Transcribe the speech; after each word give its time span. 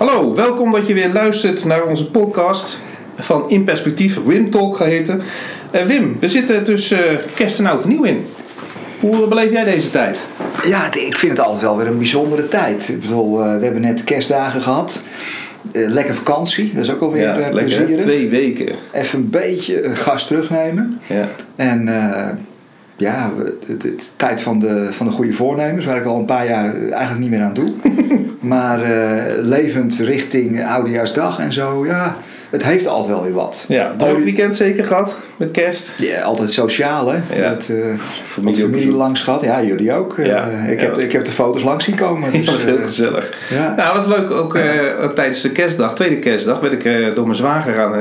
Hallo, 0.00 0.34
welkom 0.34 0.72
dat 0.72 0.86
je 0.86 0.94
weer 0.94 1.12
luistert 1.12 1.64
naar 1.64 1.84
onze 1.86 2.10
podcast 2.10 2.78
van 3.16 3.50
In 3.50 3.64
Perspectief, 3.64 4.24
Wim 4.24 4.50
Talk 4.50 4.76
geheten. 4.76 5.22
Uh, 5.74 5.82
Wim, 5.82 6.16
we 6.20 6.28
zitten 6.28 6.64
tussen 6.64 7.12
uh, 7.12 7.18
kerst 7.34 7.58
en 7.58 7.66
oud 7.66 7.82
en 7.82 7.88
nieuw 7.88 8.02
in. 8.02 8.24
Hoe 9.00 9.26
beleef 9.28 9.50
jij 9.50 9.64
deze 9.64 9.90
tijd? 9.90 10.18
Ja, 10.62 10.94
ik 10.94 11.16
vind 11.16 11.36
het 11.36 11.46
altijd 11.46 11.62
wel 11.62 11.76
weer 11.76 11.86
een 11.86 11.98
bijzondere 11.98 12.48
tijd. 12.48 12.88
Ik 12.88 13.00
bedoel, 13.00 13.38
we 13.38 13.64
hebben 13.64 13.80
net 13.80 14.04
kerstdagen 14.04 14.60
gehad. 14.60 15.00
lekker 15.72 16.14
vakantie, 16.14 16.72
dat 16.74 16.82
is 16.82 16.90
ook 16.90 17.00
alweer 17.00 17.40
ja, 17.40 17.52
lekker, 17.52 17.98
Twee 17.98 18.28
weken. 18.28 18.74
Even 18.92 19.18
een 19.18 19.30
beetje 19.30 19.90
gas 19.94 20.26
terugnemen. 20.26 21.00
Ja. 21.06 21.28
En 21.56 21.88
ja, 23.00 23.32
de, 23.78 23.96
tijd 24.16 24.40
van 24.40 24.58
de, 24.58 24.88
van 24.92 25.06
de 25.06 25.12
goede 25.12 25.32
voornemens, 25.32 25.84
waar 25.84 25.96
ik 25.96 26.04
al 26.04 26.18
een 26.18 26.24
paar 26.24 26.46
jaar 26.46 26.74
eigenlijk 26.74 27.18
niet 27.18 27.30
meer 27.30 27.42
aan 27.42 27.54
doe. 27.54 27.72
maar 28.54 28.80
uh, 28.80 29.22
levend 29.36 29.96
richting 29.96 30.64
Oudejaarsdag 30.64 31.38
en 31.38 31.52
zo, 31.52 31.86
ja, 31.86 32.16
het 32.50 32.62
heeft 32.62 32.86
altijd 32.86 33.14
wel 33.14 33.22
weer 33.22 33.32
wat. 33.32 33.64
Ja, 33.68 33.94
druk 33.96 34.24
weekend 34.24 34.56
zeker 34.56 34.84
gehad 34.84 35.16
met 35.36 35.50
kerst. 35.50 35.92
Ja, 35.98 36.22
altijd 36.22 36.52
sociaal 36.52 37.08
hè. 37.08 37.18
Ja. 37.40 37.50
Met, 37.50 37.68
uh, 37.70 37.84
familie, 38.26 38.62
familie 38.62 38.92
langs 38.92 39.20
gehad. 39.20 39.42
Ja, 39.42 39.62
jullie 39.62 39.92
ook. 39.92 40.14
Ja. 40.16 40.48
Uh, 40.48 40.70
ik, 40.70 40.80
heb, 40.80 40.98
ik 40.98 41.12
heb 41.12 41.24
de 41.24 41.30
foto's 41.30 41.62
langs 41.62 41.84
zien 41.84 41.94
komen. 41.94 42.32
Dus, 42.32 42.44
dat 42.44 42.54
was 42.54 42.64
heel 42.64 42.76
gezellig. 42.76 43.38
Ja. 43.50 43.74
Nou, 43.76 43.94
dat 43.94 44.06
was 44.06 44.16
leuk. 44.16 44.30
Ook 44.30 44.58
tijdens 45.14 45.40
de 45.40 45.52
kerstdag, 45.52 45.94
tweede 45.94 46.18
kerstdag, 46.18 46.60
werd 46.60 46.72
ik 46.72 47.14
door 47.14 47.24
mijn 47.24 47.36
zwager 47.36 47.80
aan 47.80 47.94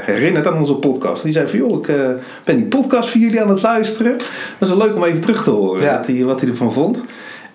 herinnerd 0.00 0.46
aan 0.46 0.58
onze 0.58 0.74
podcast. 0.74 1.22
Die 1.22 1.32
zei 1.32 1.46
van, 1.46 1.58
joh, 1.58 1.78
ik 1.78 1.94
ben 2.44 2.56
die 2.56 2.64
podcast 2.64 3.08
voor 3.08 3.20
jullie 3.20 3.40
aan 3.40 3.50
het 3.50 3.62
luisteren. 3.62 4.16
Dat 4.58 4.68
is 4.68 4.74
wel 4.74 4.86
leuk 4.86 4.96
om 4.96 5.04
even 5.04 5.20
terug 5.20 5.44
te 5.44 5.50
horen 5.50 5.96
wat, 5.96 6.06
hij, 6.06 6.24
wat 6.24 6.40
hij 6.40 6.50
ervan 6.50 6.72
vond. 6.72 7.04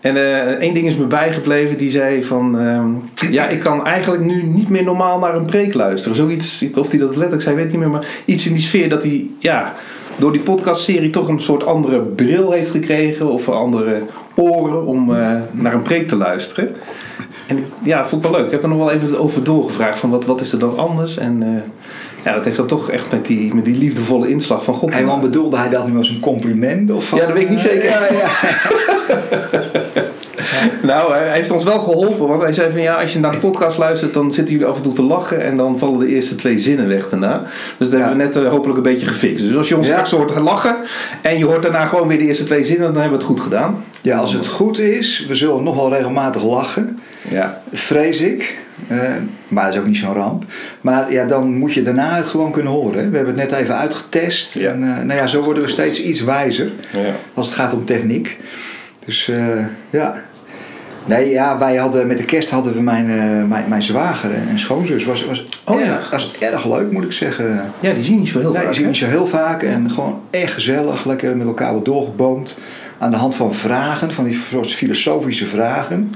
En 0.06 0.16
uh, 0.16 0.40
één 0.40 0.74
ding 0.74 0.88
is 0.88 0.96
me 0.96 1.06
bijgebleven, 1.06 1.78
die 1.78 1.90
zei 1.90 2.24
van... 2.24 2.62
Uh, 2.62 3.32
ja, 3.32 3.48
ik 3.48 3.60
kan 3.60 3.86
eigenlijk 3.86 4.24
nu 4.24 4.44
niet 4.44 4.70
meer 4.70 4.84
normaal 4.84 5.20
naar 5.20 5.36
een 5.36 5.46
preek 5.46 5.74
luisteren. 5.74 6.16
Zoiets, 6.16 6.66
of 6.76 6.90
hij 6.90 7.00
dat 7.00 7.10
letterlijk 7.10 7.42
zei, 7.42 7.56
weet 7.56 7.70
niet 7.70 7.80
meer. 7.80 7.90
Maar 7.90 8.06
iets 8.26 8.48
in 8.48 8.54
die 8.54 8.62
sfeer 8.62 8.90
dat 8.90 9.04
hij, 9.04 9.28
ja, 9.40 9.74
door 10.16 10.32
die 10.32 10.42
podcastserie 10.42 11.10
toch 11.10 11.28
een 11.28 11.42
soort 11.42 11.66
andere 11.66 12.00
bril 12.00 12.52
heeft 12.52 12.70
gekregen. 12.70 13.30
Of 13.30 13.50
andere 13.50 14.02
oren 14.36 14.86
om 14.86 15.10
uh, 15.10 15.36
naar 15.52 15.74
een 15.74 15.82
preek 15.82 16.08
te 16.08 16.16
luisteren. 16.16 16.76
En 17.48 17.66
ja, 17.84 18.08
vond 18.08 18.26
ik 18.26 18.32
wel 18.32 18.40
leuk. 18.40 18.46
Ik 18.48 18.54
heb 18.54 18.64
er 18.64 18.70
nog 18.70 18.78
wel 18.78 18.92
even 18.92 19.20
over 19.20 19.44
doorgevraagd 19.44 20.00
van 20.00 20.10
wat, 20.10 20.26
wat 20.26 20.42
is 20.42 20.52
er 20.52 20.60
dan 20.60 20.78
anders. 20.78 21.18
En 21.18 21.42
uh, 21.42 21.48
ja, 22.26 22.34
dat 22.34 22.46
heeft 22.46 22.58
dan 22.58 22.68
toch 22.68 22.90
echt 22.90 23.12
met 23.12 23.26
die, 23.26 23.54
met 23.54 23.66
die 23.66 23.78
liefdevolle 23.78 24.30
inslag 24.30 24.64
van 24.64 24.74
God. 24.74 24.92
En 24.92 25.20
bedoelde 25.22 25.58
hij 25.58 25.70
dat 25.70 25.88
nu 25.88 25.98
als 25.98 26.10
een 26.10 26.20
compliment? 26.20 26.92
Of 26.92 27.08
van, 27.08 27.20
ja, 27.20 27.26
dat 27.26 27.34
weet 27.34 27.44
ik 27.44 27.50
niet 27.50 27.60
zeker. 27.60 27.90
Ja, 27.90 28.00
ja. 28.12 28.28
Nou, 30.82 31.14
hij 31.14 31.34
heeft 31.34 31.52
ons 31.52 31.64
wel 31.64 31.80
geholpen. 31.80 32.28
Want 32.28 32.42
hij 32.42 32.54
zei 32.54 32.72
van 32.72 32.82
ja, 32.82 32.94
als 33.02 33.14
je 33.14 33.20
naar 33.20 33.32
de 33.32 33.38
podcast 33.38 33.78
luistert, 33.78 34.14
dan 34.14 34.32
zitten 34.32 34.54
jullie 34.54 34.70
af 34.70 34.78
en 34.78 34.84
toe 34.84 34.94
te 34.94 35.02
lachen. 35.02 35.42
En 35.42 35.56
dan 35.56 35.80
vallen 35.80 36.00
de 36.00 36.08
eerste 36.08 36.36
twee 36.36 36.60
zinnen 36.60 36.88
weg 36.88 37.10
daarna. 37.10 37.44
Dus 37.78 37.90
dat 37.90 38.00
hebben 38.00 38.18
we 38.18 38.24
net 38.24 38.36
uh, 38.36 38.50
hopelijk 38.50 38.78
een 38.78 38.84
beetje 38.84 39.06
gefixt. 39.06 39.44
Dus 39.44 39.56
als 39.56 39.68
je 39.68 39.78
ons 39.78 39.88
straks 39.88 40.12
hoort 40.12 40.36
lachen 40.36 40.76
en 41.22 41.38
je 41.38 41.46
hoort 41.46 41.62
daarna 41.62 41.86
gewoon 41.86 42.08
weer 42.08 42.18
de 42.18 42.26
eerste 42.26 42.44
twee 42.44 42.64
zinnen, 42.64 42.94
dan 42.94 43.02
hebben 43.02 43.20
we 43.20 43.26
het 43.26 43.34
goed 43.34 43.44
gedaan. 43.44 43.84
Ja, 44.02 44.18
als 44.18 44.34
het 44.34 44.48
goed 44.48 44.80
is, 44.80 45.26
we 45.28 45.36
zullen 45.36 45.64
nog 45.64 45.76
wel 45.76 45.94
regelmatig 45.94 46.44
lachen. 46.44 47.00
Ja. 47.30 47.62
Vrees 47.72 48.22
ik. 48.22 48.64
Uh, 48.92 49.00
maar 49.48 49.66
dat 49.66 49.74
is 49.74 49.80
ook 49.80 49.86
niet 49.86 49.98
zo'n 49.98 50.14
ramp. 50.14 50.44
Maar 50.82 51.12
ja, 51.12 51.26
dan 51.26 51.58
moet 51.58 51.74
je 51.74 51.82
daarna 51.82 52.16
het 52.16 52.26
gewoon 52.26 52.52
kunnen 52.52 52.72
horen. 52.72 53.12
We 53.12 53.16
hebben 53.16 53.40
het 53.40 53.50
net 53.50 53.60
even 53.60 53.78
uitgetest. 53.78 54.54
Ja. 54.54 54.72
En 54.72 54.82
uh, 54.82 54.98
nou 54.98 55.14
ja, 55.14 55.28
zo 55.28 55.44
worden 55.44 55.64
we 55.64 55.70
steeds 55.70 56.02
iets 56.02 56.22
wijzer 56.22 56.72
ja. 56.92 57.16
als 57.34 57.48
het 57.48 57.56
gaat 57.56 57.74
om 57.74 57.86
techniek. 57.86 58.38
Dus 59.06 59.32
ja. 59.90 60.24
Nee, 61.06 61.30
ja, 61.30 61.58
wij 61.58 61.76
hadden 61.76 62.08
met 62.08 62.18
de 62.18 62.26
kerst 62.26 62.50
hadden 62.50 62.74
we 62.74 62.82
mijn, 62.82 63.10
uh, 63.10 63.44
mijn, 63.48 63.66
mijn 63.68 63.84
zwager 63.84 64.34
en 64.50 64.60
schoonzus. 64.60 65.06
Was, 65.06 65.26
was, 65.26 65.46
oh, 65.64 65.82
erg, 65.82 66.04
ja. 66.04 66.10
was 66.12 66.32
erg 66.40 66.66
leuk, 66.66 66.92
moet 66.92 67.04
ik 67.04 67.12
zeggen. 67.12 67.72
Ja, 67.80 67.94
die 67.94 68.04
zien 68.04 68.20
niet 68.20 68.28
zo 68.28 68.40
heel 68.40 68.52
nee, 68.52 68.58
vaak. 68.58 68.66
Die 68.66 68.76
zien 68.76 68.88
niet 68.88 68.98
zo 68.98 69.06
heel 69.06 69.28
vaak 69.28 69.64
en 69.64 69.90
gewoon 69.90 70.22
echt 70.30 70.54
gezellig, 70.54 71.06
lekker 71.06 71.38
met 71.38 71.48
elkaar 71.48 71.74
wat 71.74 71.86
doorgeboomd. 71.86 72.58
Aan 72.98 73.12
de 73.12 73.18
hand 73.18 73.36
van 73.36 73.54
vragen, 73.54 74.12
van 74.12 74.24
die 74.24 74.40
soort 74.50 74.74
filosofische 74.74 75.46
vragen. 75.46 76.14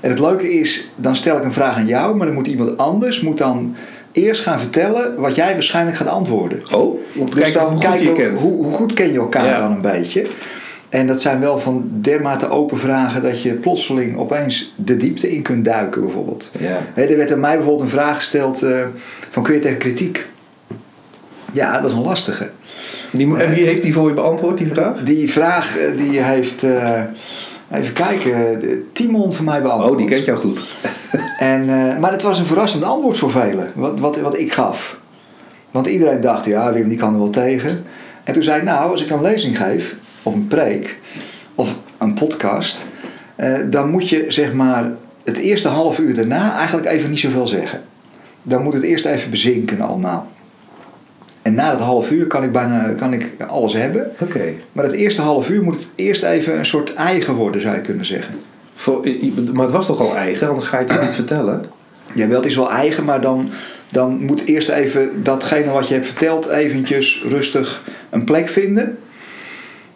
En 0.00 0.10
het 0.10 0.18
leuke 0.18 0.52
is, 0.52 0.90
dan 0.96 1.16
stel 1.16 1.36
ik 1.36 1.44
een 1.44 1.52
vraag 1.52 1.76
aan 1.76 1.86
jou, 1.86 2.16
maar 2.16 2.26
dan 2.26 2.34
moet 2.34 2.46
iemand 2.46 2.76
anders 2.76 3.20
moet 3.20 3.38
dan 3.38 3.76
eerst 4.12 4.42
gaan 4.42 4.58
vertellen 4.58 5.20
wat 5.20 5.34
jij 5.34 5.52
waarschijnlijk 5.52 5.96
gaat 5.96 6.08
antwoorden. 6.08 6.62
Oh, 6.74 7.00
om 7.16 7.30
te 7.30 7.40
dus 7.40 7.52
kijken 7.52 7.60
dan 7.60 7.72
hoe, 7.72 7.82
goed 7.82 8.00
je 8.00 8.12
kent. 8.12 8.40
Hoe, 8.40 8.64
hoe, 8.64 8.72
goed 8.72 8.92
ken 8.92 9.12
je 9.12 9.18
elkaar 9.18 9.44
ja. 9.44 9.60
dan 9.60 9.72
een 9.72 9.80
beetje. 9.80 10.26
En 10.90 11.06
dat 11.06 11.20
zijn 11.20 11.40
wel 11.40 11.58
van 11.58 11.90
dermate 11.92 12.48
open 12.48 12.78
vragen 12.78 13.22
dat 13.22 13.42
je 13.42 13.52
plotseling 13.52 14.16
opeens 14.16 14.72
de 14.76 14.96
diepte 14.96 15.32
in 15.32 15.42
kunt 15.42 15.64
duiken, 15.64 16.00
bijvoorbeeld. 16.00 16.50
Ja. 16.58 16.78
He, 16.94 17.02
er 17.02 17.16
werd 17.16 17.32
aan 17.32 17.40
mij 17.40 17.56
bijvoorbeeld 17.56 17.84
een 17.84 17.98
vraag 17.98 18.16
gesteld: 18.16 18.62
uh, 18.62 18.78
van 19.30 19.42
kun 19.42 19.54
je 19.54 19.60
tegen 19.60 19.78
kritiek? 19.78 20.26
Ja, 21.52 21.80
dat 21.80 21.90
is 21.90 21.96
een 21.96 22.02
lastige. 22.02 22.50
Die, 23.10 23.36
en 23.36 23.54
wie 23.54 23.64
heeft 23.64 23.82
die 23.82 23.92
voor 23.92 24.08
je 24.08 24.14
beantwoord, 24.14 24.58
die 24.58 24.66
vraag? 24.66 25.02
Die 25.04 25.30
vraag 25.30 25.76
die 25.96 26.22
heeft, 26.22 26.62
uh, 26.62 27.02
even 27.72 27.92
kijken, 27.92 28.60
Timon 28.92 29.32
van 29.32 29.44
mij 29.44 29.62
beantwoord. 29.62 29.92
Oh, 29.92 29.98
die 29.98 30.06
kent 30.06 30.24
jou 30.24 30.38
goed. 30.38 30.64
en, 31.38 31.68
uh, 31.68 31.98
maar 31.98 32.12
het 32.12 32.22
was 32.22 32.38
een 32.38 32.46
verrassend 32.46 32.84
antwoord 32.84 33.18
voor 33.18 33.30
velen, 33.30 33.72
wat, 33.74 33.98
wat, 33.98 34.20
wat 34.20 34.38
ik 34.38 34.52
gaf. 34.52 34.98
Want 35.70 35.86
iedereen 35.86 36.20
dacht, 36.20 36.44
ja, 36.44 36.72
Wim 36.72 36.88
die 36.88 36.98
kan 36.98 37.12
er 37.12 37.18
wel 37.18 37.30
tegen. 37.30 37.84
En 38.24 38.32
toen 38.32 38.42
zei 38.42 38.58
ik, 38.58 38.64
nou, 38.64 38.90
als 38.90 39.02
ik 39.02 39.10
een 39.10 39.22
lezing 39.22 39.58
geef, 39.58 39.94
of 40.22 40.34
een 40.34 40.46
preek 40.46 40.98
of 41.54 41.76
een 41.98 42.14
podcast, 42.14 42.86
eh, 43.36 43.58
dan 43.70 43.90
moet 43.90 44.08
je 44.08 44.24
zeg 44.28 44.52
maar 44.52 44.90
het 45.24 45.36
eerste 45.36 45.68
half 45.68 45.98
uur 45.98 46.14
daarna 46.14 46.56
eigenlijk 46.56 46.88
even 46.88 47.10
niet 47.10 47.18
zoveel 47.18 47.46
zeggen. 47.46 47.82
Dan 48.42 48.62
moet 48.62 48.72
het 48.72 48.82
eerst 48.82 49.04
even 49.04 49.30
bezinken 49.30 49.80
allemaal. 49.80 50.30
En 51.42 51.54
na 51.54 51.70
dat 51.70 51.80
half 51.80 52.10
uur 52.10 52.26
kan 52.26 52.42
ik 52.42 52.52
bijna 52.52 52.92
kan 52.96 53.12
ik 53.12 53.30
alles 53.48 53.72
hebben. 53.72 54.10
Oké. 54.18 54.52
Maar 54.72 54.84
het 54.84 54.94
eerste 54.94 55.22
half 55.22 55.48
uur 55.48 55.62
moet 55.62 55.74
het 55.74 55.88
eerst 55.94 56.22
even 56.22 56.58
een 56.58 56.66
soort 56.66 56.94
eigen 56.94 57.34
worden, 57.34 57.60
zou 57.60 57.74
je 57.74 57.80
kunnen 57.80 58.04
zeggen. 58.04 58.34
Maar 59.52 59.64
het 59.64 59.74
was 59.74 59.86
toch 59.86 60.00
al 60.00 60.16
eigen, 60.16 60.48
anders 60.48 60.66
ga 60.66 60.78
je 60.78 60.92
het 60.92 61.02
niet 61.02 61.14
vertellen? 61.14 61.64
Ja, 62.14 62.28
wel, 62.28 62.36
het 62.36 62.46
is 62.46 62.56
wel 62.56 62.70
eigen, 62.70 63.04
maar 63.04 63.20
dan, 63.20 63.50
dan 63.88 64.24
moet 64.24 64.44
eerst 64.44 64.68
even 64.68 65.22
datgene 65.22 65.70
wat 65.70 65.88
je 65.88 65.94
hebt 65.94 66.06
verteld 66.06 66.46
eventjes 66.46 67.22
rustig 67.28 67.82
een 68.10 68.24
plek 68.24 68.48
vinden. 68.48 68.98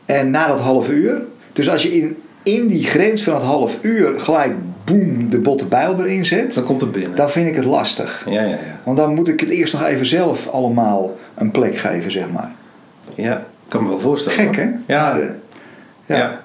En 0.07 0.31
na 0.31 0.47
dat 0.47 0.61
half 0.61 0.89
uur, 0.89 1.23
dus 1.53 1.71
als 1.71 1.83
je 1.83 1.97
in, 1.97 2.17
in 2.43 2.67
die 2.67 2.85
grens 2.85 3.23
van 3.23 3.35
het 3.35 3.43
half 3.43 3.77
uur 3.81 4.21
gelijk 4.21 4.53
boem 4.85 5.31
de 5.31 5.39
botte 5.39 5.65
bijl 5.65 5.99
erin 5.99 6.27
zet, 6.27 6.55
dan 6.55 6.65
komt 6.65 6.81
het 6.81 6.93
binnen. 6.93 7.17
Dan 7.17 7.31
vind 7.31 7.49
ik 7.49 7.55
het 7.55 7.65
lastig. 7.65 8.27
Ja, 8.29 8.43
ja, 8.43 8.49
ja. 8.49 8.59
Want 8.85 8.97
dan 8.97 9.15
moet 9.15 9.29
ik 9.29 9.41
het 9.41 9.49
eerst 9.49 9.73
nog 9.73 9.85
even 9.85 10.07
zelf 10.07 10.49
allemaal 10.49 11.17
een 11.35 11.51
plek 11.51 11.77
geven, 11.77 12.11
zeg 12.11 12.31
maar. 12.33 12.53
Ja, 13.15 13.37
ik 13.37 13.69
kan 13.69 13.83
me 13.83 13.89
wel 13.89 14.01
voorstellen. 14.01 14.39
Gek, 14.39 14.57
hè? 14.57 14.95
Ja. 14.95 15.13
Maar, 15.13 15.21
uh, 15.21 15.29
ja. 16.07 16.17
ja. 16.17 16.43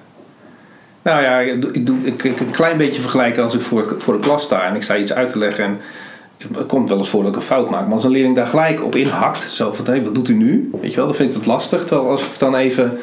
Nou 1.02 1.22
ja, 1.22 1.38
ik 1.40 1.86
doe 1.86 1.98
ik, 2.02 2.22
ik, 2.22 2.40
een 2.40 2.50
klein 2.50 2.76
beetje 2.76 3.00
vergelijken 3.00 3.42
als 3.42 3.54
ik 3.54 3.60
voor, 3.60 3.94
voor 3.98 4.14
de 4.14 4.20
klas 4.20 4.42
sta 4.42 4.66
en 4.66 4.74
ik 4.74 4.82
sta 4.82 4.96
iets 4.96 5.12
uit 5.12 5.28
te 5.28 5.38
leggen 5.38 5.64
en 5.64 5.78
het 6.54 6.66
komt 6.66 6.88
wel 6.88 6.98
eens 6.98 7.08
voor 7.08 7.22
dat 7.22 7.30
ik 7.30 7.36
een 7.36 7.42
fout 7.42 7.70
maak. 7.70 7.84
Maar 7.84 7.92
als 7.92 8.04
een 8.04 8.10
leerling 8.10 8.36
daar 8.36 8.46
gelijk 8.46 8.84
op 8.84 8.96
inhakt, 8.96 9.40
zo 9.40 9.72
van 9.72 9.86
hé, 9.86 10.02
wat 10.02 10.14
doet 10.14 10.28
u 10.28 10.34
nu? 10.34 10.70
Weet 10.80 10.90
je 10.90 10.96
wel, 10.96 11.06
dan 11.06 11.14
vind 11.14 11.28
ik 11.28 11.34
het 11.34 11.46
lastig. 11.46 11.84
Terwijl 11.84 12.10
als 12.10 12.22
ik 12.22 12.38
dan 12.38 12.56
even 12.56 12.98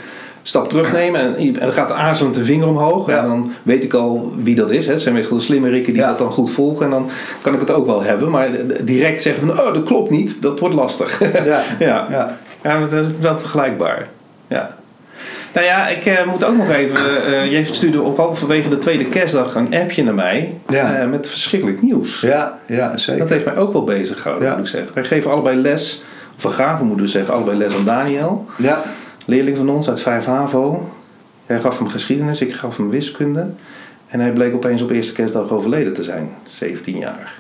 stap 0.47 0.69
terugnemen 0.69 1.21
en, 1.21 1.35
en 1.37 1.53
dan 1.53 1.73
gaat 1.73 1.91
aarzelend 1.91 2.35
de 2.35 2.45
vinger 2.45 2.67
omhoog. 2.67 3.07
Ja. 3.09 3.17
En 3.17 3.25
dan 3.25 3.51
weet 3.63 3.83
ik 3.83 3.93
al 3.93 4.33
wie 4.43 4.55
dat 4.55 4.71
is. 4.71 4.85
Hè. 4.85 4.91
Het 4.91 5.01
zijn 5.01 5.13
meestal 5.13 5.37
de 5.37 5.43
slimme 5.43 5.69
rikken 5.69 5.93
die 5.93 6.01
Ja. 6.01 6.07
dat 6.07 6.17
dan 6.17 6.31
goed 6.31 6.51
volgen. 6.51 6.85
En 6.85 6.91
dan 6.91 7.09
kan 7.41 7.53
ik 7.53 7.59
het 7.59 7.71
ook 7.71 7.85
wel 7.85 8.03
hebben. 8.03 8.29
Maar 8.29 8.49
direct 8.83 9.21
zeggen 9.21 9.47
van, 9.47 9.59
oh, 9.59 9.73
dat 9.73 9.83
klopt 9.83 10.09
niet. 10.09 10.41
Dat 10.41 10.59
wordt 10.59 10.75
lastig. 10.75 11.19
Ja. 11.45 11.61
ja. 11.79 12.07
ja. 12.09 12.37
Ja, 12.63 12.79
dat 12.79 12.91
is 12.91 13.07
wel 13.19 13.37
vergelijkbaar. 13.39 14.07
Ja. 14.47 14.75
Nou 15.53 15.65
ja, 15.65 15.87
ik 15.87 16.05
eh, 16.05 16.25
moet 16.25 16.43
ook 16.43 16.57
nog 16.57 16.69
even. 16.69 17.25
eh 17.25 17.51
jij 17.51 17.63
stuurde 17.63 18.01
op 18.01 18.17
halverwege 18.17 18.69
de 18.69 18.77
tweede 18.77 19.05
kerstdag 19.05 19.55
een 19.55 19.75
appje 19.75 20.03
naar 20.03 20.13
mij. 20.13 20.53
Ja. 20.69 20.95
eh, 20.95 21.07
met 21.09 21.29
verschrikkelijk 21.29 21.81
nieuws. 21.81 22.21
Ja, 22.21 22.57
ja, 22.67 22.97
zeker. 22.97 23.19
Dat 23.21 23.29
heeft 23.29 23.45
mij 23.45 23.55
ook 23.57 23.73
wel 23.73 23.83
bezig 23.83 24.21
gehouden, 24.21 24.47
Ja. 24.49 24.55
moet 24.55 24.65
ik 24.65 24.71
zeggen. 24.71 24.91
Wij 24.93 25.03
geven 25.03 25.31
allebei 25.31 25.57
les, 25.61 26.03
of 26.37 26.43
we 26.43 26.49
gaven 26.49 26.85
moeten 26.85 27.05
we 27.05 27.11
zeggen, 27.11 27.33
allebei 27.33 27.57
les 27.57 27.75
aan 27.75 27.85
Daniel. 27.85 28.45
Ja, 28.57 28.81
Leerling 29.27 29.57
van 29.57 29.69
ons 29.69 29.89
uit 29.89 30.01
5 30.01 30.25
HAVO. 30.25 30.89
Hij 31.45 31.59
gaf 31.59 31.77
hem 31.77 31.87
geschiedenis, 31.87 32.41
ik 32.41 32.53
gaf 32.53 32.77
hem 32.77 32.89
wiskunde. 32.89 33.47
En 34.07 34.19
hij 34.19 34.31
bleek 34.31 34.53
opeens 34.53 34.81
op 34.81 34.89
eerste 34.89 35.13
kerstdag 35.13 35.49
overleden 35.49 35.93
te 35.93 36.03
zijn, 36.03 36.29
17 36.43 36.97
jaar. 36.97 37.33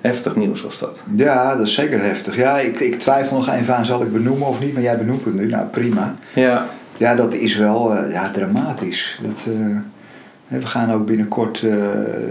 Heftig 0.00 0.36
nieuws 0.36 0.62
was 0.62 0.78
dat. 0.78 1.00
ja, 1.14 1.56
dat 1.56 1.66
is 1.66 1.74
zeker 1.74 2.02
heftig. 2.02 2.36
Ja, 2.36 2.58
ik, 2.58 2.80
ik 2.80 2.98
twijfel 3.00 3.36
nog 3.36 3.50
even 3.50 3.76
aan, 3.76 3.86
zal 3.86 4.02
ik 4.02 4.12
benoemen 4.12 4.48
of 4.48 4.60
niet? 4.60 4.72
Maar 4.72 4.82
jij 4.82 4.98
benoemt 4.98 5.24
het 5.24 5.34
nu, 5.34 5.46
nou 5.46 5.66
prima. 5.66 6.16
Ja, 6.34 6.66
Ja, 6.96 7.14
dat 7.14 7.34
is 7.34 7.56
wel 7.56 7.96
eh, 7.96 8.12
ja, 8.12 8.30
dramatisch. 8.30 9.20
Dat, 9.22 9.54
eh, 9.54 10.58
we 10.58 10.66
gaan 10.66 10.92
ook 10.92 11.06
binnenkort 11.06 11.62
eh, 11.62 11.76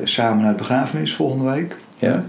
samen 0.04 0.44
naar 0.44 0.52
de 0.52 0.58
begrafenis 0.58 1.16
volgende 1.16 1.52
week. 1.52 1.76
ja. 1.98 2.24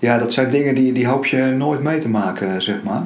Ja, 0.00 0.18
dat 0.18 0.32
zijn 0.32 0.50
dingen 0.50 0.74
die, 0.74 0.92
die 0.92 1.06
hoop 1.06 1.26
je 1.26 1.42
nooit 1.42 1.82
mee 1.82 1.98
te 1.98 2.08
maken, 2.08 2.62
zeg 2.62 2.82
maar. 2.82 3.02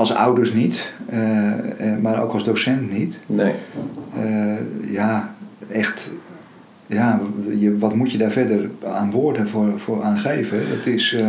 Als 0.00 0.14
ouders 0.14 0.52
niet, 0.52 0.90
eh, 1.08 1.48
eh, 1.48 1.98
maar 2.00 2.22
ook 2.22 2.32
als 2.32 2.44
docent 2.44 2.98
niet. 2.98 3.18
Nee. 3.26 3.52
Eh, 4.20 4.92
ja, 4.92 5.34
echt 5.72 6.10
ja, 6.86 7.20
je, 7.58 7.78
wat 7.78 7.94
moet 7.94 8.12
je 8.12 8.18
daar 8.18 8.30
verder 8.30 8.70
aan 8.92 9.10
woorden 9.10 9.48
voor, 9.48 9.72
voor 9.76 10.02
aan 10.02 10.18
geven? 10.18 10.58
Het 10.68 10.86
is 10.86 11.12
uh, 11.12 11.28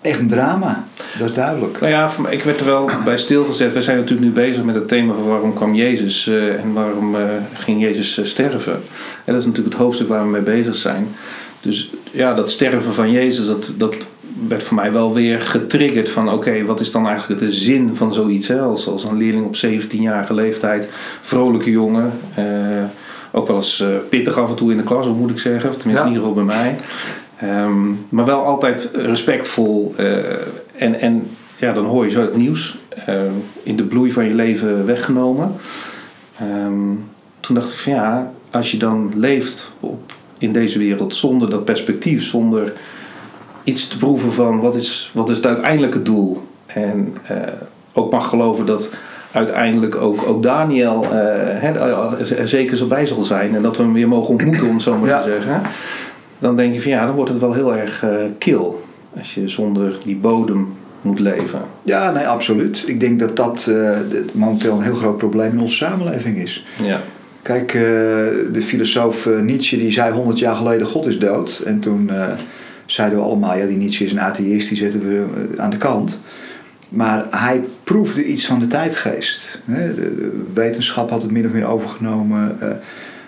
echt 0.00 0.18
een 0.18 0.28
drama, 0.28 0.84
dat 1.18 1.28
is 1.28 1.34
duidelijk. 1.34 1.80
Nou 1.80 1.92
ja, 1.92 2.10
ik 2.30 2.42
werd 2.42 2.60
er 2.60 2.66
wel 2.66 2.90
bij 3.04 3.18
stilgezet. 3.18 3.72
We 3.72 3.82
zijn 3.82 3.96
natuurlijk 3.96 4.26
nu 4.26 4.32
bezig 4.32 4.64
met 4.64 4.74
het 4.74 4.88
thema 4.88 5.14
van 5.14 5.26
waarom 5.26 5.54
kwam 5.54 5.74
Jezus 5.74 6.26
uh, 6.26 6.62
en 6.62 6.72
waarom 6.72 7.14
uh, 7.14 7.20
ging 7.54 7.80
Jezus 7.80 8.30
sterven. 8.30 8.74
En 9.24 9.32
dat 9.32 9.36
is 9.36 9.46
natuurlijk 9.46 9.74
het 9.74 9.82
hoofdstuk 9.82 10.08
waar 10.08 10.22
we 10.22 10.30
mee 10.30 10.42
bezig 10.42 10.74
zijn. 10.74 11.08
Dus 11.60 11.92
ja, 12.10 12.34
dat 12.34 12.50
sterven 12.50 12.92
van 12.94 13.10
Jezus, 13.10 13.46
dat, 13.46 13.72
dat 13.76 14.06
werd 14.48 14.62
voor 14.62 14.76
mij 14.76 14.92
wel 14.92 15.14
weer 15.14 15.40
getriggerd 15.40 16.08
van 16.08 16.32
oké, 16.32 16.64
wat 16.64 16.80
is 16.80 16.90
dan 16.90 17.08
eigenlijk 17.08 17.40
de 17.40 17.52
zin 17.52 17.94
van 17.94 18.12
zoiets? 18.12 18.48
Hè? 18.48 18.60
Als, 18.60 18.88
als 18.88 19.04
een 19.04 19.16
leerling 19.16 19.46
op 19.46 19.56
17-jarige 19.56 20.34
leeftijd, 20.34 20.88
vrolijke 21.20 21.70
jongen, 21.70 22.12
uh, 22.38 22.44
ook 23.32 23.46
wel 23.46 23.56
eens 23.56 23.80
uh, 23.80 23.88
pittig 24.08 24.38
af 24.38 24.50
en 24.50 24.56
toe 24.56 24.70
in 24.70 24.76
de 24.76 24.82
klas, 24.82 25.06
moet 25.06 25.30
ik 25.30 25.38
zeggen, 25.38 25.76
tenminste 25.78 26.06
in 26.06 26.12
ieder 26.12 26.26
geval 26.26 26.44
bij 26.44 26.54
mij. 26.54 26.76
Um, 27.64 28.06
maar 28.08 28.24
wel 28.24 28.44
altijd 28.44 28.90
respectvol 28.92 29.94
uh, 29.98 30.16
en, 30.76 31.00
en 31.00 31.26
ja, 31.56 31.72
dan 31.72 31.84
hoor 31.84 32.04
je 32.04 32.10
zo 32.10 32.20
het 32.20 32.36
nieuws 32.36 32.78
in 33.62 33.76
de 33.76 33.84
bloei 33.84 34.12
van 34.12 34.24
je 34.24 34.34
leven 34.34 34.86
weggenomen. 34.86 35.54
Um, 36.42 37.08
toen 37.40 37.54
dacht 37.54 37.70
ik 37.70 37.78
van 37.78 37.92
ja, 37.92 38.32
als 38.50 38.70
je 38.70 38.76
dan 38.76 39.12
leeft 39.14 39.72
op, 39.80 40.12
in 40.38 40.52
deze 40.52 40.78
wereld 40.78 41.14
zonder 41.14 41.50
dat 41.50 41.64
perspectief, 41.64 42.24
zonder 42.24 42.72
iets 43.66 43.88
te 43.88 43.98
proeven 43.98 44.32
van 44.32 44.60
wat 44.60 44.74
is, 44.74 45.10
wat 45.14 45.30
is 45.30 45.36
het 45.36 45.46
uiteindelijke 45.46 46.02
doel. 46.02 46.46
En 46.66 47.16
uh, 47.30 47.36
ook 47.92 48.12
mag 48.12 48.28
geloven 48.28 48.66
dat 48.66 48.88
uiteindelijk 49.32 49.96
ook, 49.96 50.22
ook 50.26 50.42
Daniel 50.42 51.04
uh, 51.12 51.64
er 52.38 52.48
zeker 52.48 52.76
zo 52.76 52.86
bij 52.86 53.06
zal 53.06 53.24
zijn. 53.24 53.54
En 53.54 53.62
dat 53.62 53.76
we 53.76 53.82
hem 53.82 53.92
weer 53.92 54.08
mogen 54.08 54.30
ontmoeten, 54.30 54.66
om 54.66 54.74
het 54.74 54.82
zo 54.82 54.96
maar 54.96 55.08
ja. 55.08 55.22
te 55.22 55.28
zeggen. 55.28 55.60
Dan 56.38 56.56
denk 56.56 56.74
je 56.74 56.82
van 56.82 56.90
ja, 56.90 57.06
dan 57.06 57.14
wordt 57.14 57.30
het 57.30 57.40
wel 57.40 57.52
heel 57.52 57.74
erg 57.74 58.04
uh, 58.04 58.10
kil. 58.38 58.84
Als 59.18 59.34
je 59.34 59.48
zonder 59.48 59.98
die 60.04 60.16
bodem 60.16 60.74
moet 61.00 61.20
leven. 61.20 61.60
Ja, 61.82 62.10
nee, 62.10 62.26
absoluut. 62.26 62.84
Ik 62.86 63.00
denk 63.00 63.20
dat 63.20 63.36
dat 63.36 63.70
momenteel 64.32 64.74
een 64.74 64.82
heel 64.82 64.94
groot 64.94 65.16
probleem 65.16 65.52
in 65.52 65.60
onze 65.60 65.76
samenleving 65.76 66.36
is. 66.36 66.66
Ja. 66.82 67.00
Kijk, 67.42 67.72
de 68.52 68.62
filosoof 68.62 69.28
Nietzsche 69.40 69.76
die 69.76 69.90
zei 69.90 70.12
100 70.12 70.38
jaar 70.38 70.56
geleden 70.56 70.86
God 70.86 71.06
is 71.06 71.18
dood. 71.18 71.60
En 71.64 71.80
toen 71.80 72.10
zeiden 72.86 73.18
we 73.18 73.24
allemaal, 73.24 73.56
ja, 73.56 73.66
die 73.66 73.76
Nietzsche 73.76 74.04
is 74.04 74.12
een 74.12 74.20
atheïst, 74.20 74.68
die 74.68 74.76
zetten 74.76 75.08
we 75.08 75.24
eh, 75.54 75.62
aan 75.62 75.70
de 75.70 75.76
kant. 75.76 76.20
Maar 76.88 77.26
hij 77.30 77.64
proefde 77.84 78.24
iets 78.24 78.46
van 78.46 78.60
de 78.60 78.66
tijdgeest. 78.66 79.60
De 79.64 80.44
wetenschap 80.54 81.10
had 81.10 81.22
het 81.22 81.30
min 81.30 81.46
of 81.46 81.52
meer 81.52 81.66
overgenomen. 81.66 82.56
Eh, 82.60 82.68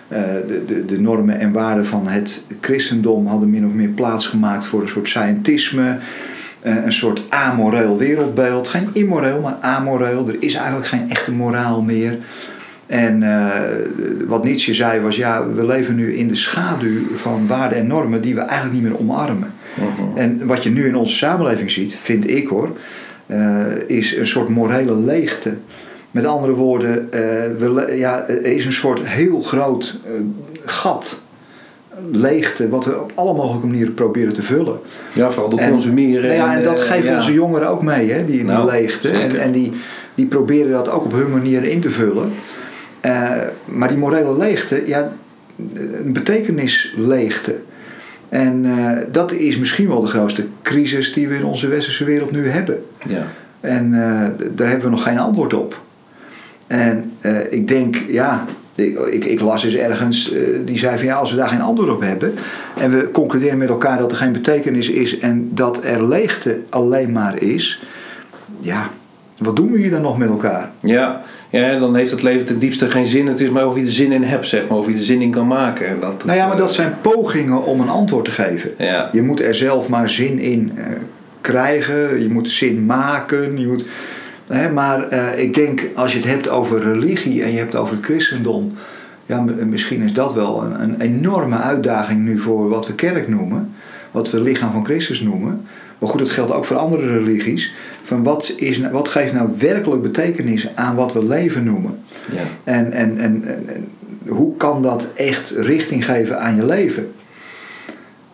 eh, 0.07 0.47
de, 0.67 0.85
de, 0.85 0.99
normen 0.99 1.39
en 1.39 1.51
waarden 1.51 1.85
van 1.85 2.07
het 2.07 2.43
christendom 2.61 3.27
hadden 3.27 3.49
min 3.49 3.65
of 3.65 3.71
meer 3.71 3.89
plaats 3.89 4.27
gemaakt 4.27 4.65
voor 4.65 4.81
een 4.81 4.87
soort 4.87 5.07
scientisme. 5.07 5.97
Een 6.61 6.91
soort 6.91 7.21
amoreel 7.29 7.97
wereldbeeld. 7.97 8.67
Geen 8.67 8.89
immoreel, 8.93 9.41
maar 9.41 9.57
amoreel. 9.61 10.27
Er 10.27 10.35
is 10.39 10.53
eigenlijk 10.53 10.87
geen 10.87 11.09
echte 11.09 11.31
moraal 11.31 11.81
meer. 11.81 12.17
En 12.89 13.21
uh, 13.21 13.51
wat 14.27 14.43
Nietzsche 14.43 14.73
zei 14.73 15.01
was, 15.01 15.15
ja, 15.15 15.47
we 15.47 15.65
leven 15.65 15.95
nu 15.95 16.15
in 16.15 16.27
de 16.27 16.35
schaduw 16.35 17.15
van 17.15 17.47
waarden 17.47 17.77
en 17.77 17.87
normen 17.87 18.21
die 18.21 18.35
we 18.35 18.41
eigenlijk 18.41 18.81
niet 18.81 18.91
meer 18.91 18.99
omarmen. 18.99 19.53
Uh-huh. 19.79 20.21
En 20.21 20.47
wat 20.47 20.63
je 20.63 20.69
nu 20.69 20.87
in 20.87 20.95
onze 20.95 21.15
samenleving 21.15 21.71
ziet, 21.71 21.95
vind 21.95 22.29
ik 22.29 22.47
hoor, 22.47 22.69
uh, 23.27 23.65
is 23.87 24.17
een 24.17 24.27
soort 24.27 24.49
morele 24.49 24.95
leegte. 24.95 25.53
Met 26.11 26.25
andere 26.25 26.53
woorden, 26.53 27.09
uh, 27.13 27.19
we, 27.57 27.93
ja, 27.95 28.27
er 28.27 28.45
is 28.45 28.65
een 28.65 28.73
soort 28.73 28.99
heel 29.03 29.41
groot 29.41 29.99
gat 30.65 31.21
leegte, 32.11 32.69
wat 32.69 32.85
we 32.85 33.01
op 33.01 33.11
alle 33.15 33.33
mogelijke 33.33 33.67
manieren 33.67 33.93
proberen 33.93 34.33
te 34.33 34.43
vullen. 34.43 34.79
Ja, 35.13 35.31
vooral 35.31 35.49
door 35.49 35.69
consumeren. 35.69 36.23
Nou 36.23 36.33
ja, 36.33 36.57
en 36.57 36.63
dat 36.63 36.79
geven 36.79 37.09
ja. 37.09 37.15
onze 37.15 37.33
jongeren 37.33 37.69
ook 37.69 37.83
mee, 37.83 38.11
hè, 38.11 38.25
die, 38.25 38.35
die 38.35 38.45
nou, 38.45 38.71
leegte. 38.71 39.09
En, 39.09 39.39
en, 39.39 39.51
die, 39.51 39.73
die 40.15 40.25
proberen 40.25 40.71
dat 40.71 40.89
ook 40.89 41.05
op 41.05 41.11
hun 41.11 41.29
manier 41.31 41.63
in 41.63 41.79
te 41.79 41.89
vullen. 41.89 42.31
Uh, 43.05 43.31
maar 43.65 43.87
die 43.87 43.97
morele 43.97 44.37
leegte, 44.37 44.83
ja, 44.85 45.11
een 45.73 46.13
betekenisleegte. 46.13 47.55
En 48.29 48.65
uh, 48.65 48.91
dat 49.11 49.31
is 49.31 49.57
misschien 49.57 49.87
wel 49.87 50.01
de 50.01 50.07
grootste 50.07 50.45
crisis 50.61 51.13
die 51.13 51.27
we 51.27 51.35
in 51.35 51.43
onze 51.43 51.67
westerse 51.67 52.03
wereld 52.03 52.31
nu 52.31 52.47
hebben. 52.47 52.83
Ja. 53.07 53.27
En 53.59 53.93
uh, 53.93 54.47
daar 54.55 54.67
hebben 54.67 54.85
we 54.85 54.95
nog 54.95 55.03
geen 55.03 55.19
antwoord 55.19 55.53
op. 55.53 55.81
En 56.67 57.11
ik 57.49 57.67
denk, 57.67 57.95
ja, 58.07 58.45
ik, 58.75 58.99
ik, 58.99 59.25
ik, 59.25 59.39
las 59.39 59.63
eens 59.63 59.75
ergens, 59.75 60.33
die 60.65 60.77
zei 60.77 60.97
van 60.97 61.05
ja, 61.05 61.15
als 61.15 61.31
we 61.31 61.37
daar 61.37 61.47
geen 61.47 61.61
antwoord 61.61 61.89
op 61.89 62.01
hebben 62.01 62.33
en 62.77 62.91
we 62.91 63.11
concluderen 63.11 63.57
met 63.57 63.69
elkaar 63.69 63.97
dat 63.97 64.11
er 64.11 64.17
geen 64.17 64.31
betekenis 64.31 64.89
is 64.89 65.19
en 65.19 65.49
dat 65.53 65.83
er 65.83 66.07
leegte 66.07 66.59
alleen 66.69 67.11
maar 67.11 67.41
is, 67.41 67.83
ja, 68.59 68.89
wat 69.37 69.55
doen 69.55 69.71
we 69.71 69.77
hier 69.77 69.91
dan 69.91 70.01
nog 70.01 70.17
met 70.17 70.29
elkaar? 70.29 70.71
Ja, 70.79 71.21
ja, 71.49 71.79
dan 71.79 71.95
heeft 71.95 72.11
het 72.11 72.23
leven 72.23 72.45
ten 72.45 72.59
diepste 72.59 72.89
geen 72.89 73.05
zin. 73.05 73.27
Het 73.27 73.39
is 73.39 73.49
maar 73.49 73.67
of 73.67 73.75
je 73.75 73.81
er 73.81 73.91
zin 73.91 74.11
in 74.11 74.23
hebt, 74.23 74.47
zeg 74.47 74.67
maar. 74.67 74.77
Of 74.77 74.87
je 74.87 74.93
er 74.93 74.99
zin 74.99 75.21
in 75.21 75.31
kan 75.31 75.47
maken. 75.47 75.99
Dat, 75.99 76.25
nou 76.25 76.37
ja, 76.37 76.47
maar 76.47 76.57
dat 76.57 76.73
zijn 76.73 76.93
pogingen 77.01 77.63
om 77.65 77.79
een 77.79 77.89
antwoord 77.89 78.25
te 78.25 78.31
geven. 78.31 78.71
Ja. 78.77 79.09
Je 79.11 79.21
moet 79.21 79.41
er 79.41 79.55
zelf 79.55 79.89
maar 79.89 80.09
zin 80.09 80.39
in 80.39 80.71
uh, 80.77 80.85
krijgen. 81.41 82.21
Je 82.21 82.29
moet 82.29 82.49
zin 82.49 82.85
maken. 82.85 83.59
Je 83.59 83.67
moet, 83.67 83.85
hè, 84.47 84.69
maar 84.69 85.13
uh, 85.13 85.39
ik 85.39 85.53
denk, 85.53 85.81
als 85.95 86.11
je 86.11 86.17
het 86.17 86.27
hebt 86.27 86.49
over 86.49 86.81
religie 86.81 87.43
en 87.43 87.51
je 87.51 87.57
hebt 87.57 87.73
het 87.73 87.81
over 87.81 87.95
het 87.95 88.05
christendom... 88.05 88.73
Ja, 89.25 89.41
misschien 89.65 90.01
is 90.01 90.13
dat 90.13 90.33
wel 90.33 90.63
een, 90.63 90.81
een 90.81 91.01
enorme 91.01 91.57
uitdaging 91.57 92.19
nu 92.19 92.39
voor 92.39 92.69
wat 92.69 92.87
we 92.87 92.93
kerk 92.93 93.27
noemen. 93.27 93.73
Wat 94.11 94.31
we 94.31 94.41
lichaam 94.41 94.71
van 94.71 94.85
Christus 94.85 95.21
noemen. 95.21 95.65
Maar 95.99 96.09
goed, 96.09 96.19
dat 96.19 96.29
geldt 96.29 96.51
ook 96.51 96.65
voor 96.65 96.77
andere 96.77 97.07
religies. 97.07 97.73
Van 98.03 98.23
wat, 98.23 98.53
is, 98.55 98.79
wat 98.91 99.07
geeft 99.07 99.33
nou 99.33 99.49
werkelijk 99.57 100.01
betekenis 100.01 100.75
aan 100.75 100.95
wat 100.95 101.13
we 101.13 101.25
leven 101.25 101.63
noemen? 101.63 101.99
Ja. 102.31 102.41
En, 102.63 102.91
en, 102.91 103.17
en, 103.17 103.43
en, 103.67 103.87
hoe 104.27 104.57
kan 104.57 104.81
dat 104.81 105.07
echt 105.15 105.49
richting 105.49 106.05
geven 106.05 106.39
aan 106.39 106.55
je 106.55 106.65
leven? 106.65 107.11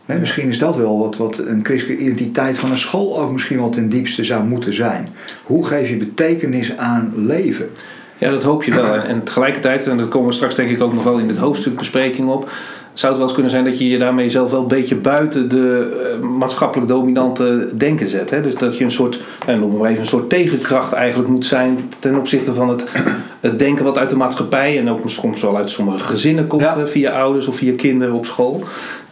He, 0.05 0.19
misschien 0.19 0.49
is 0.49 0.59
dat 0.59 0.75
wel 0.75 0.99
wat, 0.99 1.17
wat 1.17 1.37
een 1.37 1.59
christelijke 1.63 2.03
identiteit 2.03 2.57
van 2.57 2.71
een 2.71 2.77
school 2.77 3.21
ook 3.21 3.31
misschien 3.31 3.57
wel 3.57 3.69
ten 3.69 3.89
diepste 3.89 4.23
zou 4.23 4.43
moeten 4.43 4.73
zijn. 4.73 5.09
Hoe 5.43 5.65
geef 5.65 5.89
je 5.89 5.97
betekenis 5.97 6.77
aan 6.77 7.13
leven? 7.15 7.69
Ja, 8.17 8.31
dat 8.31 8.43
hoop 8.43 8.63
je 8.63 8.71
wel. 8.73 8.95
En 8.95 9.23
tegelijkertijd, 9.23 9.87
en 9.87 9.97
dat 9.97 10.07
komen 10.07 10.27
we 10.27 10.33
straks 10.33 10.55
denk 10.55 10.69
ik 10.69 10.81
ook 10.81 10.93
nog 10.93 11.03
wel 11.03 11.17
in 11.17 11.27
dit 11.27 11.37
hoofdstukbespreking 11.37 12.27
op, 12.27 12.51
zou 12.99 13.11
het 13.11 13.21
wel 13.21 13.21
eens 13.21 13.33
kunnen 13.33 13.51
zijn 13.51 13.65
dat 13.65 13.79
je 13.79 13.89
je 13.89 13.97
daarmee 13.97 14.29
zelf 14.29 14.51
wel 14.51 14.61
een 14.61 14.67
beetje 14.67 14.95
buiten 14.95 15.49
de 15.49 16.17
uh, 16.21 16.27
maatschappelijk 16.27 16.87
dominante 16.87 17.67
denken 17.77 18.07
zet. 18.07 18.29
Hè? 18.29 18.41
Dus 18.41 18.55
dat 18.55 18.77
je 18.77 18.83
een 18.83 18.91
soort, 18.91 19.19
eh, 19.45 19.55
noem 19.55 19.77
maar 19.77 19.89
even, 19.89 20.01
een 20.01 20.07
soort 20.07 20.29
tegenkracht 20.29 20.93
eigenlijk 20.93 21.29
moet 21.29 21.45
zijn 21.45 21.91
ten 21.99 22.17
opzichte 22.17 22.53
van 22.53 22.69
het, 22.69 22.83
het 23.39 23.59
denken 23.59 23.83
wat 23.83 23.97
uit 23.97 24.09
de 24.09 24.15
maatschappij 24.15 24.79
en 24.79 24.89
ook 24.89 25.09
soms 25.09 25.41
wel 25.41 25.57
uit 25.57 25.69
sommige 25.69 26.03
gezinnen 26.03 26.47
komt 26.47 26.61
ja. 26.61 26.87
via 26.87 27.11
ouders 27.11 27.47
of 27.47 27.55
via 27.55 27.73
kinderen 27.75 28.13
op 28.13 28.25
school. 28.25 28.63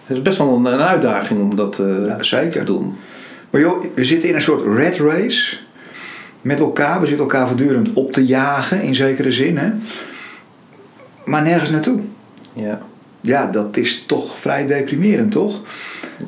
Het 0.06 0.18
is 0.18 0.24
best 0.24 0.38
wel 0.38 0.56
een, 0.56 0.66
een 0.66 0.82
uitdaging 0.82 1.42
om 1.42 1.56
dat 1.56 1.80
uh, 1.80 2.06
ja, 2.06 2.24
zeker. 2.24 2.52
te 2.52 2.64
doen. 2.64 2.96
Maar 3.50 3.62
joh, 3.62 3.84
we 3.96 4.06
zitten 4.06 4.30
in 4.30 4.36
een 4.36 4.42
soort 4.42 4.78
red 4.78 4.98
race 4.98 5.58
met 6.42 6.60
elkaar. 6.60 7.00
We 7.00 7.08
zitten 7.08 7.26
elkaar 7.26 7.48
voortdurend 7.48 7.94
op 7.94 8.12
te 8.12 8.26
jagen 8.26 8.82
in 8.82 8.96
zekere 8.96 9.32
zin. 9.32 9.58
Hè? 9.58 9.70
Maar 11.26 11.44
nergens 11.44 11.70
naartoe. 11.70 12.00
Ja 12.54 12.82
ja, 13.24 13.46
dat 13.46 13.78
is 13.78 14.04
toch 14.08 14.38
vrij 14.38 14.66
deprimerend, 14.66 15.32
toch? 15.32 15.62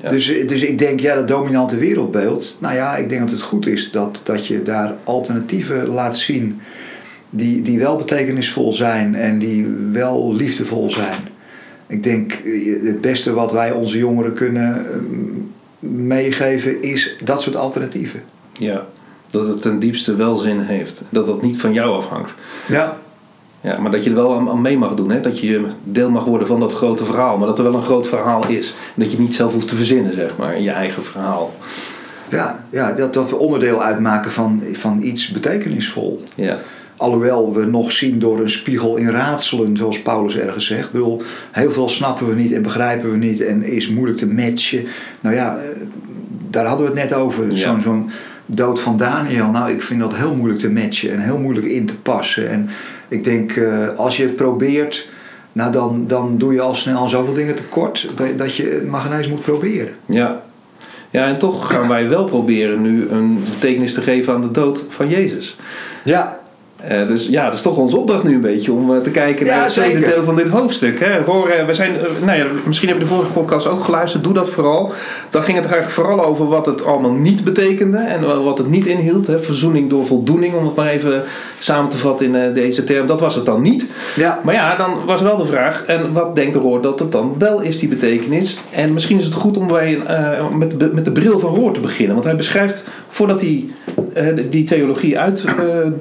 Ja. 0.01 0.09
Dus, 0.09 0.25
dus 0.25 0.61
ik 0.61 0.77
denk, 0.77 0.99
ja, 0.99 1.15
dat 1.15 1.27
dominante 1.27 1.77
wereldbeeld. 1.77 2.57
Nou 2.59 2.75
ja, 2.75 2.95
ik 2.95 3.09
denk 3.09 3.21
dat 3.21 3.31
het 3.31 3.41
goed 3.41 3.67
is 3.67 3.91
dat, 3.91 4.21
dat 4.23 4.47
je 4.47 4.63
daar 4.63 4.95
alternatieven 5.03 5.87
laat 5.87 6.17
zien. 6.17 6.61
Die, 7.29 7.61
die 7.61 7.79
wel 7.79 7.95
betekenisvol 7.95 8.73
zijn 8.73 9.15
en 9.15 9.39
die 9.39 9.67
wel 9.91 10.35
liefdevol 10.35 10.89
zijn. 10.89 11.15
Ik 11.87 12.03
denk, 12.03 12.31
het 12.83 13.01
beste 13.01 13.33
wat 13.33 13.51
wij 13.51 13.71
onze 13.71 13.97
jongeren 13.97 14.33
kunnen 14.33 14.85
meegeven 15.79 16.81
is 16.81 17.15
dat 17.23 17.41
soort 17.41 17.55
alternatieven. 17.55 18.23
Ja, 18.53 18.85
dat 19.29 19.47
het 19.47 19.61
ten 19.61 19.79
diepste 19.79 20.15
wel 20.15 20.35
zin 20.35 20.59
heeft. 20.59 21.03
Dat 21.09 21.25
dat 21.25 21.41
niet 21.41 21.57
van 21.57 21.73
jou 21.73 21.95
afhangt. 21.95 22.35
Ja. 22.67 22.97
Ja, 23.65 23.79
maar 23.79 23.91
dat 23.91 24.03
je 24.03 24.09
er 24.09 24.15
wel 24.15 24.49
aan, 24.49 24.61
mee 24.61 24.77
mag 24.77 24.93
doen. 24.93 25.11
Hè? 25.11 25.21
Dat 25.21 25.39
je 25.39 25.65
deel 25.83 26.09
mag 26.09 26.23
worden 26.23 26.47
van 26.47 26.59
dat 26.59 26.73
grote 26.73 27.05
verhaal. 27.05 27.37
Maar 27.37 27.47
dat 27.47 27.57
er 27.57 27.63
wel 27.63 27.73
een 27.73 27.81
groot 27.81 28.07
verhaal 28.07 28.47
is. 28.47 28.75
En 28.95 29.01
dat 29.01 29.11
je 29.11 29.19
niet 29.19 29.35
zelf 29.35 29.53
hoeft 29.53 29.67
te 29.67 29.75
verzinnen, 29.75 30.13
zeg 30.13 30.37
maar, 30.37 30.55
in 30.55 30.63
je 30.63 30.71
eigen 30.71 31.03
verhaal. 31.03 31.53
Ja, 32.29 32.65
ja 32.69 32.91
dat, 32.91 33.13
dat 33.13 33.29
we 33.29 33.37
onderdeel 33.37 33.83
uitmaken 33.83 34.31
van, 34.31 34.63
van 34.73 35.01
iets 35.01 35.31
betekenisvol. 35.31 36.23
Ja. 36.35 36.59
Alhoewel 36.97 37.53
we 37.53 37.65
nog 37.65 37.91
zien 37.91 38.19
door 38.19 38.39
een 38.39 38.49
spiegel 38.49 38.95
in 38.95 39.09
raadselen, 39.09 39.77
zoals 39.77 40.01
Paulus 40.01 40.37
ergens 40.37 40.67
zegt. 40.67 40.85
Ik 40.85 40.91
bedoel, 40.91 41.21
heel 41.51 41.71
veel 41.71 41.89
snappen 41.89 42.27
we 42.27 42.35
niet 42.35 42.51
en 42.51 42.61
begrijpen 42.61 43.11
we 43.11 43.17
niet 43.17 43.41
en 43.41 43.63
is 43.63 43.89
moeilijk 43.89 44.17
te 44.17 44.27
matchen. 44.27 44.85
Nou 45.19 45.35
ja, 45.35 45.57
eh, 45.57 45.63
daar 46.49 46.65
hadden 46.65 46.85
we 46.85 46.99
het 46.99 47.09
net 47.09 47.19
over. 47.19 47.55
Ja. 47.55 47.57
Zo'n 47.57 47.81
zo'n 47.81 48.09
dood 48.45 48.79
van 48.79 48.97
Daniel. 48.97 49.49
Nou, 49.51 49.71
ik 49.71 49.81
vind 49.81 49.99
dat 49.99 50.15
heel 50.15 50.35
moeilijk 50.35 50.59
te 50.59 50.69
matchen 50.69 51.11
en 51.11 51.19
heel 51.19 51.37
moeilijk 51.37 51.65
in 51.65 51.85
te 51.85 51.95
passen. 51.95 52.49
En 52.49 52.69
ik 53.15 53.23
denk, 53.23 53.55
uh, 53.55 53.87
als 53.95 54.17
je 54.17 54.23
het 54.23 54.35
probeert, 54.35 55.07
nou 55.51 55.71
dan, 55.71 56.03
dan 56.07 56.37
doe 56.37 56.53
je 56.53 56.61
al 56.61 56.75
snel 56.75 57.09
zoveel 57.09 57.33
dingen 57.33 57.55
tekort 57.55 58.09
dat, 58.37 58.55
je 58.55 58.63
het 58.63 58.87
maar 58.87 59.05
ineens 59.05 59.27
moet 59.27 59.41
proberen. 59.41 59.93
Ja. 60.05 60.41
ja, 61.09 61.27
en 61.27 61.37
toch 61.37 61.71
gaan 61.73 61.87
wij 61.87 62.09
wel 62.09 62.25
proberen 62.25 62.81
nu 62.81 63.09
een 63.09 63.43
betekenis 63.49 63.93
te 63.93 64.01
geven 64.01 64.33
aan 64.33 64.41
de 64.41 64.51
dood 64.51 64.85
van 64.89 65.09
Jezus. 65.09 65.57
Ja, 66.03 66.39
Uh, 66.91 67.07
dus 67.07 67.27
ja, 67.27 67.45
dat 67.45 67.53
is 67.53 67.61
toch 67.61 67.77
onze 67.77 67.97
opdracht 67.97 68.23
nu 68.23 68.33
een 68.33 68.41
beetje 68.41 68.71
om 68.71 68.91
uh, 68.91 68.97
te 68.97 69.11
kijken 69.11 69.45
Ja, 69.45 69.55
naar 69.55 69.63
het 69.63 69.73
tweede 69.73 69.99
deel 69.99 70.23
van 70.23 70.35
dit 70.35 70.47
hoofdstuk. 70.47 70.99
Hè. 70.99 71.21
Hoor, 71.21 71.49
uh, 71.49 71.65
we 71.65 71.73
zijn, 71.73 71.91
nou 72.25 72.37
ja, 72.37 72.45
misschien 72.65 72.87
heb 72.87 72.97
je 72.97 73.03
de 73.03 73.09
vorige 73.09 73.31
podcast 73.31 73.67
ook 73.67 73.83
geluisterd, 73.83 74.23
doe 74.23 74.33
dat 74.33 74.49
vooral. 74.49 74.93
Dan 75.29 75.43
ging 75.43 75.57
het 75.57 75.65
eigenlijk 75.65 75.95
vooral 75.95 76.25
over 76.25 76.47
wat 76.47 76.65
het 76.65 76.85
allemaal 76.85 77.11
niet 77.11 77.43
betekende 77.43 77.97
en 77.97 78.43
wat 78.43 78.57
het 78.57 78.69
niet 78.69 78.85
inhield. 78.85 79.27
Hè. 79.27 79.39
Verzoening 79.39 79.89
door 79.89 80.05
voldoening, 80.05 80.53
om 80.53 80.65
het 80.65 80.75
maar 80.75 80.87
even 80.87 81.23
samen 81.59 81.89
te 81.89 81.97
vatten 81.97 82.35
in 82.35 82.53
deze 82.53 82.83
term. 82.83 83.07
Dat 83.07 83.19
was 83.19 83.35
het 83.35 83.45
dan 83.45 83.61
niet. 83.61 83.85
ja. 84.15 84.39
Maar 84.43 84.53
ja, 84.53 84.75
dan 84.75 85.05
was 85.05 85.21
wel 85.21 85.37
de 85.37 85.45
vraag, 85.45 85.83
en 85.85 86.13
wat 86.13 86.35
denkt 86.35 86.53
de 86.53 86.59
Roor 86.59 86.81
dat 86.81 86.99
het 86.99 87.11
dan 87.11 87.35
wel 87.37 87.61
is, 87.61 87.79
die 87.79 87.89
betekenis? 87.89 88.59
En 88.71 88.93
misschien 88.93 89.17
is 89.17 89.25
het 89.25 89.33
goed 89.33 89.57
om 89.57 89.67
bij, 89.67 89.99
met, 90.57 90.79
de, 90.79 90.89
met 90.93 91.05
de 91.05 91.11
bril 91.11 91.39
van 91.39 91.55
Roor 91.55 91.73
te 91.73 91.79
beginnen. 91.79 92.13
Want 92.13 92.27
hij 92.27 92.35
beschrijft, 92.35 92.87
voordat 93.07 93.41
hij 93.41 93.65
die 94.49 94.63
theologie 94.63 95.19
uit 95.19 95.45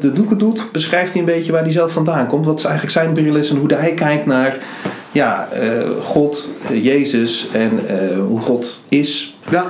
de 0.01 0.13
doeken 0.13 0.39
doet, 0.39 0.65
beschrijft 0.75 1.13
hij 1.13 1.21
een 1.21 1.27
beetje 1.27 1.53
waar 1.53 1.63
hij 1.63 1.73
zelf 1.73 1.93
vandaan 1.93 2.27
komt. 2.27 2.45
Wat 2.45 2.65
eigenlijk 2.65 2.95
zijn 2.95 3.13
bril 3.13 3.37
is 3.37 3.51
en 3.51 3.57
hoe 3.57 3.75
hij 3.75 3.93
kijkt 3.93 4.27
naar 4.27 4.59
ja, 5.13 5.49
God, 6.01 6.49
Jezus 6.73 7.49
en 7.53 7.81
hoe 8.27 8.41
God 8.41 8.83
is. 8.89 9.37
ja. 9.51 9.65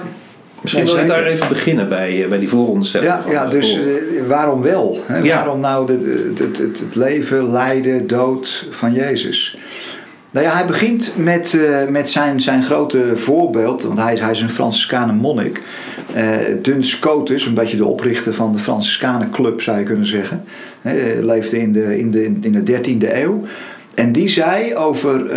Misschien 0.61 0.85
wil 0.85 0.97
ik 0.97 1.07
daar 1.07 1.25
even 1.25 1.49
beginnen 1.49 1.89
bij, 1.89 2.27
bij 2.29 2.39
die 2.39 2.49
vooronderstelling. 2.49 3.11
Ja, 3.11 3.23
ja 3.31 3.47
dus 3.47 3.81
waarom 4.27 4.63
wel? 4.63 4.99
Hè? 5.07 5.19
Ja. 5.19 5.37
Waarom 5.37 5.61
nou 5.61 5.93
het, 5.93 6.39
het, 6.39 6.59
het 6.79 6.95
leven, 6.95 7.51
lijden, 7.53 8.07
dood 8.07 8.67
van 8.71 8.93
Jezus? 8.93 9.59
Nou 10.31 10.47
ja, 10.47 10.53
hij 10.53 10.67
begint 10.67 11.13
met, 11.17 11.57
met 11.89 12.11
zijn, 12.11 12.41
zijn 12.41 12.63
grote 12.63 13.13
voorbeeld, 13.15 13.83
want 13.83 13.99
hij, 13.99 14.17
hij 14.17 14.31
is 14.31 14.41
een 14.41 14.51
Franciscanen 14.51 15.15
monnik. 15.15 15.63
Uh, 16.17 16.37
Duns 16.63 16.91
Scotus, 16.91 17.47
een 17.47 17.55
beetje 17.55 17.77
de 17.77 17.85
oprichter 17.85 18.35
van 18.35 18.53
de 18.53 18.59
Franciscanen 18.59 19.31
Club 19.31 19.61
zou 19.61 19.79
je 19.79 19.85
kunnen 19.85 20.07
zeggen. 20.07 20.45
Hij 20.81 21.23
leefde 21.23 21.59
in 21.59 21.73
de, 21.73 21.99
in, 21.99 22.11
de, 22.11 22.25
in 22.41 22.65
de 22.65 22.81
13e 22.83 23.13
eeuw. 23.15 23.45
En 23.95 24.13
die 24.13 24.29
zei 24.29 24.75
over 24.75 25.25
uh, 25.25 25.31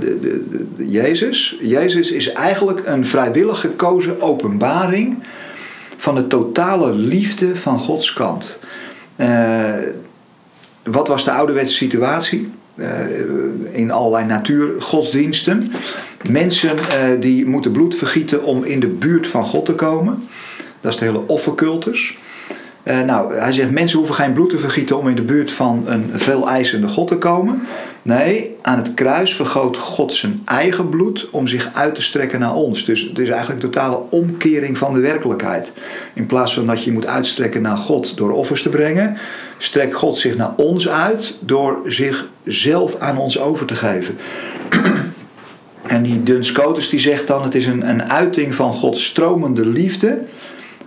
de, 0.00 0.18
de, 0.20 0.44
de, 0.76 0.90
Jezus: 0.90 1.58
Jezus 1.62 2.10
is 2.10 2.32
eigenlijk 2.32 2.82
een 2.84 3.06
vrijwillig 3.06 3.60
gekozen 3.60 4.22
openbaring 4.22 5.22
van 5.96 6.14
de 6.14 6.26
totale 6.26 6.92
liefde 6.92 7.56
van 7.56 7.78
Gods 7.78 8.12
kant. 8.12 8.58
wat 10.82 11.08
was 11.08 11.24
de 11.24 11.30
ouderwetse 11.30 11.74
situatie? 11.74 12.50
Uh, 12.78 12.88
in 13.70 13.90
allerlei 13.90 14.24
natuurgodsdiensten. 14.24 15.72
Mensen 16.30 16.74
uh, 16.74 17.20
die 17.20 17.46
moeten 17.46 17.72
bloed 17.72 17.96
vergieten 17.96 18.44
om 18.44 18.64
in 18.64 18.80
de 18.80 18.86
buurt 18.86 19.26
van 19.26 19.44
God 19.44 19.64
te 19.64 19.74
komen. 19.74 20.28
Dat 20.80 20.92
is 20.92 20.98
de 20.98 21.04
hele 21.04 21.26
offercultus. 21.26 22.16
Uh, 22.84 23.00
nou, 23.00 23.34
hij 23.34 23.52
zegt 23.52 23.70
mensen 23.70 23.98
hoeven 23.98 24.16
geen 24.16 24.32
bloed 24.32 24.50
te 24.50 24.58
vergieten 24.58 24.98
om 24.98 25.08
in 25.08 25.16
de 25.16 25.22
buurt 25.22 25.52
van 25.52 25.84
een 25.86 26.10
veel 26.14 26.48
eisende 26.48 26.88
God 26.88 27.08
te 27.08 27.16
komen. 27.16 27.62
Nee, 28.08 28.56
aan 28.62 28.78
het 28.78 28.94
kruis 28.94 29.34
vergoot 29.34 29.76
God 29.76 30.14
zijn 30.14 30.42
eigen 30.44 30.88
bloed 30.88 31.28
om 31.30 31.46
zich 31.46 31.70
uit 31.74 31.94
te 31.94 32.02
strekken 32.02 32.40
naar 32.40 32.54
ons. 32.54 32.84
Dus 32.84 33.00
het 33.00 33.18
is 33.18 33.28
eigenlijk 33.28 33.62
een 33.62 33.70
totale 33.70 34.00
omkering 34.10 34.78
van 34.78 34.94
de 34.94 35.00
werkelijkheid. 35.00 35.72
In 36.14 36.26
plaats 36.26 36.54
van 36.54 36.66
dat 36.66 36.84
je 36.84 36.92
moet 36.92 37.06
uitstrekken 37.06 37.62
naar 37.62 37.76
God 37.76 38.16
door 38.16 38.30
offers 38.30 38.62
te 38.62 38.68
brengen, 38.68 39.16
strekt 39.58 39.94
God 39.94 40.18
zich 40.18 40.36
naar 40.36 40.52
ons 40.56 40.88
uit 40.88 41.36
door 41.40 41.82
zichzelf 41.86 42.98
aan 42.98 43.18
ons 43.18 43.40
over 43.40 43.66
te 43.66 43.74
geven. 43.74 44.18
En 45.86 46.02
die 46.02 46.22
Duns 46.22 46.90
die 46.90 47.00
zegt 47.00 47.26
dan: 47.26 47.42
het 47.42 47.54
is 47.54 47.66
een, 47.66 47.88
een 47.88 48.10
uiting 48.10 48.54
van 48.54 48.72
Gods 48.72 49.04
stromende 49.04 49.66
liefde. 49.66 50.18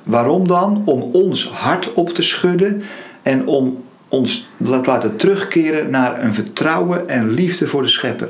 Waarom 0.04 0.48
dan? 0.48 0.82
Om 0.86 1.01
ons 1.01 1.50
hart 1.50 1.94
op 1.94 2.10
te 2.10 2.22
schudden 2.22 2.84
en 3.22 3.48
om 3.48 3.84
ons 4.12 4.48
te 4.63 4.82
laten 4.86 5.15
terugkeren 5.15 5.89
naar 5.89 6.24
een 6.24 6.34
vertrouwen 6.34 7.10
en 7.10 7.32
liefde 7.32 7.68
voor 7.68 7.82
de 7.82 7.88
schepper. 7.88 8.30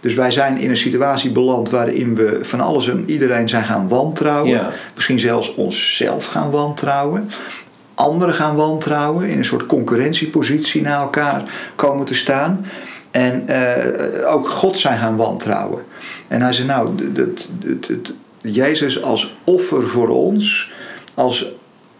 Dus 0.00 0.14
wij 0.14 0.30
zijn 0.30 0.58
in 0.58 0.70
een 0.70 0.76
situatie 0.76 1.30
beland 1.30 1.70
waarin 1.70 2.14
we 2.14 2.38
van 2.42 2.60
alles 2.60 2.88
en 2.88 3.04
iedereen 3.06 3.48
zijn 3.48 3.64
gaan 3.64 3.88
wantrouwen. 3.88 4.50
Ja. 4.50 4.72
Misschien 4.94 5.18
zelfs 5.18 5.54
onszelf 5.54 6.26
gaan 6.26 6.50
wantrouwen. 6.50 7.30
Anderen 7.94 8.34
gaan 8.34 8.56
wantrouwen. 8.56 9.28
In 9.28 9.38
een 9.38 9.44
soort 9.44 9.66
concurrentiepositie 9.66 10.82
naar 10.82 11.00
elkaar 11.00 11.42
komen 11.74 12.06
te 12.06 12.14
staan. 12.14 12.66
En 13.10 13.44
uh, 13.48 14.32
ook 14.32 14.48
God 14.48 14.78
zijn 14.78 14.98
gaan 14.98 15.16
wantrouwen. 15.16 15.84
En 16.28 16.42
hij 16.42 16.52
zei 16.52 16.66
nou, 16.66 17.12
dat, 17.12 17.16
dat, 17.16 17.48
dat, 17.88 18.12
Jezus 18.40 19.02
als 19.02 19.36
offer 19.44 19.88
voor 19.88 20.08
ons, 20.08 20.72
als 21.14 21.46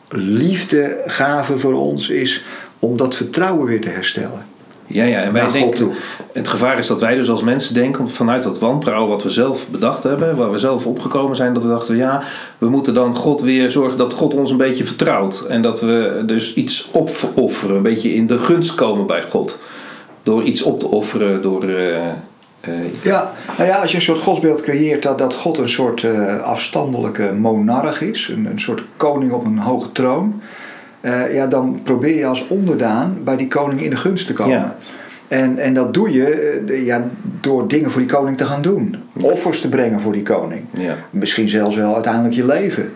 liefdegave 0.08 1.58
voor 1.58 1.74
ons 1.74 2.08
is 2.08 2.44
om 2.80 2.96
dat 2.96 3.16
vertrouwen 3.16 3.66
weer 3.66 3.80
te 3.80 3.88
herstellen. 3.88 4.46
Ja, 4.92 5.04
ja, 5.04 5.22
en 5.22 5.32
wij 5.32 5.42
Naar 5.42 5.52
denken, 5.52 5.90
het 6.32 6.48
gevaar 6.48 6.78
is 6.78 6.86
dat 6.86 7.00
wij 7.00 7.14
dus 7.14 7.30
als 7.30 7.42
mensen 7.42 7.74
denken 7.74 8.08
vanuit 8.08 8.42
dat 8.42 8.58
wantrouwen 8.58 9.08
wat 9.08 9.22
we 9.22 9.30
zelf 9.30 9.68
bedacht 9.68 10.02
hebben, 10.02 10.36
waar 10.36 10.50
we 10.50 10.58
zelf 10.58 10.86
opgekomen 10.86 11.36
zijn, 11.36 11.54
dat 11.54 11.62
we 11.62 11.68
dachten, 11.68 11.96
ja, 11.96 12.22
we 12.58 12.68
moeten 12.68 12.94
dan 12.94 13.16
God 13.16 13.40
weer 13.40 13.70
zorgen 13.70 13.98
dat 13.98 14.12
God 14.12 14.34
ons 14.34 14.50
een 14.50 14.56
beetje 14.56 14.84
vertrouwt. 14.84 15.46
En 15.48 15.62
dat 15.62 15.80
we 15.80 16.22
dus 16.26 16.54
iets 16.54 16.90
opofferen, 16.92 17.76
een 17.76 17.82
beetje 17.82 18.14
in 18.14 18.26
de 18.26 18.38
gunst 18.38 18.74
komen 18.74 19.06
bij 19.06 19.22
God. 19.22 19.62
Door 20.22 20.42
iets 20.42 20.62
op 20.62 20.80
te 20.80 20.86
offeren, 20.86 21.42
door... 21.42 21.64
Uh, 21.64 21.96
uh, 22.68 22.74
ja, 23.02 23.32
nou 23.56 23.68
ja, 23.68 23.76
als 23.80 23.90
je 23.90 23.96
een 23.96 24.02
soort 24.02 24.20
godsbeeld 24.20 24.60
creëert 24.60 25.02
dat, 25.02 25.18
dat 25.18 25.34
God 25.34 25.58
een 25.58 25.68
soort 25.68 26.02
uh, 26.02 26.40
afstandelijke 26.42 27.32
monarch 27.32 28.00
is, 28.00 28.28
een, 28.28 28.46
een 28.46 28.60
soort 28.60 28.82
koning 28.96 29.32
op 29.32 29.44
een 29.44 29.58
hoge 29.58 29.92
troon. 29.92 30.40
Uh, 31.02 31.34
ja, 31.34 31.46
dan 31.46 31.80
probeer 31.82 32.16
je 32.16 32.26
als 32.26 32.48
onderdaan 32.48 33.18
bij 33.24 33.36
die 33.36 33.48
koning 33.48 33.82
in 33.82 33.90
de 33.90 33.96
gunst 33.96 34.26
te 34.26 34.32
komen. 34.32 34.56
Ja. 34.56 34.76
En, 35.28 35.58
en 35.58 35.74
dat 35.74 35.94
doe 35.94 36.12
je 36.12 36.60
uh, 36.68 36.86
ja, 36.86 37.08
door 37.40 37.68
dingen 37.68 37.90
voor 37.90 38.00
die 38.00 38.10
koning 38.10 38.36
te 38.36 38.44
gaan 38.44 38.62
doen. 38.62 38.96
Offers 39.20 39.60
te 39.60 39.68
brengen 39.68 40.00
voor 40.00 40.12
die 40.12 40.22
koning. 40.22 40.60
Ja. 40.70 40.96
Misschien 41.10 41.48
zelfs 41.48 41.76
wel 41.76 41.94
uiteindelijk 41.94 42.34
je 42.34 42.46
leven. 42.46 42.92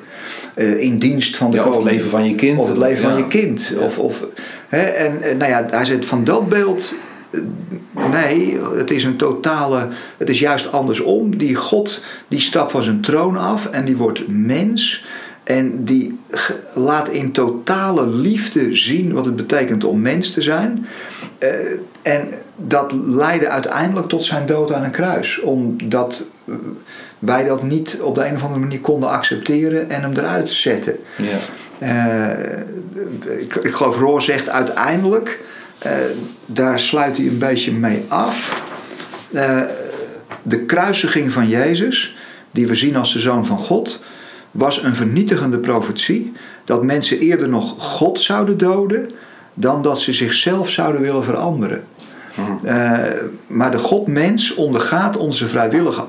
Uh, 0.57 0.81
in 0.81 0.99
dienst 0.99 1.37
van 1.37 1.51
de 1.51 1.57
ja, 1.57 1.63
koning. 1.63 1.81
Of 1.81 1.85
het 1.85 1.93
leven 1.93 2.11
van 2.11 2.29
je 2.29 2.35
kind. 2.35 2.59
Of 2.59 2.69
het 2.69 2.79
leven 2.79 3.11
van 3.11 3.17
je 3.17 3.27
kind. 3.27 3.75
Of, 3.81 3.99
of, 3.99 4.27
hè, 4.69 4.83
en, 4.83 5.23
en 5.23 5.37
nou 5.37 5.51
ja, 5.51 5.67
hij 5.71 5.85
zegt 5.85 6.05
van 6.05 6.25
dat 6.25 6.49
beeld... 6.49 6.95
Nee, 8.11 8.57
het 8.77 8.91
is 8.91 9.05
een 9.05 9.17
totale... 9.17 9.89
Het 10.17 10.29
is 10.29 10.39
juist 10.39 10.73
andersom. 10.73 11.37
Die 11.37 11.55
God 11.55 12.03
die 12.29 12.41
stapt 12.41 12.71
van 12.71 12.83
zijn 12.83 13.01
troon 13.01 13.37
af 13.37 13.67
en 13.71 13.85
die 13.85 13.97
wordt 13.97 14.29
mens... 14.29 15.05
En 15.45 15.85
die 15.85 16.19
laat 16.75 17.09
in 17.09 17.33
totale 17.33 18.07
liefde 18.07 18.75
zien 18.75 19.13
wat 19.13 19.25
het 19.25 19.37
betekent 19.37 19.85
om 19.85 20.01
mens 20.01 20.31
te 20.31 20.43
zijn. 20.43 20.87
Uh, 21.39 21.49
en 22.03 22.29
dat 22.57 22.93
leidde 22.93 23.49
uiteindelijk 23.49 24.09
tot 24.09 24.25
zijn 24.25 24.47
dood 24.47 24.73
aan 24.73 24.85
een 24.85 24.91
kruis. 24.91 25.41
Omdat 25.41 26.27
wij 27.19 27.45
dat 27.45 27.63
niet 27.63 27.99
op 28.01 28.15
de 28.15 28.27
een 28.27 28.35
of 28.35 28.43
andere 28.43 28.61
manier 28.61 28.81
konden 28.81 29.11
accepteren 29.11 29.91
en 29.91 30.01
hem 30.01 30.13
eruit 30.13 30.51
zetten. 30.51 30.97
Ja. 31.17 31.39
Uh, 31.79 33.41
ik, 33.41 33.55
ik, 33.55 33.75
geloof 33.75 33.99
Roor 33.99 34.23
zegt 34.23 34.49
uiteindelijk, 34.49 35.41
uh, 35.87 35.93
daar 36.47 36.81
sluit 36.81 37.17
hij 37.17 37.27
een 37.27 37.39
beetje 37.39 37.73
mee 37.73 38.05
af. 38.09 38.63
de 40.43 40.65
kruisiging 40.67 41.33
van 41.33 41.49
Jezus, 41.49 42.17
die 42.51 42.67
we 42.67 42.75
zien 42.75 42.97
als 42.97 43.13
de 43.13 43.19
zoon 43.19 43.47
van 43.47 43.59
God 43.59 44.01
was 44.55 44.83
een 44.83 44.95
vernietigende 44.95 45.59
profetie 45.59 46.33
dat 46.65 46.83
mensen 46.83 47.19
eerder 47.19 47.49
nog 47.49 47.75
God 47.79 48.21
zouden 48.21 48.59
doden 48.59 49.11
dan 49.55 49.83
dat 49.83 50.01
ze 50.01 50.13
zichzelf 50.13 50.71
zouden 50.71 51.01
willen 51.01 51.25
veranderen. 51.25 51.85
Hmm. 52.35 52.59
Uh, 52.65 52.99
maar 53.47 53.71
de 53.71 53.79
God-mens 53.79 54.55
ondergaat 54.55 55.17
onze 55.17 55.49
vrijwillige 55.49 56.05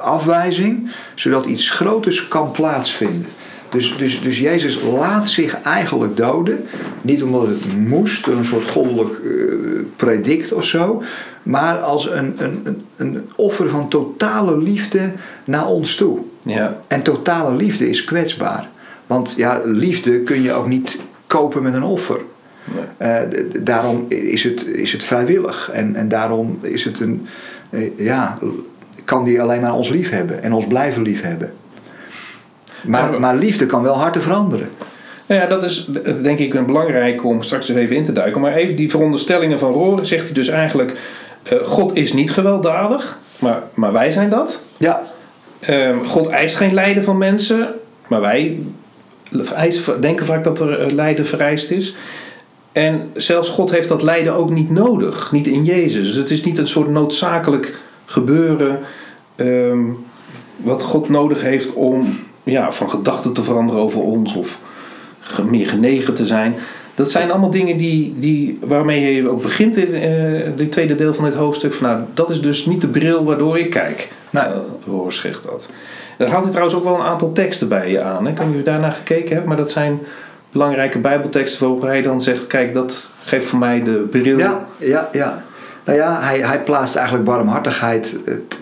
afwijzing 0.00 0.90
zodat 1.14 1.46
iets 1.46 1.70
groters 1.70 2.28
kan 2.28 2.50
plaatsvinden. 2.50 3.26
Dus, 3.70 3.96
dus, 3.96 4.22
dus 4.22 4.38
Jezus 4.38 4.78
laat 4.82 5.28
zich 5.28 5.60
eigenlijk 5.62 6.16
doden, 6.16 6.66
niet 7.02 7.22
omdat 7.22 7.46
het 7.46 7.76
moest, 7.78 8.24
door 8.24 8.36
een 8.36 8.44
soort 8.44 8.70
goddelijk 8.70 9.18
uh, 9.24 9.52
predict 9.96 10.52
of 10.52 10.64
zo, 10.64 11.02
maar 11.42 11.78
als 11.78 12.10
een, 12.10 12.34
een, 12.38 12.82
een 12.96 13.30
offer 13.36 13.68
van 13.68 13.88
totale 13.88 14.58
liefde 14.58 15.12
naar 15.44 15.66
ons 15.66 15.94
toe. 15.94 16.18
Ja. 16.42 16.76
En 16.86 17.02
totale 17.02 17.56
liefde 17.56 17.88
is 17.88 18.04
kwetsbaar. 18.04 18.68
Want 19.06 19.34
ja, 19.36 19.60
liefde 19.64 20.20
kun 20.20 20.42
je 20.42 20.52
ook 20.52 20.66
niet 20.66 20.98
kopen 21.26 21.62
met 21.62 21.74
een 21.74 21.82
offer. 21.82 22.20
Nee. 22.98 23.10
Uh, 23.32 23.44
daarom 23.60 24.06
is 24.08 24.42
het, 24.42 24.66
is 24.66 24.92
het 24.92 25.04
vrijwillig. 25.04 25.70
En, 25.72 25.96
en 25.96 26.08
daarom 26.08 26.58
is 26.62 26.84
het 26.84 27.00
een, 27.00 27.26
uh, 27.70 27.90
ja, 27.98 28.38
kan 29.04 29.24
die 29.24 29.42
alleen 29.42 29.60
maar 29.60 29.74
ons 29.74 29.88
lief 29.88 30.10
hebben 30.10 30.42
en 30.42 30.52
ons 30.52 30.66
blijven 30.66 31.02
lief 31.02 31.22
hebben. 31.22 31.52
Maar, 32.82 33.12
Ja. 33.12 33.18
maar 33.18 33.36
liefde 33.36 33.66
kan 33.66 33.82
wel 33.82 33.98
harten 33.98 34.22
veranderen. 34.22 34.68
Nou 35.26 35.40
ja, 35.40 35.46
dat 35.46 35.64
is 35.64 35.90
denk 36.22 36.38
ik 36.38 36.54
een 36.54 36.66
belangrijk 36.66 37.24
om 37.24 37.42
straks 37.42 37.68
eens 37.68 37.78
even 37.78 37.96
in 37.96 38.04
te 38.04 38.12
duiken. 38.12 38.40
Maar 38.40 38.52
even 38.52 38.76
die 38.76 38.90
veronderstellingen 38.90 39.58
van 39.58 39.72
Roor 39.72 40.06
zegt 40.06 40.24
hij 40.24 40.32
dus 40.32 40.48
eigenlijk... 40.48 40.98
God 41.62 41.96
is 41.96 42.12
niet 42.12 42.30
gewelddadig, 42.32 43.18
maar, 43.38 43.62
maar 43.74 43.92
wij 43.92 44.10
zijn 44.10 44.30
dat. 44.30 44.58
Ja. 44.76 45.02
Ehm, 45.60 46.04
God 46.04 46.28
eist 46.28 46.56
geen 46.56 46.74
lijden 46.74 47.04
van 47.04 47.18
mensen, 47.18 47.68
maar 48.08 48.20
wij 48.20 48.58
denken 50.00 50.26
vaak 50.26 50.44
dat 50.44 50.60
er 50.60 50.94
lijden 50.94 51.26
vereist 51.26 51.70
is. 51.70 51.94
En 52.72 53.10
zelfs 53.14 53.48
God 53.48 53.70
heeft 53.70 53.88
dat 53.88 54.02
lijden 54.02 54.34
ook 54.34 54.50
niet 54.50 54.70
nodig, 54.70 55.32
niet 55.32 55.46
in 55.46 55.64
Jezus. 55.64 56.06
Dus 56.06 56.16
het 56.16 56.30
is 56.30 56.44
niet 56.44 56.58
een 56.58 56.68
soort 56.68 56.88
noodzakelijk 56.88 57.80
gebeuren 58.04 58.78
ehm, 59.36 59.80
wat 60.56 60.82
God 60.82 61.08
nodig 61.08 61.42
heeft 61.42 61.72
om 61.72 62.18
ja, 62.42 62.72
van 62.72 62.90
gedachten 62.90 63.32
te 63.32 63.42
veranderen 63.42 63.82
over 63.82 64.00
ons 64.00 64.34
of 64.34 64.58
meer 65.44 65.68
genegen 65.68 66.14
te 66.14 66.26
zijn. 66.26 66.54
Dat 67.00 67.10
zijn 67.10 67.30
allemaal 67.30 67.50
dingen 67.50 67.76
die, 67.76 68.14
die, 68.18 68.58
waarmee 68.62 69.14
je 69.14 69.28
ook 69.28 69.42
begint 69.42 69.76
in 69.76 69.94
uh, 69.94 70.48
dit 70.56 70.72
tweede 70.72 70.94
deel 70.94 71.14
van 71.14 71.24
dit 71.24 71.34
hoofdstuk. 71.34 71.72
Van, 71.72 71.88
nou, 71.88 72.02
dat 72.14 72.30
is 72.30 72.40
dus 72.40 72.66
niet 72.66 72.80
de 72.80 72.88
bril 72.88 73.24
waardoor 73.24 73.58
je 73.58 73.68
kijkt. 73.68 74.08
Nou, 74.30 74.54
uh, 74.88 75.08
zegt 75.08 75.42
dat. 75.42 75.68
Daar 76.18 76.28
had 76.28 76.42
hij 76.42 76.50
trouwens 76.50 76.78
ook 76.78 76.84
wel 76.84 76.94
een 76.94 77.06
aantal 77.06 77.32
teksten 77.32 77.68
bij 77.68 77.90
je 77.90 78.02
aan. 78.02 78.26
Ik 78.26 78.36
weet 78.36 78.46
niet 78.46 78.54
of 78.54 78.60
je 78.60 78.70
daarna 78.70 78.90
gekeken 78.90 79.34
hebt, 79.34 79.46
maar 79.46 79.56
dat 79.56 79.70
zijn 79.70 79.98
belangrijke 80.52 80.98
bijbelteksten 80.98 81.60
waarop 81.60 81.82
hij 81.82 82.02
dan 82.02 82.22
zegt... 82.22 82.46
kijk, 82.46 82.74
dat 82.74 83.10
geeft 83.24 83.46
voor 83.46 83.58
mij 83.58 83.82
de 83.82 83.96
bril. 84.10 84.38
Ja, 84.38 84.66
ja, 84.78 85.08
ja. 85.12 85.44
Nou 85.84 85.98
ja, 85.98 86.20
hij, 86.20 86.38
hij 86.38 86.60
plaatst 86.60 86.96
eigenlijk 86.96 87.26
barmhartigheid 87.26 88.16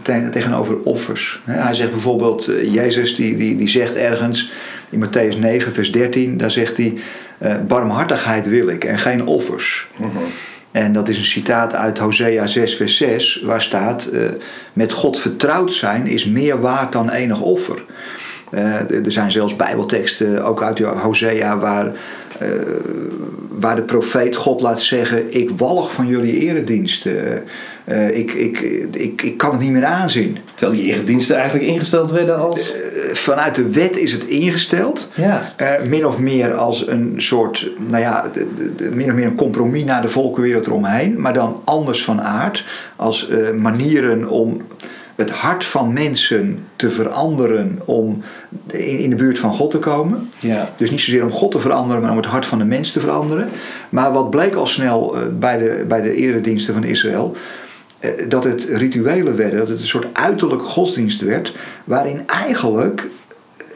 eh, 0.05 0.29
tegenover 0.31 0.77
offers. 0.83 1.41
Hij 1.45 1.75
zegt 1.75 1.91
bijvoorbeeld, 1.91 2.49
eh, 2.49 2.75
Jezus 2.75 3.15
die, 3.15 3.37
die, 3.37 3.57
die 3.57 3.69
zegt 3.69 3.95
ergens 3.95 4.53
in 4.91 5.05
Matthäus 5.07 5.39
9 5.39 5.73
vers 5.73 5.93
13... 5.93 6.37
daar 6.37 6.51
zegt 6.51 6.77
hij, 6.77 6.99
uh, 7.39 7.55
barmhartigheid 7.67 8.49
wil 8.49 8.69
ik 8.69 8.85
en 8.85 8.99
geen 8.99 9.27
offers. 9.27 9.89
Mhm. 9.97 10.09
En 10.71 10.93
dat 10.93 11.09
is 11.09 11.19
een 11.19 11.25
citaat 11.25 11.75
uit 11.75 11.99
Hosea 11.99 12.47
6 12.47 12.77
vers 12.77 12.97
6 12.97 13.43
waar 13.45 13.63
staat... 13.63 14.11
Uh, 14.13 14.21
met 14.73 14.93
God 14.93 15.21
vertrouwd 15.21 15.73
zijn 15.73 16.07
is 16.07 16.27
meer 16.27 16.61
waard 16.61 16.93
dan 16.93 17.11
enig 17.11 17.41
offer... 17.41 17.85
Uh, 18.51 18.91
er 18.91 19.13
zijn 19.13 19.31
zelfs 19.31 19.57
bijbelteksten, 19.57 20.45
ook 20.45 20.63
uit 20.63 20.79
Hosea, 20.79 21.59
waar, 21.59 21.87
uh, 21.87 22.49
waar 23.49 23.77
de 23.77 23.83
profeet 23.83 24.37
God 24.37 24.61
laat 24.61 24.83
zeggen... 24.83 25.35
ik 25.35 25.51
walg 25.57 25.93
van 25.93 26.07
jullie 26.07 26.39
erediensten. 26.39 27.45
Uh, 27.89 28.17
ik, 28.17 28.33
ik, 28.33 28.59
ik, 28.93 29.23
ik 29.23 29.37
kan 29.37 29.51
het 29.51 29.61
niet 29.61 29.71
meer 29.71 29.85
aanzien. 29.85 30.39
Terwijl 30.55 30.79
die 30.79 30.93
erediensten 30.93 31.37
eigenlijk 31.37 31.67
ingesteld 31.67 32.11
werden 32.11 32.39
als... 32.39 32.75
vanuit 33.13 33.55
de 33.55 33.71
wet 33.71 33.97
is 33.97 34.13
het 34.13 34.25
ingesteld. 34.25 35.11
Ja. 35.15 35.55
min 35.87 36.07
of 36.07 36.19
meer 36.19 36.55
als 36.55 36.87
een 36.87 37.15
soort, 37.17 37.71
nou 37.89 38.03
ja, 38.03 38.31
de, 38.33 38.75
de, 38.77 38.91
min 38.91 39.09
of 39.09 39.15
meer 39.15 39.27
een 39.27 39.35
compromis 39.35 39.85
naar 39.85 40.03
de 40.03 40.09
volkenwereld 40.09 40.67
eromheen. 40.67 41.21
Maar 41.21 41.33
dan 41.33 41.61
anders 41.65 42.05
van 42.05 42.23
aard. 42.23 42.65
Als 42.97 43.29
manieren 43.55 44.29
om 44.29 44.63
het 45.15 45.31
hart 45.31 45.65
van 45.65 45.93
mensen 45.93 46.59
te 46.77 46.91
veranderen 46.91 47.81
om 47.85 48.23
in, 48.67 49.11
de 49.11 49.17
buurt 49.17 49.39
van 49.39 49.55
God 49.55 49.71
te 49.71 49.79
komen. 49.79 50.31
Ja. 50.39 50.69
Dus 50.77 50.91
niet 50.91 51.01
zozeer 51.01 51.25
om 51.25 51.31
God 51.31 51.51
te 51.51 51.59
veranderen, 51.59 52.03
maar 52.03 52.11
om 52.11 52.17
het 52.17 52.27
hart 52.27 52.47
van 52.47 52.59
de 52.59 52.65
mens 52.65 52.93
te 52.93 53.01
veranderen. 53.01 53.49
Maar 53.89 54.13
wat 54.13 54.31
bleek 54.31 54.55
al 54.55 54.67
snel 54.67 55.15
bij 55.39 55.59
de, 55.59 55.85
bij 55.89 56.01
de 56.01 56.15
erediensten 56.15 56.75
van 56.75 56.85
Israël, 56.85 57.37
dat 58.29 58.45
het 58.45 58.65
rituelen 58.65 59.37
werden, 59.37 59.59
dat 59.59 59.69
het 59.69 59.81
een 59.81 59.87
soort 59.87 60.07
uiterlijke 60.13 60.65
godsdienst 60.65 61.21
werd, 61.21 61.55
waarin 61.85 62.23
eigenlijk 62.27 63.09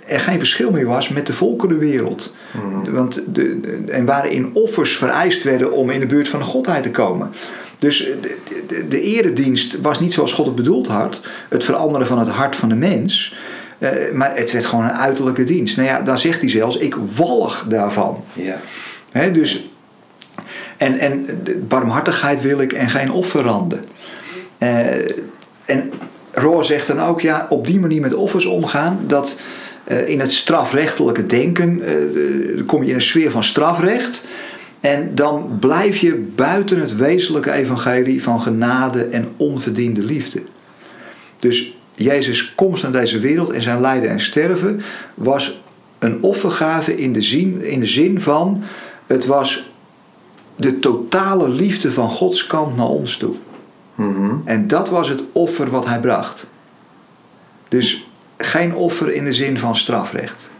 er 0.06 0.20
geen 0.20 0.38
verschil 0.38 0.70
meer 0.70 0.86
was 0.86 1.08
met 1.08 1.26
de 1.26 1.32
volkerenwereld. 1.32 2.34
Mm. 2.50 2.92
Want 2.92 3.22
de, 3.26 3.60
en 3.88 4.04
waarin 4.04 4.50
offers 4.52 4.96
vereist 4.96 5.42
werden 5.42 5.72
om 5.72 5.90
in 5.90 6.00
de 6.00 6.06
buurt 6.06 6.28
van 6.28 6.38
de 6.38 6.44
godheid 6.44 6.82
te 6.82 6.90
komen. 6.90 7.30
Dus 7.78 7.98
de, 7.98 8.36
de, 8.66 8.88
de 8.88 9.00
eredienst 9.00 9.80
was 9.80 10.00
niet 10.00 10.14
zoals 10.14 10.32
God 10.32 10.46
het 10.46 10.54
bedoeld 10.54 10.86
had. 10.86 11.20
Het 11.48 11.64
veranderen 11.64 12.06
van 12.06 12.18
het 12.18 12.28
hart 12.28 12.56
van 12.56 12.68
de 12.68 12.74
mens. 12.74 13.34
Uh, 13.78 13.88
maar 14.12 14.36
het 14.36 14.52
werd 14.52 14.64
gewoon 14.64 14.84
een 14.84 14.90
uiterlijke 14.90 15.44
dienst. 15.44 15.76
Nou 15.76 15.88
ja, 15.88 16.00
dan 16.00 16.18
zegt 16.18 16.40
hij 16.40 16.50
zelfs, 16.50 16.76
ik 16.76 16.96
walg 17.14 17.64
daarvan. 17.68 18.24
Ja. 18.32 18.60
He, 19.10 19.30
dus, 19.30 19.68
en, 20.76 20.98
en 20.98 21.26
barmhartigheid 21.68 22.42
wil 22.42 22.60
ik 22.60 22.72
en 22.72 22.90
geen 22.90 23.12
offeranden. 23.12 23.84
Uh, 24.62 24.86
en 25.64 25.92
Roor 26.30 26.64
zegt 26.64 26.86
dan 26.86 27.00
ook, 27.00 27.20
ja, 27.20 27.46
op 27.48 27.66
die 27.66 27.80
manier 27.80 28.00
met 28.00 28.14
offers 28.14 28.44
omgaan, 28.44 29.00
dat 29.06 29.38
uh, 29.88 30.08
in 30.08 30.20
het 30.20 30.32
strafrechtelijke 30.32 31.26
denken, 31.26 31.82
kom 32.66 32.82
je 32.82 32.88
in 32.88 32.94
een 32.94 33.00
sfeer 33.00 33.30
van 33.30 33.44
strafrecht. 33.44 34.26
En 34.80 35.14
dan 35.14 35.56
blijf 35.60 35.96
je 35.96 36.14
buiten 36.34 36.80
het 36.80 36.96
wezenlijke 36.96 37.52
evangelie 37.52 38.22
van 38.22 38.42
genade 38.42 39.04
en 39.04 39.28
onverdiende 39.36 40.04
liefde. 40.04 40.42
Dus 41.38 41.76
Jezus' 41.94 42.54
komst 42.54 42.82
naar 42.82 42.92
deze 42.92 43.18
wereld 43.18 43.50
en 43.50 43.62
zijn 43.62 43.80
lijden 43.80 44.10
en 44.10 44.20
sterven 44.20 44.82
was 45.14 45.60
een 45.98 46.22
offergave 46.22 46.96
in 46.96 47.12
de 47.12 47.22
zin, 47.22 47.64
in 47.64 47.80
de 47.80 47.86
zin 47.86 48.20
van 48.20 48.62
het 49.06 49.26
was 49.26 49.70
de 50.56 50.78
totale 50.78 51.48
liefde 51.48 51.92
van 51.92 52.10
Gods 52.10 52.46
kant 52.46 52.76
naar 52.76 52.86
ons 52.86 53.16
toe. 53.16 53.34
Mm 53.94 54.42
En 54.44 54.66
dat 54.66 54.88
was 54.88 55.08
het 55.08 55.20
offer 55.32 55.70
wat 55.70 55.86
hij 55.86 56.00
bracht. 56.00 56.46
Dus 57.68 58.06
geen 58.36 58.74
offer 58.74 59.12
in 59.12 59.24
de 59.24 59.32
zin 59.32 59.58
van 59.58 59.76
strafrecht. 59.76 60.50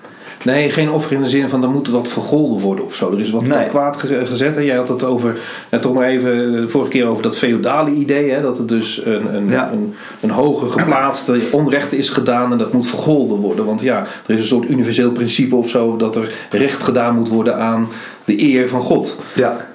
Nee, 0.44 0.70
geen 0.70 0.90
offer 0.90 1.12
in 1.12 1.20
de 1.20 1.28
zin 1.28 1.48
van 1.48 1.62
er 1.62 1.70
moet 1.70 1.88
wat 1.88 2.08
vergolden 2.08 2.58
worden 2.58 2.84
of 2.84 2.94
zo. 2.94 3.12
Er 3.12 3.20
is 3.20 3.30
wat, 3.30 3.48
wat 3.48 3.66
kwaad 3.66 3.96
gezet. 3.96 4.56
En 4.56 4.64
jij 4.64 4.76
had 4.76 4.88
het 4.88 5.04
over, 5.04 5.36
nou, 5.70 5.82
toch 5.82 5.94
maar 5.94 6.06
even 6.06 6.52
de 6.52 6.68
vorige 6.68 6.90
keer 6.90 7.06
over 7.06 7.22
dat 7.22 7.38
feodale 7.38 7.90
idee. 7.90 8.30
Hè, 8.30 8.42
dat 8.42 8.58
het 8.58 8.68
dus 8.68 9.04
een, 9.04 9.34
een, 9.34 9.52
een, 9.52 9.94
een 10.20 10.30
hoger 10.30 10.70
geplaatste 10.70 11.40
onrecht 11.50 11.92
is 11.92 12.08
gedaan 12.08 12.52
en 12.52 12.58
dat 12.58 12.72
moet 12.72 12.86
vergolden 12.86 13.38
worden. 13.38 13.64
Want 13.64 13.80
ja, 13.80 14.06
er 14.26 14.34
is 14.34 14.40
een 14.40 14.46
soort 14.46 14.68
universeel 14.68 15.12
principe 15.12 15.56
of 15.56 15.68
zo 15.68 15.96
dat 15.96 16.16
er 16.16 16.34
recht 16.50 16.82
gedaan 16.82 17.14
moet 17.14 17.28
worden 17.28 17.56
aan 17.56 17.88
de 18.24 18.42
eer 18.42 18.68
van 18.68 18.80
God. 18.80 19.16
Ja. 19.34 19.70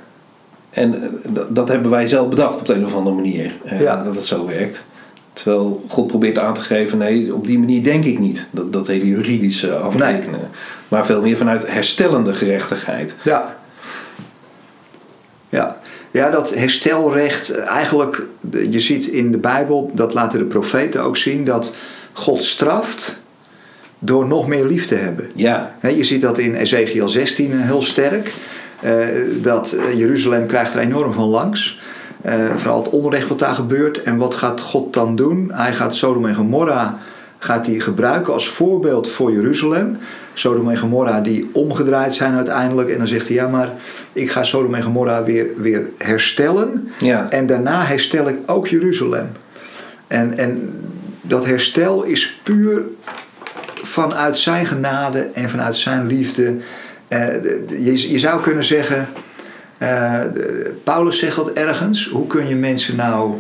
En 0.78 0.94
eh, 0.94 1.42
dat 1.50 1.68
hebben 1.68 1.92
wij 1.92 2.08
zelf 2.08 2.30
bedacht 2.30 2.60
op 2.60 2.66
de 2.66 2.74
een 2.74 2.86
of 2.86 2.96
andere 2.96 3.16
manier. 3.16 3.58
Eh, 3.66 3.82
ja. 3.82 4.04
Dat 4.04 4.16
het 4.16 4.26
zo 4.26 4.46
werkt. 4.46 4.86
Terwijl 5.34 5.84
God 5.88 6.08
probeert 6.08 6.40
aan 6.40 6.54
te 6.54 6.62
geven, 6.62 6.98
nee, 6.98 7.34
op 7.34 7.48
die 7.48 7.60
manier 7.60 7.84
denk 7.84 8.04
ik 8.04 8.20
niet. 8.20 8.48
Dat, 8.52 8.74
dat 8.74 8.88
hele 8.88 9.08
juridische 9.08 9.76
afrekenen. 9.76 10.40
Maar 10.88 11.06
veel 11.06 11.22
meer 11.22 11.38
vanuit 11.38 11.72
herstellende 11.72 12.34
gerechtigheid. 12.34 13.16
Ja. 13.24 13.58
Ja. 15.50 15.78
Ja, 16.12 16.30
dat 16.30 16.54
herstelrecht, 16.54 17.58
eigenlijk, 17.58 18.22
je 18.70 18.80
ziet 18.80 19.08
in 19.08 19.32
de 19.32 19.38
Bijbel, 19.38 19.92
dat 19.94 20.13
laten 20.13 20.40
de 20.40 20.46
profeten 20.46 21.02
ook 21.02 21.18
zien, 21.18 21.46
dat 21.46 21.76
God 22.13 22.44
straft 22.44 23.18
door 24.00 24.28
nog 24.28 24.48
meer 24.48 24.66
lief 24.66 24.86
te 24.86 24.96
hebben. 24.96 25.32
Ja. 25.36 25.76
Je 25.82 26.04
ziet 26.04 26.22
dat 26.22 26.38
in 26.38 26.56
Ezekiel 26.56 27.10
16 27.10 27.52
heel 27.52 27.82
sterk. 27.82 28.32
Eh, 28.80 28.92
dat 29.42 29.76
Jeruzalem 29.96 30.46
krijgt 30.46 30.74
er 30.74 30.80
enorm 30.80 31.13
van 31.13 31.30
langs. 31.30 31.80
Uh, 32.26 32.56
vooral 32.56 32.84
het 32.84 32.90
onrecht 32.90 33.28
wat 33.28 33.40
daar 33.40 33.54
gebeurt. 33.54 34.04
En 34.04 34.18
wat 34.18 34.36
gaat 34.36 34.62
God 34.62 34.94
dan 34.94 35.16
doen? 35.16 35.52
Hij 35.54 35.74
gaat 35.74 35.96
Sodom 35.96 36.26
en 36.26 36.36
Gomorra 36.36 36.98
gaat 37.40 37.66
hij 37.66 37.80
gebruiken 37.80 38.34
als 38.34 38.50
voorbeeld 38.50 39.10
voor 39.10 39.32
Jeruzalem. 39.32 39.98
Sodom 40.34 40.70
en 40.70 40.78
Gomorra 40.78 41.22
die 41.22 41.50
omgedraaid 41.54 42.16
zijn 42.16 42.36
uiteindelijk. 42.36 42.90
En 42.90 42.98
dan 42.98 43.08
zegt 43.08 43.28
hij, 43.28 43.36
ja 43.36 43.48
maar 43.48 43.72
ik 44.13 44.32
ga 44.32 44.44
Sodom 44.44 44.74
en 44.74 44.84
Gomorra 44.84 45.24
weer, 45.24 45.46
weer 45.58 45.82
herstellen. 45.98 46.92
Ja. 46.98 47.30
En 47.30 47.46
daarna 47.46 47.84
herstel 47.84 48.28
ik 48.28 48.38
ook 48.46 48.68
Jeruzalem. 48.68 49.28
En, 50.08 50.38
en 50.38 50.80
dat 51.22 51.46
herstel 51.46 52.04
is 52.04 52.40
puur 52.44 52.82
vanuit 53.74 54.38
zijn 54.38 54.66
genade 54.66 55.30
en 55.34 55.50
vanuit 55.50 55.78
zijn 55.78 56.08
liefde. 56.08 56.56
Uh, 57.10 57.34
je, 57.86 58.10
je 58.12 58.20
zou 58.20 58.41
kunnen 58.41 58.63
zeggen, 58.63 59.08
uh, 59.82 60.22
Paulus 60.84 61.20
zegt 61.20 61.36
dat 61.36 61.54
ergens. 61.54 62.10
Hoe 62.10 62.28
kun 62.28 62.48
je 62.48 62.56
mensen 62.56 62.96
nou 62.96 63.34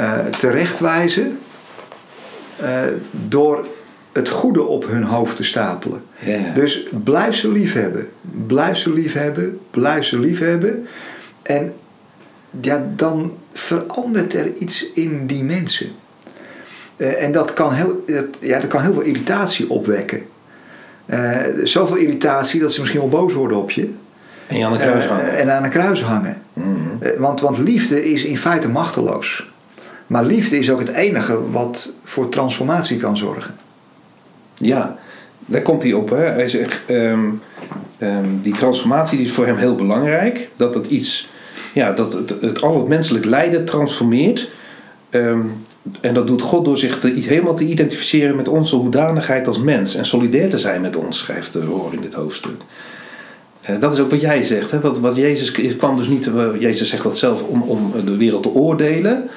uh, 0.00 0.18
terechtwijzen? 0.26 1.38
Door 3.10 3.66
het 4.12 4.28
goede 4.28 4.62
op 4.62 4.86
hun 4.86 5.02
hoofd 5.02 5.36
te 5.36 5.44
stapelen. 5.44 6.02
Yeah. 6.18 6.54
Dus 6.54 6.86
blijf 7.04 7.34
ze 7.34 7.52
lief 7.52 7.72
hebben. 7.72 8.08
Blijf 8.46 8.76
ze 8.76 8.92
lief 8.92 9.12
hebben. 9.12 9.58
Blijf 9.70 10.04
ze 10.04 10.18
lief 10.18 10.38
hebben. 10.38 10.86
En 11.42 11.74
ja, 12.60 12.86
dan 12.96 13.36
verandert 13.52 14.34
er 14.34 14.52
iets 14.54 14.92
in 14.92 15.26
die 15.26 15.44
mensen. 15.44 15.90
en 16.96 17.32
dat 17.32 17.52
kan, 17.52 17.72
heel, 17.72 18.04
dat, 18.06 18.26
ja, 18.40 18.60
dat 18.60 18.68
kan 18.68 18.82
heel 18.82 18.92
veel 18.92 19.02
irritatie 19.02 19.70
opwekken. 19.70 20.22
Zoveel 21.62 21.96
irritatie 21.96 22.60
dat 22.60 22.72
ze 22.72 22.80
misschien 22.80 23.00
wel 23.00 23.08
boos 23.08 23.32
worden 23.32 23.56
op 23.56 23.70
je. 23.70 23.90
En 24.46 24.62
aan 24.62 24.72
een 24.72 24.78
kruis 24.78 25.06
hangen. 25.06 25.24
Uh, 25.24 25.40
en 25.40 25.50
aan 25.50 25.64
een 25.64 25.70
kruis 25.70 26.02
hangen. 26.02 26.42
Mm 26.52 26.80
want, 27.18 27.40
want 27.40 27.58
liefde 27.58 28.10
is 28.12 28.24
in 28.24 28.38
feite 28.38 28.68
machteloos. 28.68 29.50
Maar 30.06 30.24
liefde 30.24 30.58
is 30.58 30.70
ook 30.70 30.78
het 30.78 30.88
enige 30.88 31.50
wat 31.50 31.92
voor 32.04 32.28
transformatie 32.28 32.96
kan 32.96 33.16
zorgen. 33.16 33.54
Ja, 34.54 34.96
daar 35.38 35.62
komt 35.62 35.82
hij 35.82 35.92
op. 35.92 36.10
Hè? 36.10 36.24
Hij 36.24 36.48
zegt, 36.48 36.80
um, 36.90 37.40
um, 37.98 38.40
die 38.42 38.54
transformatie 38.54 39.16
die 39.16 39.26
is 39.26 39.32
voor 39.32 39.46
hem 39.46 39.56
heel 39.56 39.74
belangrijk. 39.74 40.48
Dat 40.56 40.72
dat 40.72 40.86
iets 40.86 41.30
ja, 41.72 41.92
dat 41.92 42.12
het, 42.12 42.34
het 42.40 42.62
al 42.62 42.78
het 42.78 42.88
menselijk 42.88 43.24
lijden 43.24 43.64
transformeert. 43.64 44.50
Ehm, 45.10 45.40
en 46.00 46.14
dat 46.14 46.26
doet 46.26 46.42
God 46.42 46.64
door 46.64 46.78
zich 46.78 46.98
te, 46.98 47.08
helemaal 47.08 47.54
te 47.54 47.64
identificeren 47.64 48.36
met 48.36 48.48
onze 48.48 48.76
hoedanigheid 48.76 49.46
als 49.46 49.58
mens. 49.58 49.94
En 49.94 50.06
solidair 50.06 50.48
te 50.48 50.58
zijn 50.58 50.80
met 50.80 50.96
ons, 50.96 51.18
schrijft 51.18 51.52
de 51.52 51.64
Roor 51.64 51.92
in 51.92 52.00
dit 52.00 52.14
hoofdstuk. 52.14 52.62
Uh, 53.70 53.80
dat 53.80 53.92
is 53.92 54.00
ook 54.00 54.10
wat 54.10 54.20
jij 54.20 54.42
zegt. 54.42 54.70
Hè? 54.70 54.80
Wat, 54.80 54.98
wat 54.98 55.16
Jezus 55.16 55.76
kwam 55.76 55.96
dus 55.96 56.06
niet, 56.06 56.26
uh, 56.26 56.46
Jezus 56.58 56.88
zegt 56.88 57.02
dat 57.02 57.18
zelf, 57.18 57.42
om, 57.42 57.62
om 57.62 57.92
de 58.04 58.16
wereld 58.16 58.42
te 58.42 58.54
oordelen. 58.54 59.28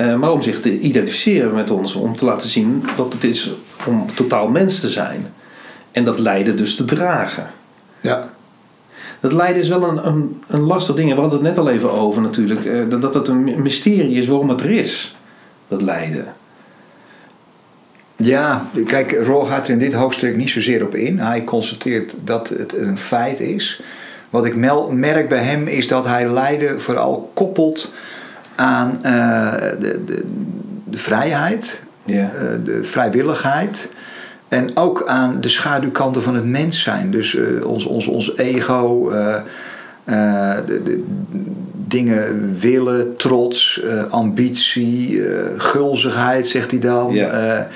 Uh, 0.00 0.16
maar 0.16 0.32
om 0.32 0.42
zich 0.42 0.60
te 0.60 0.78
identificeren 0.78 1.54
met 1.54 1.70
ons. 1.70 1.94
Om 1.94 2.16
te 2.16 2.24
laten 2.24 2.48
zien 2.48 2.84
wat 2.96 3.12
het 3.12 3.24
is 3.24 3.54
om 3.86 4.06
totaal 4.14 4.48
mens 4.48 4.80
te 4.80 4.90
zijn. 4.90 5.26
En 5.92 6.04
dat 6.04 6.18
lijden 6.18 6.56
dus 6.56 6.76
te 6.76 6.84
dragen. 6.84 7.46
Ja. 8.00 8.30
Dat 9.20 9.32
lijden 9.32 9.62
is 9.62 9.68
wel 9.68 9.88
een, 9.88 10.06
een, 10.06 10.42
een 10.48 10.60
lastig 10.60 10.94
ding. 10.94 11.14
We 11.14 11.20
hadden 11.20 11.38
het 11.38 11.48
net 11.48 11.58
al 11.58 11.68
even 11.68 11.92
over 11.92 12.22
natuurlijk. 12.22 12.90
dat 13.00 13.14
het 13.14 13.28
een 13.28 13.62
mysterie 13.62 14.16
is 14.16 14.26
waarom 14.26 14.48
het 14.48 14.60
er 14.60 14.70
is. 14.70 15.16
Dat 15.68 15.82
lijden. 15.82 16.34
Ja, 18.16 18.66
kijk, 18.86 19.12
Rol 19.22 19.44
gaat 19.44 19.66
er 19.66 19.72
in 19.72 19.78
dit 19.78 19.92
hoofdstuk 19.92 20.36
niet 20.36 20.50
zozeer 20.50 20.84
op 20.84 20.94
in. 20.94 21.18
Hij 21.18 21.44
constateert 21.44 22.14
dat 22.24 22.48
het 22.48 22.76
een 22.76 22.98
feit 22.98 23.40
is. 23.40 23.82
Wat 24.30 24.44
ik 24.44 24.56
merk 24.90 25.28
bij 25.28 25.38
hem 25.38 25.66
is 25.66 25.88
dat 25.88 26.06
hij 26.06 26.28
lijden 26.28 26.80
vooral 26.80 27.30
koppelt 27.34 27.92
aan 28.54 29.00
uh, 29.04 29.52
de, 29.80 30.04
de, 30.06 30.24
de, 30.84 30.98
vrijheid, 30.98 31.80
yeah. 32.04 32.34
uh, 32.34 32.48
de 32.64 32.84
vrijwilligheid. 32.84 33.88
En 34.48 34.76
ook 34.76 35.06
aan 35.06 35.40
de 35.40 35.48
schaduwkanten 35.48 36.22
van 36.22 36.34
het 36.34 36.44
mens 36.44 36.82
zijn. 36.82 37.10
Dus 37.10 37.34
uh, 37.34 37.66
ons, 37.66 37.84
ons, 37.84 38.06
ons 38.06 38.36
ego, 38.36 39.10
de, 40.04 40.82
de, 40.84 41.04
dingen 41.88 42.56
willen, 42.60 43.16
trots, 43.16 43.82
ambitie, 44.10 45.22
gulzigheid, 45.56 46.48
zegt 46.48 46.70
hij 46.70 46.80
dan. 46.80 47.12
Yeah. 47.12 47.66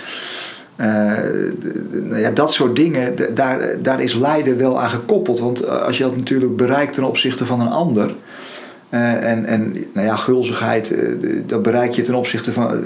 nou 1.93 2.19
ja, 2.19 2.31
dat 2.31 2.53
soort 2.53 2.77
dingen, 2.77 3.35
daar, 3.35 3.59
daar 3.83 4.03
is 4.03 4.15
lijden 4.15 4.59
wel 4.59 4.81
aan 4.81 4.91
gekoppeld. 4.91 5.39
Want 5.39 5.69
als 5.69 5.99
je 5.99 6.05
dat 6.05 6.17
natuurlijk 6.17 6.57
bereikt 6.57 6.93
ten 6.93 7.05
opzichte 7.05 7.47
van 7.47 7.61
een 7.61 7.69
ander, 7.69 8.15
en, 8.91 9.45
en 9.45 9.73
nou 9.93 10.07
ja, 10.07 10.17
gulzigheid, 10.17 10.95
dat 11.47 11.63
bereik 11.63 11.93
je 11.93 12.03
ten 12.03 12.15
opzichte 12.15 12.53
van, 12.53 12.83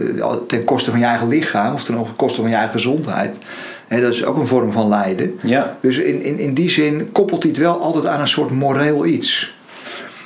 ten 0.46 0.64
koste 0.64 0.90
van 0.90 1.00
je 1.00 1.06
eigen 1.06 1.28
lichaam 1.28 1.74
of 1.74 1.84
ten 1.84 1.96
koste 2.16 2.40
van 2.40 2.50
je 2.50 2.56
eigen 2.56 2.72
gezondheid. 2.72 3.38
He, 3.88 4.00
dat 4.00 4.12
is 4.12 4.24
ook 4.24 4.36
een 4.36 4.46
vorm 4.46 4.72
van 4.72 4.88
lijden. 4.88 5.38
Ja. 5.42 5.76
Dus 5.80 5.98
in, 5.98 6.22
in, 6.22 6.38
in 6.38 6.54
die 6.54 6.70
zin 6.70 7.12
koppelt 7.12 7.42
hij 7.42 7.52
het 7.52 7.60
wel 7.60 7.80
altijd 7.80 8.06
aan 8.06 8.20
een 8.20 8.28
soort 8.28 8.50
moreel 8.50 9.06
iets. 9.06 9.54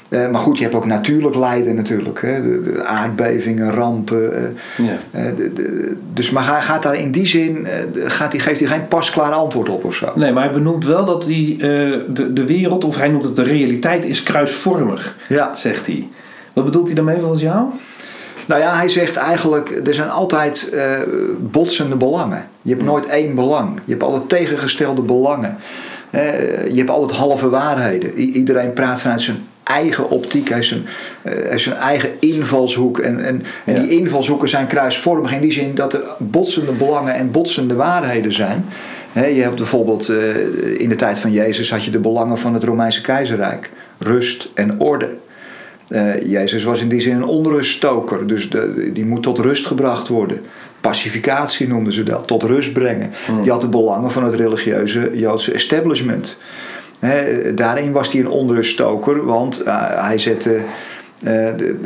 Uh, 0.09 0.31
maar 0.31 0.41
goed, 0.41 0.57
je 0.57 0.63
hebt 0.63 0.77
ook 0.77 0.87
natuurlijk 0.87 1.37
lijden 1.37 1.75
natuurlijk. 1.75 2.21
Hè? 2.21 2.43
De, 2.43 2.63
de 2.63 2.85
aardbevingen, 2.85 3.73
rampen. 3.73 4.33
Uh, 4.33 4.87
ja. 4.87 5.21
uh, 5.21 5.37
de, 5.37 5.53
de, 5.53 5.97
dus, 6.13 6.31
maar 6.31 6.47
hij 6.53 6.63
gaat 6.63 6.83
daar 6.83 6.97
in 6.97 7.11
die 7.11 7.27
zin, 7.27 7.67
gaat 8.05 8.33
hij, 8.33 8.41
geeft 8.41 8.61
hij 8.61 8.69
geen 8.69 8.89
pasklaar 8.89 9.33
antwoord 9.33 9.69
op 9.69 9.85
of 9.85 9.95
zo. 9.95 10.13
Nee, 10.15 10.33
maar 10.33 10.43
hij 10.43 10.53
benoemt 10.53 10.85
wel 10.85 11.05
dat 11.05 11.23
die, 11.23 11.59
de, 11.59 12.33
de 12.33 12.47
wereld, 12.47 12.85
of 12.85 12.97
hij 12.97 13.09
noemt 13.09 13.25
het 13.25 13.35
de 13.35 13.43
realiteit, 13.43 14.05
is 14.05 14.23
kruisvormig, 14.23 15.17
ja. 15.29 15.55
zegt 15.55 15.87
hij. 15.87 16.09
Wat 16.53 16.65
bedoelt 16.65 16.87
hij 16.87 16.95
daarmee 16.95 17.21
volgens 17.21 17.43
jou? 17.43 17.65
Nou 18.47 18.61
ja, 18.61 18.77
hij 18.77 18.89
zegt 18.89 19.17
eigenlijk, 19.17 19.81
er 19.87 19.95
zijn 19.95 20.11
altijd 20.11 20.75
botsende 21.39 21.97
belangen. 21.97 22.49
Je 22.63 22.71
hebt 22.71 22.85
nooit 22.85 23.07
één 23.07 23.35
belang. 23.35 23.81
Je 23.85 23.91
hebt 23.91 24.03
altijd 24.03 24.29
tegengestelde 24.29 25.03
belangen. 25.03 25.57
je 26.71 26.75
hebt 26.75 26.91
altijd 26.91 27.19
halve 27.19 27.49
waarheden. 27.49 28.21
I 28.21 28.33
iedereen 28.33 28.73
praat 28.73 29.01
vanuit 29.01 29.23
zijn 29.23 29.37
eigen 29.67 30.11
optiek, 30.11 30.49
hij 30.49 30.57
heeft 30.57 30.69
zijn, 30.69 30.87
heeft 31.23 31.63
zijn 31.63 31.77
eigen 31.77 32.11
invalshoek. 32.21 32.99
En, 32.99 33.25
en, 33.25 33.43
en 33.65 33.75
Ja. 33.75 33.81
die 33.81 33.91
invalshoeken 33.91 34.49
zijn 34.49 34.67
kruisvormig 34.67 35.33
in 35.33 35.41
die 35.41 35.53
zin 35.53 35.75
dat 35.75 35.93
er 35.93 36.03
botsende 36.19 36.73
belangen 36.73 37.15
en 37.15 37.31
botsende 37.31 37.75
waarheden 37.75 38.33
zijn. 38.33 38.65
Hè, 39.13 39.27
je 39.27 39.43
hebt 39.43 39.57
bijvoorbeeld 39.57 40.09
uh, 40.09 40.81
in 40.81 40.89
de 40.89 40.97
tijd 40.97 41.19
van 41.19 41.33
Jezus 41.33 41.71
had 41.71 41.85
je 41.85 41.91
de 41.91 41.99
belangen 41.99 42.39
van 42.39 42.55
het 42.55 42.65
Romeinse 42.65 43.01
keizerrijk, 43.01 43.71
rust 43.99 44.49
en 44.55 44.81
orde. 44.81 45.09
Uh, 45.89 46.23
Jezus 46.23 46.65
was 46.65 46.81
in 46.81 46.89
die 46.89 47.01
zin 47.01 47.17
een 47.17 47.25
onruststoker, 47.25 48.27
dus 48.27 48.51
de, 48.51 48.91
die 48.93 49.05
moet 49.05 49.23
tot 49.23 49.39
rust 49.39 49.67
gebracht 49.67 50.09
worden. 50.09 50.41
Pacificatie 50.81 51.69
noemden 51.69 51.93
ze 51.93 52.03
dat, 52.03 52.27
tot 52.27 52.43
rust 52.43 52.73
brengen. 52.73 53.11
Hmm. 53.27 53.43
Die 53.43 53.51
had 53.51 53.61
de 53.61 53.69
belangen 53.69 54.11
van 54.11 54.25
het 54.25 54.35
religieuze 54.35 55.11
Joodse 55.15 55.53
establishment. 55.53 56.37
He, 56.99 57.55
daarin 57.55 57.93
was 57.93 58.13
hij 58.13 58.21
een 58.21 58.29
onruststoker, 58.29 59.25
want 59.25 59.63
uh, 59.67 59.75
hij 59.89 60.19
zette 60.19 60.55
uh, 60.55 60.63
de, 61.57 61.77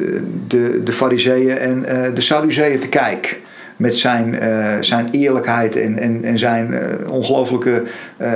de, 0.46 0.83
de 0.83 0.92
fariseeën 0.92 1.59
en 1.59 1.85
uh, 1.88 2.14
de 2.14 2.20
Sadduceeën 2.20 2.79
te 2.79 2.88
kijk. 2.88 3.40
Met 3.77 3.96
zijn, 3.96 4.38
zijn 4.81 5.09
eerlijkheid 5.11 5.77
en, 5.77 5.99
en, 5.99 6.25
en 6.25 6.38
zijn 6.38 6.75
ongelooflijke 7.09 7.83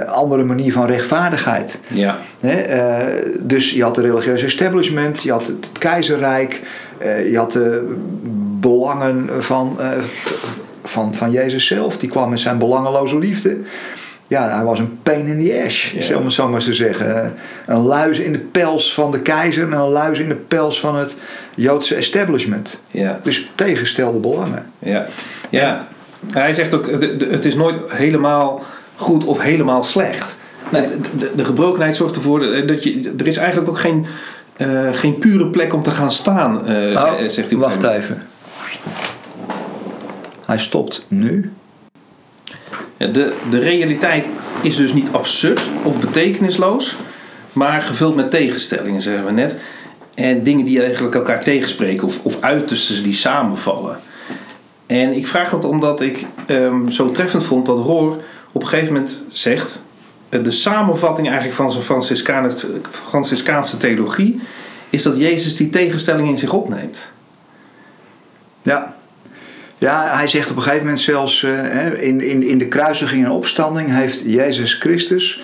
andere 0.07 0.45
manier 0.45 0.73
van 0.73 0.87
rechtvaardigheid. 0.87 1.79
Ja. 1.89 2.19
He, 2.41 2.63
dus 3.41 3.71
je 3.71 3.83
had 3.83 3.95
de 3.95 4.01
religieuze 4.01 4.45
establishment, 4.45 5.23
je 5.23 5.31
had 5.31 5.47
het 5.47 5.71
keizerrijk, 5.79 6.61
je 7.31 7.37
had 7.37 7.53
de 7.53 7.95
belangen 8.61 9.29
van, 9.39 9.79
van, 10.85 11.15
van 11.15 11.31
Jezus 11.31 11.67
zelf. 11.67 11.99
Die 11.99 12.09
kwam 12.09 12.31
met 12.31 12.41
zijn 12.41 12.59
belangeloze 12.59 13.19
liefde 13.19 13.57
ja, 14.27 14.49
hij 14.57 14.65
was 14.65 14.79
een 14.79 14.99
pain 15.03 15.27
in 15.27 15.41
the 15.41 15.63
ass, 15.67 15.91
Ja. 15.91 16.03
stel 16.03 16.21
me 16.23 16.31
zo 16.31 16.49
maar 16.49 16.61
te 16.61 16.73
zeggen. 16.73 17.35
Een 17.67 17.83
luis 17.83 18.19
in 18.19 18.33
de 18.33 18.39
pels 18.39 18.95
van 18.95 19.11
de 19.11 19.21
keizer 19.21 19.65
en 19.65 19.73
een 19.73 19.89
luis 19.89 20.19
in 20.19 20.29
de 20.29 20.35
pels 20.35 20.81
van 20.81 20.97
het 20.97 21.17
Joodse 21.55 21.95
establishment. 21.95 22.79
Ja. 22.91 23.21
Dus 23.23 23.51
tegengestelde 23.55 24.19
belangen. 24.19 24.67
Ja. 24.79 25.07
ja. 25.51 25.87
Hij 26.33 26.55
zegt 26.55 26.75
ook, 26.75 26.91
het, 26.91 27.21
het 27.31 27.45
is 27.45 27.55
nooit 27.55 27.79
helemaal 27.87 28.63
goed 28.97 29.25
of 29.25 29.41
helemaal 29.41 29.83
slecht. 29.83 30.39
Nee. 30.69 30.89
De, 30.89 30.97
de, 31.19 31.31
de 31.37 31.45
gebrokenheid 31.45 31.97
zorgt 31.97 32.17
ervoor 32.17 32.67
dat 32.67 32.83
je, 32.85 33.13
er 33.19 33.27
is 33.27 33.37
eigenlijk 33.37 33.69
ook 33.69 33.79
geen, 33.79 34.07
uh, 34.57 34.89
geen 34.93 35.19
pure 35.19 35.47
plek 35.47 35.73
om 35.75 35.83
te 35.83 35.91
gaan 35.91 36.11
staan, 36.11 36.71
uh, 36.71 36.93
oh, 36.93 37.13
zegt 37.29 37.51
hij. 37.51 37.59
Wacht 37.59 37.83
even. 37.83 38.23
Hij 40.47 40.59
stopt 40.59 41.05
nu. 41.09 41.53
De, 42.97 43.33
de 43.51 43.59
realiteit 43.59 44.29
is 44.63 44.77
dus 44.77 44.93
niet 44.93 45.09
absurd 45.13 45.61
of 45.83 46.01
betekenisloos, 46.01 46.97
maar 47.53 47.83
gevuld 47.83 48.15
met 48.17 48.31
tegenstellingen, 48.31 49.01
zeggen 49.01 49.25
we 49.25 49.33
net. 49.33 49.57
En 50.15 50.43
dingen 50.43 50.65
die 50.65 50.83
eigenlijk 50.83 51.15
elkaar 51.15 51.45
tegenspreken 51.45 52.07
of, 52.07 52.21
of 52.23 52.41
uitersten 52.41 53.03
die 53.03 53.15
samenvallen. 53.15 53.99
En 54.87 55.13
ik 55.13 55.27
vraag 55.27 55.51
dat 55.51 55.65
omdat 55.65 56.01
ik 56.01 56.27
um, 56.47 56.91
zo 56.91 57.11
treffend 57.11 57.45
vond 57.45 57.67
dat 57.67 57.79
Roor 57.79 58.17
op 58.53 58.63
een 58.63 58.69
gegeven 58.69 58.93
moment 58.93 59.25
zegt... 59.29 59.83
de 60.29 60.51
samenvatting 60.51 61.27
eigenlijk 61.27 61.57
van 61.57 61.71
zijn 61.71 61.85
Franciscaanse, 61.85 62.81
Franciscaanse 62.91 63.77
theologie... 63.77 64.41
is 64.91 65.03
dat 65.03 65.19
Jezus 65.19 65.57
die 65.57 65.71
tegenstelling 65.71 66.29
in 66.29 66.39
zich 66.39 66.53
opneemt. 66.53 67.13
Ja, 68.63 68.95
ja, 69.85 70.17
hij 70.17 70.29
zegt 70.29 70.51
op 70.51 70.57
een 70.57 70.63
gegeven 70.63 70.85
moment 70.85 71.03
zelfs 71.03 71.43
uh, 71.43 72.03
in, 72.03 72.21
in, 72.21 72.43
in 72.43 72.59
de 72.59 72.67
kruisiging 72.67 73.25
en 73.25 73.31
opstanding 73.31 73.89
heeft 73.91 74.23
Jezus 74.27 74.75
Christus, 74.75 75.43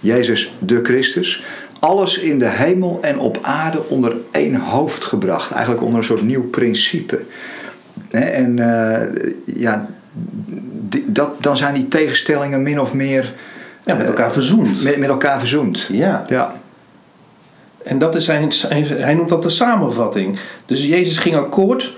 Jezus 0.00 0.54
de 0.58 0.80
Christus, 0.82 1.44
alles 1.78 2.18
in 2.18 2.38
de 2.38 2.48
hemel 2.48 2.98
en 3.02 3.18
op 3.18 3.38
aarde 3.42 3.88
onder 3.88 4.16
één 4.30 4.56
hoofd 4.56 5.04
gebracht. 5.04 5.50
Eigenlijk 5.50 5.84
onder 5.84 5.98
een 5.98 6.04
soort 6.04 6.22
nieuw 6.22 6.48
principe. 6.50 7.20
En 8.10 8.56
uh, 8.56 9.00
ja, 9.56 9.88
dat, 11.06 11.42
dan 11.42 11.56
zijn 11.56 11.74
die 11.74 11.88
tegenstellingen 11.88 12.62
min 12.62 12.80
of 12.80 12.94
meer. 12.94 13.32
Ja, 13.82 13.94
met 13.94 14.06
elkaar 14.06 14.32
verzoend. 14.32 14.82
Met, 14.82 14.96
met 14.96 15.08
elkaar 15.08 15.38
verzoend. 15.38 15.86
Ja. 15.90 16.24
ja. 16.28 16.54
En 17.82 17.98
dat 17.98 18.14
is 18.14 18.24
zijn, 18.24 18.52
hij 18.86 19.14
noemt 19.14 19.28
dat 19.28 19.42
de 19.42 19.50
samenvatting. 19.50 20.38
Dus 20.66 20.86
Jezus 20.86 21.18
ging 21.18 21.36
akkoord 21.36 21.94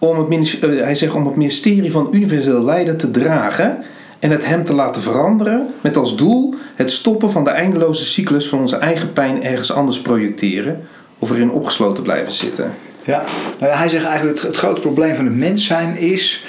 om 0.00 0.30
het, 0.30 0.60
hij 0.60 0.94
zegt 0.94 1.14
om 1.14 1.26
het 1.26 1.36
ministerie 1.36 1.92
van 1.92 2.08
universeel 2.12 2.64
lijden 2.64 2.96
te 2.96 3.10
dragen 3.10 3.78
en 4.18 4.30
het 4.30 4.46
hem 4.46 4.64
te 4.64 4.74
laten 4.74 5.02
veranderen 5.02 5.66
met 5.80 5.96
als 5.96 6.16
doel 6.16 6.54
het 6.76 6.90
stoppen 6.90 7.30
van 7.30 7.44
de 7.44 7.50
eindeloze 7.50 8.04
cyclus 8.04 8.48
van 8.48 8.58
onze 8.58 8.76
eigen 8.76 9.12
pijn 9.12 9.44
ergens 9.44 9.72
anders 9.72 10.00
projecteren 10.00 10.80
of 11.18 11.30
erin 11.30 11.50
opgesloten 11.50 12.02
blijven 12.02 12.32
zitten. 12.32 12.72
Ja, 13.02 13.24
nou 13.58 13.72
ja 13.72 13.78
hij 13.78 13.88
zegt 13.88 14.04
eigenlijk 14.04 14.38
het, 14.38 14.46
het 14.46 14.56
grote 14.56 14.80
probleem 14.80 15.14
van 15.14 15.24
het 15.24 15.36
mens 15.36 15.66
zijn 15.66 15.96
is 15.96 16.44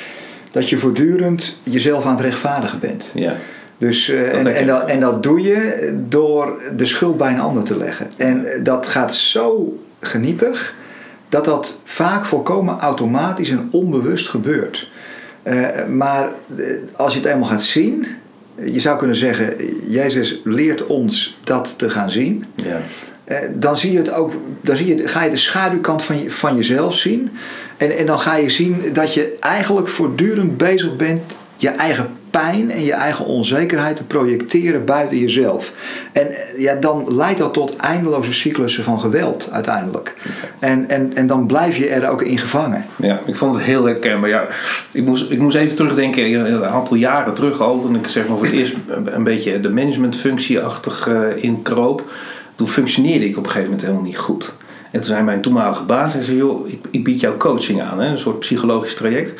dat 0.52 0.70
je 0.70 0.78
voortdurend 0.78 1.60
jezelf 1.64 2.06
aan 2.06 2.12
het 2.12 2.22
rechtvaardigen 2.22 2.80
bent. 2.80 3.12
Ja. 3.14 3.36
Dus, 3.78 4.10
uh, 4.10 4.34
en, 4.34 4.56
en, 4.56 4.68
dat, 4.68 4.90
en 4.90 5.00
dat 5.00 5.24
doe 5.24 5.42
je 5.42 5.92
door 6.08 6.60
de 6.76 6.86
schuld 6.86 7.18
bij 7.18 7.32
een 7.32 7.40
ander 7.40 7.64
te 7.64 7.78
leggen. 7.78 8.12
En 8.18 8.46
dat 8.64 8.86
gaat 8.86 9.14
zo 9.14 9.78
geniepig 10.00 10.74
dat 11.32 11.46
dat 11.46 11.80
vaak 11.84 12.26
volkomen 12.26 12.80
automatisch 12.80 13.50
en 13.50 13.68
onbewust 13.72 14.30
gebeurt. 14.30 14.90
Uh, 15.44 15.68
maar 15.90 16.30
als 16.96 17.14
je 17.14 17.20
het 17.20 17.28
eenmaal 17.28 17.50
gaat 17.50 17.64
zien, 17.64 18.08
je 18.64 18.80
zou 18.80 18.98
kunnen 18.98 19.16
zeggen, 19.16 19.56
Jezus 19.88 20.42
leert 20.44 20.86
ons 20.86 21.38
dat 21.44 21.74
te 21.78 21.90
gaan 21.90 22.12
zien. 22.12 22.46
Ja. 22.56 22.80
dan 23.54 23.78
zie 23.78 23.92
je 23.92 23.98
het 23.98 24.12
ook, 24.12 24.34
dan 24.62 24.78
zie 24.78 24.96
je, 24.96 25.08
ga 25.08 25.24
je 25.24 25.30
de 25.30 25.36
schaduwkant 25.36 26.04
van, 26.04 26.24
je, 26.24 26.32
van 26.32 26.56
jezelf 26.56 26.96
zien. 26.96 27.32
En, 27.78 27.98
en 27.98 28.06
dan 28.06 28.20
ga 28.20 28.36
je 28.36 28.50
zien 28.50 28.82
dat 28.94 29.14
je 29.14 29.38
eigenlijk 29.40 29.88
voortdurend 29.88 30.58
bezig 30.58 30.96
bent 30.96 31.22
je 31.58 31.70
eigen 31.70 32.10
pijn 32.32 32.72
en 32.72 32.84
je 32.84 32.94
eigen 32.94 33.26
onzekerheid 33.26 33.96
te 33.96 34.04
projecteren 34.04 34.86
buiten 34.86 35.18
jezelf. 35.18 35.74
En 36.12 36.28
ja, 36.58 36.76
dan 36.76 37.06
leidt 37.16 37.40
dat 37.40 37.54
tot 37.54 37.76
eindeloze 37.76 38.34
cyclussen 38.34 38.84
van 38.84 39.00
geweld 39.00 39.50
uiteindelijk. 39.52 40.14
En, 40.60 40.90
en, 40.90 41.16
en 41.16 41.28
dan 41.28 41.46
blijf 41.46 41.78
je 41.78 41.88
er 41.88 42.10
ook 42.10 42.22
in 42.22 42.38
gevangen. 42.38 42.86
Ja, 42.96 43.20
ik 43.26 43.36
vond 43.36 43.56
het 43.56 43.64
heel 43.64 43.86
herkenbaar. 43.86 44.30
Ja, 44.30 44.48
ik, 44.92 45.06
moest, 45.06 45.32
ik 45.32 45.40
moest 45.40 45.56
even 45.56 45.76
terugdenken, 45.76 46.54
een 46.54 46.66
aantal 46.66 46.98
jaren 46.98 47.34
terug 47.34 47.62
al, 47.62 47.80
toen 47.80 47.96
ik 47.96 48.08
zeg 48.08 48.28
maar 48.28 48.38
voor 48.38 48.46
het 48.46 48.56
eerst 48.56 48.76
een 49.06 49.24
beetje 49.24 49.60
de 49.60 49.70
managementfunctie-achtig 49.70 51.08
uh, 51.08 51.44
inkroop. 51.44 52.12
Toen 52.56 52.68
functioneerde 52.68 53.26
ik 53.26 53.38
op 53.38 53.44
een 53.44 53.50
gegeven 53.50 53.70
moment 53.70 53.82
helemaal 53.82 54.08
niet 54.08 54.18
goed. 54.18 54.54
En 54.92 55.00
toen 55.00 55.10
zei 55.10 55.24
mijn 55.24 55.42
toenmalige 55.42 55.84
baas, 55.84 56.14
hij 56.14 56.22
zei, 56.22 56.38
joh, 56.38 56.70
ik, 56.70 56.80
ik 56.92 57.04
bied 57.04 57.20
jou 57.20 57.38
coaching 57.38 57.82
aan, 57.82 58.00
hè, 58.00 58.08
een 58.08 58.20
soort 58.20 58.40
psychologisch 58.40 58.96
traject. 58.96 59.34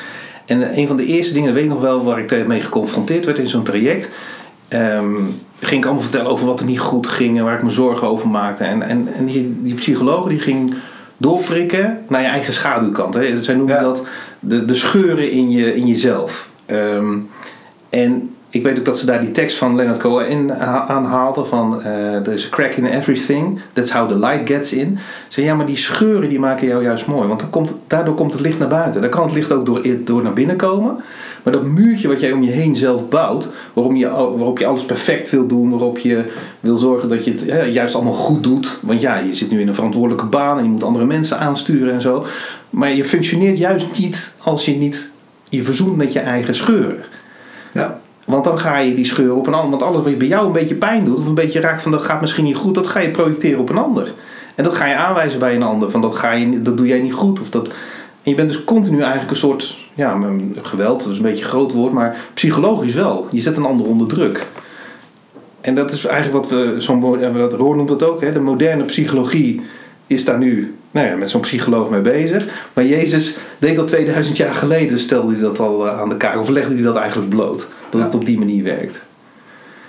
En 0.52 0.78
een 0.78 0.88
van 0.88 0.98
de 0.98 1.06
eerste 1.06 1.34
dingen, 1.34 1.54
weet 1.54 1.64
ik 1.64 1.70
nog 1.70 1.82
wel, 1.82 2.04
waar 2.04 2.20
ik 2.20 2.48
mee 2.48 2.62
geconfronteerd 2.62 3.26
werd 3.26 3.40
in 3.40 3.48
zo'n 3.48 3.64
traject. 3.64 4.12
Um, 4.74 5.42
ging 5.60 5.80
ik 5.80 5.86
allemaal 5.86 6.04
vertellen 6.04 6.32
over 6.32 6.46
wat 6.46 6.60
er 6.60 6.66
niet 6.66 6.80
goed 6.80 7.08
ging 7.08 7.38
en 7.38 7.44
waar 7.44 7.58
ik 7.58 7.64
me 7.64 7.70
zorgen 7.70 8.08
over 8.08 8.28
maakte. 8.28 8.64
En, 8.64 8.82
en, 8.82 9.08
en 9.18 9.26
die, 9.26 9.62
die 9.62 9.74
psycholoog 9.74 10.28
die 10.28 10.40
ging 10.40 10.74
doorprikken 11.18 12.06
naar 12.08 12.22
je 12.22 12.28
eigen 12.28 12.54
schaduwkant. 12.54 13.14
Hè. 13.14 13.44
Zij 13.44 13.56
noemen 13.56 13.82
dat 13.82 14.06
de, 14.40 14.66
de 14.66 14.76
scheuren 14.76 15.32
in, 15.32 15.52
je, 15.52 15.76
in 15.76 15.88
jezelf. 15.88 16.50
Um, 16.68 17.30
en 17.90 18.31
ik 18.52 18.64
weet 18.64 18.80
ook 18.80 18.86
dat 18.86 19.00
ze 19.00 19.06
daar 19.06 19.22
die 19.22 19.32
tekst 19.32 19.58
van 19.58 19.76
Leonard 19.76 20.00
Cohen 20.00 20.60
aanhaalden 20.88 21.48
van 21.48 21.80
there 22.24 22.34
is 22.34 22.46
a 22.46 22.50
crack 22.50 22.74
in 22.74 22.86
everything, 22.86 23.60
that's 23.74 23.92
how 23.92 24.10
the 24.10 24.20
light 24.20 24.50
gets 24.50 24.74
in. 24.74 24.98
Ze 25.28 25.44
ja, 25.44 25.56
maar 25.56 25.66
die 25.66 25.78
scheuren 25.78 26.30
die 26.30 26.40
maken 26.40 26.68
jou 26.68 26.84
juist 26.84 27.08
mooi, 27.08 27.28
want 27.28 27.50
komt, 27.50 27.74
daardoor 27.88 28.16
komt 28.16 28.34
het 28.34 28.42
licht 28.42 28.60
naar 28.60 28.68
buiten. 28.68 29.02
Dan 29.02 29.10
kan 29.10 29.24
het 29.24 29.34
licht 29.34 29.52
ook 29.52 29.66
door, 29.66 29.82
door 30.04 30.24
naar 30.24 30.34
binnen 30.34 30.56
komen. 30.56 30.96
Maar 31.44 31.54
dat 31.54 31.64
muurtje 31.64 32.08
wat 32.08 32.20
jij 32.20 32.32
om 32.32 32.44
je 32.44 32.52
heen 32.52 32.76
zelf 32.76 33.10
bouwt, 33.10 33.50
waarom 33.74 33.96
je, 33.96 34.10
waarop 34.10 34.60
je 34.60 34.66
alles 34.66 34.86
perfect 34.86 35.30
wil 35.30 35.48
doen, 35.48 35.70
waarop 35.70 35.98
je 35.98 36.24
wil 36.60 36.76
zorgen 36.76 37.10
dat 37.10 37.26
je 37.26 37.32
het 37.32 37.74
juist 37.74 37.96
allemaal 37.96 38.14
goed 38.14 38.44
doet. 38.44 38.80
Want 38.82 39.02
ja, 39.02 39.18
je 39.18 39.34
zit 39.34 39.52
nu 39.52 39.62
in 39.62 39.68
een 39.68 39.76
verantwoordelijke 39.76 40.26
baan 40.26 40.58
en 40.58 40.64
je 40.64 40.70
moet 40.70 40.84
andere 40.84 41.06
mensen 41.06 41.40
aansturen 41.40 41.94
en 41.94 42.02
zo. 42.02 42.26
Maar 42.70 42.96
je 42.96 43.06
functioneert 43.06 43.58
juist 43.58 44.00
niet 44.00 44.36
als 44.38 44.66
je 44.66 44.76
niet 44.76 45.12
je 45.50 45.64
verzoent 45.64 45.98
met 45.98 46.14
je 46.14 46.20
eigen 46.20 46.56
scheuren. 46.56 47.04
Ja. 47.74 48.01
Want 48.26 48.44
dan 48.44 48.60
ga 48.60 48.78
je 48.78 48.94
die 48.94 49.06
scheur 49.06 49.36
op 49.36 49.48
een 49.48 49.54
ander. 49.54 49.70
Want 49.70 49.82
alles 49.82 50.04
wat 50.04 50.18
bij 50.18 50.28
jou 50.28 50.46
een 50.46 50.52
beetje 50.52 50.76
pijn 50.76 51.04
doet, 51.04 51.18
of 51.18 51.26
een 51.26 51.34
beetje 51.34 51.60
raakt 51.60 51.82
van 51.82 51.92
dat 51.92 52.02
gaat 52.02 52.22
misschien 52.22 52.44
niet 52.44 52.56
goed, 52.56 52.76
dat 52.76 52.88
ga 52.88 53.00
je 53.00 53.10
projecteren 53.10 53.60
op 53.60 53.70
een 53.70 53.78
ander. 53.78 54.14
En 54.56 54.64
dat 54.64 54.76
ga 54.76 54.86
je 54.86 54.96
aanwijzen 54.96 55.40
bij 55.40 55.56
een 55.56 55.64
ander. 55.64 55.92
Van 55.92 56.02
dat, 56.02 56.16
ga 56.16 56.32
je, 56.32 56.62
dat 56.62 56.78
doe 56.78 56.88
jij 56.88 57.00
niet 57.00 57.14
goed. 57.14 57.42
Of 57.42 57.50
dat, 57.50 57.68
en 58.24 58.32
je 58.32 58.36
bent 58.36 58.50
dus 58.50 58.64
continu 58.64 59.00
eigenlijk 59.02 59.32
een 59.32 59.38
soort 59.38 59.78
ja, 59.94 60.20
geweld, 60.62 61.04
dat 61.04 61.12
is 61.12 61.18
een 61.18 61.24
beetje 61.24 61.44
een 61.44 61.50
groot 61.50 61.72
woord, 61.72 61.94
maar 61.94 62.18
psychologisch 62.34 62.94
wel. 62.94 63.28
Je 63.32 63.42
zet 63.42 63.58
een 63.58 63.66
ander 63.66 63.86
onder 63.86 64.08
druk. 64.08 64.48
En 65.62 65.76
dat 65.76 65.92
is 65.92 66.06
eigenlijk 66.06 66.44
wat 66.44 66.50
we, 66.50 66.76
zo'n, 66.78 67.34
wat 67.38 67.54
Roor 67.54 67.76
noemt 67.76 67.90
dat 67.90 68.04
ook, 68.04 68.22
hè, 68.22 68.32
de 68.32 68.40
moderne 68.40 68.84
psychologie 68.84 69.62
is 70.08 70.26
daar 70.26 70.38
nu 70.38 70.76
nou 70.92 71.08
ja, 71.08 71.16
met 71.16 71.30
zo'n 71.30 71.42
psycholoog 71.42 71.90
mee 71.90 72.02
bezig. 72.02 72.46
Maar 72.74 72.86
Jezus 72.86 73.38
deed 73.60 73.76
dat 73.76 73.88
2000 73.88 74.38
jaar 74.38 74.56
geleden, 74.56 75.00
stelde 75.00 75.32
hij 75.32 75.42
dat 75.42 75.60
al 75.60 75.88
eh, 75.88 76.00
aan 76.00 76.10
de 76.10 76.18
kaak, 76.18 76.38
of 76.38 76.50
legde 76.50 76.74
hij 76.74 76.84
dat 76.84 76.96
eigenlijk 76.96 77.30
bloot 77.30 77.68
dat 77.92 78.02
het 78.02 78.16
op 78.16 78.26
die 78.26 78.38
manier 78.38 78.64
werkt. 78.64 79.06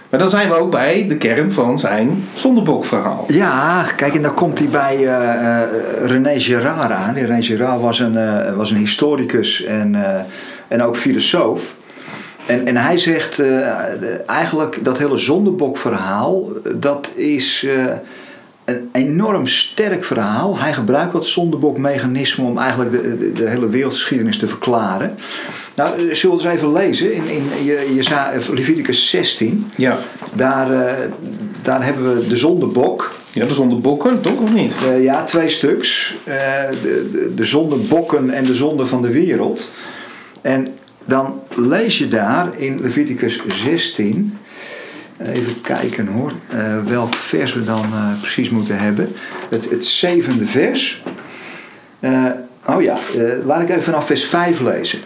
Maar 0.08 0.20
dan 0.20 0.30
zijn 0.30 0.48
we 0.48 0.54
ook 0.54 0.70
bij 0.70 1.06
de 1.08 1.16
kern 1.16 1.52
van 1.52 1.78
zijn 1.78 2.24
zondebokverhaal. 2.34 3.24
Ja, 3.26 3.86
kijk, 3.96 4.14
en 4.14 4.22
dan 4.22 4.34
komt 4.34 4.58
hij 4.58 4.68
bij 4.68 4.98
uh, 4.98 5.60
René 6.04 6.40
Girard 6.40 6.90
aan. 6.90 7.14
René 7.14 7.42
Girard 7.42 7.80
was 7.80 7.98
een, 7.98 8.14
uh, 8.14 8.56
was 8.56 8.70
een 8.70 8.76
historicus 8.76 9.64
en, 9.64 9.96
en 10.68 10.82
ook 10.82 10.96
filosoof. 10.96 11.74
En, 12.46 12.66
en 12.66 12.76
hij 12.76 12.98
zegt 12.98 13.42
eigenlijk 14.26 14.84
dat 14.84 14.98
hele 14.98 15.16
zondebokverhaal, 15.16 16.48
dat 16.74 17.10
is 17.14 17.66
een 18.64 18.88
enorm 18.92 19.46
sterk 19.46 20.05
verhaal. 20.05 20.59
Hij 20.59 20.72
gebruikt 20.72 21.12
dat 21.12 21.27
zondebokmechanisme 21.27 22.44
om 22.44 22.59
eigenlijk 22.59 22.92
de, 22.92 23.18
de, 23.18 23.33
de 23.33 23.48
hele 23.48 23.68
wereldgeschiedenis 23.68 24.38
te 24.38 24.48
verklaren. 24.48 25.16
Nou, 25.75 26.09
eh, 26.09 26.14
zullen 26.14 26.37
we 26.37 26.42
eens 26.42 26.55
even 26.55 26.72
lezen 26.72 27.14
in, 27.14 27.29
in 27.29 27.64
je, 27.64 27.94
je 27.94 28.05
eh, 28.14 28.48
Leviticus 28.48 29.11
16. 29.11 29.70
Ja. 29.77 29.98
Daar, 30.33 30.72
uh, 30.72 30.92
daar 31.62 31.85
hebben 31.85 32.14
we 32.14 32.27
de 32.27 32.37
zondebok. 32.37 33.14
Ja, 33.33 33.46
de 33.46 33.55
zondebokken, 33.55 34.20
toch 34.20 34.40
of 34.40 34.53
niet? 34.53 34.75
Uh, 34.87 35.03
ja, 35.03 35.25
twee 35.25 35.48
stuks. 35.48 36.14
Uh, 36.29 36.35
de, 36.83 37.11
de, 37.12 37.33
de 37.35 37.44
zondebokken 37.44 38.31
en 38.31 38.44
de 38.44 38.55
zonde 38.55 38.87
van 38.87 39.03
de 39.03 39.11
wereld. 39.11 39.70
En 40.42 40.66
dan 41.05 41.40
lees 41.55 41.98
je 41.98 42.09
daar 42.09 42.48
in 42.57 42.81
Leviticus 42.81 43.40
16. 43.46 44.38
Even 45.24 45.61
kijken 45.61 46.06
hoor, 46.06 46.32
uh, 46.54 46.85
welk 46.87 47.14
vers 47.14 47.54
we 47.54 47.64
dan 47.64 47.87
precies 48.20 48.50
moeten 48.50 48.78
hebben. 48.78 49.12
Het, 49.50 49.70
het 49.70 49.87
zevende 49.87 50.46
vers. 50.46 51.02
oh 52.66 52.82
ja, 52.82 52.98
laat 53.44 53.62
ik 53.62 53.68
even 53.68 53.82
vanaf 53.82 54.06
vers 54.06 54.24
5 54.24 54.61
lezen. 54.61 54.98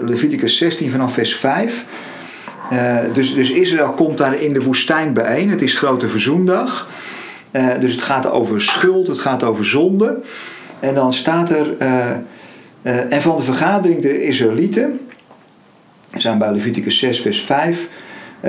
Leviticus 0.00 0.56
16 0.56 0.90
vanaf 0.90 1.12
vers 1.12 1.34
5. 1.34 1.84
Uh, 2.72 2.98
eh, 2.98 3.14
dus, 3.14 3.34
dus 3.34 3.50
Israël 3.50 3.92
komt 3.92 4.18
daar 4.18 4.34
in 4.34 4.52
de 4.52 4.62
woestijn 4.62 5.12
bijeen. 5.12 5.50
Het 5.50 5.62
is 5.62 5.78
Grote 5.78 6.08
Verzoendag. 6.08 6.88
Dus 7.80 7.92
het 7.92 8.02
gaat 8.02 8.30
over 8.30 8.60
schuld, 8.60 9.06
het 9.06 9.18
gaat 9.18 9.42
over 9.42 9.64
zonde. 9.64 10.18
En 10.80 10.94
dan 10.94 11.12
staat 11.12 11.50
er. 11.50 11.76
en 12.82 13.22
van 13.22 13.36
de 13.36 13.42
vergadering 13.42 14.02
der 14.02 14.20
Israëlieten. 14.20 15.00
Zijn 16.16 16.38
bij 16.38 16.52
Leviticus 16.52 16.98
6, 16.98 17.20
vers 17.20 17.40
5. 17.40 17.88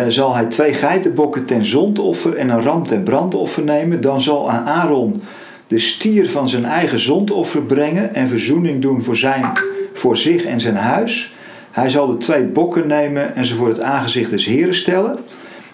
Zal 0.07 0.35
hij 0.35 0.45
twee 0.45 0.73
geitenbokken 0.73 1.45
ten 1.45 1.65
zondoffer 1.65 2.35
en 2.35 2.49
een 2.49 2.61
ram 2.61 2.87
ten 2.87 3.03
brandoffer 3.03 3.63
nemen. 3.63 4.01
Dan 4.01 4.21
zal 4.21 4.51
aan 4.51 4.65
Aaron 4.65 5.21
de 5.67 5.79
stier 5.79 6.29
van 6.29 6.49
zijn 6.49 6.65
eigen 6.65 6.99
zondoffer 6.99 7.61
brengen 7.61 8.15
en 8.15 8.27
verzoening 8.27 8.81
doen 8.81 9.03
voor 9.03 9.17
zijn 9.17 9.51
voor 9.93 10.17
zich 10.17 10.43
en 10.43 10.59
zijn 10.59 10.75
huis. 10.75 11.35
Hij 11.71 11.89
zal 11.89 12.07
de 12.07 12.17
twee 12.17 12.43
bokken 12.43 12.87
nemen 12.87 13.35
en 13.35 13.45
ze 13.45 13.55
voor 13.55 13.67
het 13.67 13.79
aangezicht 13.79 14.29
des 14.29 14.45
Heren 14.45 14.75
stellen. 14.75 15.17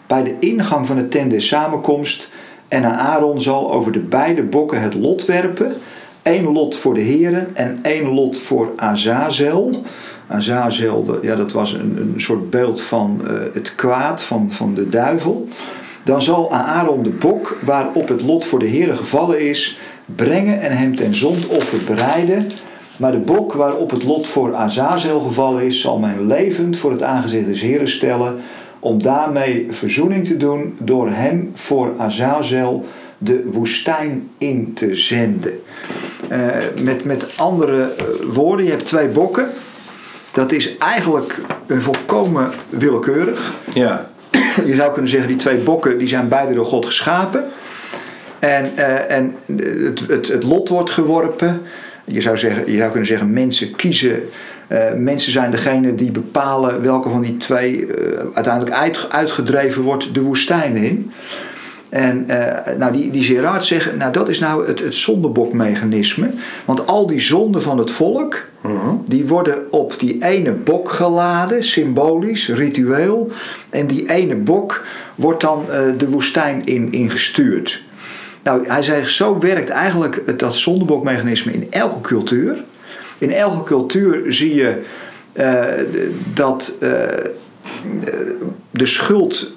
Bij 0.08 0.24
de 0.24 0.36
ingang 0.40 0.88
van 0.88 0.96
de 0.96 1.08
tent 1.08 1.32
des 1.32 1.48
samenkomst. 1.48 2.30
En 2.68 2.86
Aaron 2.86 3.42
zal 3.42 3.72
over 3.74 3.92
de 3.92 4.00
beide 4.00 4.44
bokken 4.44 4.82
het 4.82 4.94
lot 4.94 5.26
werpen. 5.26 5.74
Eén 6.24 6.52
lot 6.52 6.76
voor 6.76 6.94
de 6.94 7.02
Heren 7.02 7.56
en 7.56 7.80
één 7.82 8.14
lot 8.14 8.38
voor 8.38 8.72
Azazel. 8.76 9.82
Azazel, 10.28 11.20
ja, 11.22 11.36
dat 11.36 11.52
was 11.52 11.74
een, 11.74 11.98
een 11.98 12.22
soort 12.22 12.50
beeld 12.50 12.82
van 12.82 13.22
uh, 13.24 13.32
het 13.54 13.76
kwaad, 13.76 14.24
van, 14.24 14.52
van 14.52 14.74
de 14.74 14.90
duivel. 14.90 15.48
Dan 16.04 16.22
zal 16.22 16.54
Aaron 16.54 17.04
de 17.04 17.10
bok 17.10 17.58
waarop 17.66 18.08
het 18.08 18.22
lot 18.22 18.46
voor 18.46 18.60
de 18.60 18.68
Heren 18.68 18.98
gevallen 18.98 19.40
is, 19.50 19.80
brengen 20.06 20.62
en 20.62 20.72
hem 20.72 20.96
ten 20.96 21.16
zondoffer 21.16 21.80
bereiden 21.86 22.48
maar 22.98 23.12
de 23.12 23.18
bok 23.18 23.54
waarop 23.54 23.92
het 23.92 24.04
lot 24.04 24.28
voor 24.28 24.56
Azazel 24.56 25.20
gevallen 25.20 25.64
is, 25.64 25.82
zal 25.82 26.00
men 26.00 26.28
levend 26.28 26.78
voor 26.78 26.92
het 26.92 27.04
aangezicht 27.04 27.46
des 27.46 27.62
Heren 27.62 27.90
stellen, 27.90 28.36
om 28.80 29.02
daarmee 29.02 29.68
verzoening 29.70 30.28
te 30.28 30.38
doen 30.38 30.76
door 30.80 31.10
hem 31.10 31.52
voor 31.54 31.94
Azazel 31.98 32.86
de 33.18 33.44
woestijn 33.46 34.30
in 34.38 34.74
te 34.74 34.96
zenden. 34.96 35.60
Uh, 36.32 36.38
met, 36.84 37.04
met 37.04 37.38
andere 37.38 37.82
eh, 37.82 38.06
woorden, 38.34 38.66
je 38.66 38.72
hebt 38.72 38.86
twee 38.86 39.08
bokken. 39.08 39.48
Dat 40.38 40.52
is 40.52 40.78
eigenlijk 40.78 41.40
een 41.68 41.82
volkomen 41.82 42.52
willekeurig. 42.70 43.54
Ja. 43.74 44.10
Je 44.66 44.76
zou 44.76 44.94
kunnen 44.94 45.12
zeggen, 45.12 45.30
die 45.30 45.38
twee 45.38 45.58
bokken 45.58 45.98
die 45.98 46.08
zijn 46.08 46.28
beide 46.28 46.54
door 46.54 46.66
God 46.66 46.86
geschapen. 46.86 47.46
En, 48.40 48.72
uh, 48.76 49.12
en 49.12 49.36
het, 49.86 50.00
het, 50.08 50.28
het 50.28 50.44
lot 50.44 50.70
wordt 50.70 50.90
geworpen. 50.90 51.62
Je 52.04 52.22
zou, 52.22 52.38
zeggen, 52.38 52.72
je 52.72 52.78
zou 52.78 52.90
kunnen 52.90 53.08
zeggen, 53.08 53.34
mensen 53.34 53.76
kiezen. 53.76 54.22
Uh, 54.68 54.80
mensen 54.96 55.32
zijn 55.32 55.52
degene 55.52 55.96
die 55.96 56.12
bepalen 56.12 56.82
welke 56.82 57.10
van 57.10 57.22
die 57.22 57.38
twee 57.38 57.86
uh, 57.86 58.20
uiteindelijk 58.34 58.76
uit, 58.76 59.08
uitgedreven 59.10 59.82
wordt 59.82 60.14
de 60.14 60.22
woestijn 60.22 60.76
in. 60.76 61.12
En 61.90 62.26
uh, 62.30 62.76
nou, 62.78 62.94
die, 62.94 63.12
die 63.12 63.24
Gerard 63.24 63.66
zegt, 63.66 63.96
nou 63.96 64.12
dat 64.12 64.30
is 64.30 64.40
nou 64.40 64.68
het, 64.68 64.80
het 64.80 64.96
zondebokmechanisme. 64.96 66.30
Want 66.66 66.88
al 66.88 67.08
die 67.08 67.20
zonden 67.20 67.62
van 67.62 67.78
het 67.78 67.92
volk, 67.92 68.46
-huh. 68.62 68.90
die 69.06 69.26
worden 69.26 69.72
op 69.72 70.00
die 70.00 70.24
ene 70.24 70.52
bok 70.52 70.92
geladen, 70.92 71.64
symbolisch, 71.64 72.50
ritueel. 72.50 73.32
En 73.70 73.88
die 73.88 74.10
ene 74.10 74.36
bok 74.36 74.86
wordt 75.16 75.42
dan 75.42 75.66
de 75.98 76.10
woestijn 76.10 76.66
in, 76.66 76.92
ingestuurd. 76.92 77.84
Nou, 78.44 78.68
hij 78.68 78.84
zegt, 78.84 79.12
zo 79.12 79.40
werkt 79.40 79.70
eigenlijk 79.70 80.40
dat 80.40 80.56
zondebokmechanisme 80.56 81.54
in 81.54 81.68
elke 81.70 82.02
cultuur. 82.02 82.64
In 83.18 83.32
elke 83.32 83.64
cultuur 83.64 84.34
zie 84.34 84.56
je 84.56 84.82
uh, 85.34 85.64
dat 86.34 86.78
de 88.72 88.86
schuld 88.86 89.52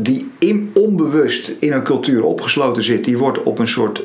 die 0.00 0.30
in, 0.38 0.70
onbewust 0.74 1.52
in 1.58 1.72
een 1.72 1.82
cultuur 1.82 2.24
opgesloten 2.24 2.82
zit, 2.82 3.04
die 3.04 3.18
wordt 3.18 3.42
op 3.42 3.58
een 3.58 3.68
soort 3.68 4.02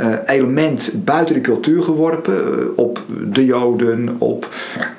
uh, 0.00 0.14
element 0.26 0.92
buiten 0.94 1.34
de 1.34 1.40
cultuur 1.40 1.82
geworpen. 1.82 2.34
Uh, 2.34 2.64
op 2.76 3.02
de 3.32 3.44
Joden, 3.44 4.16
op 4.18 4.54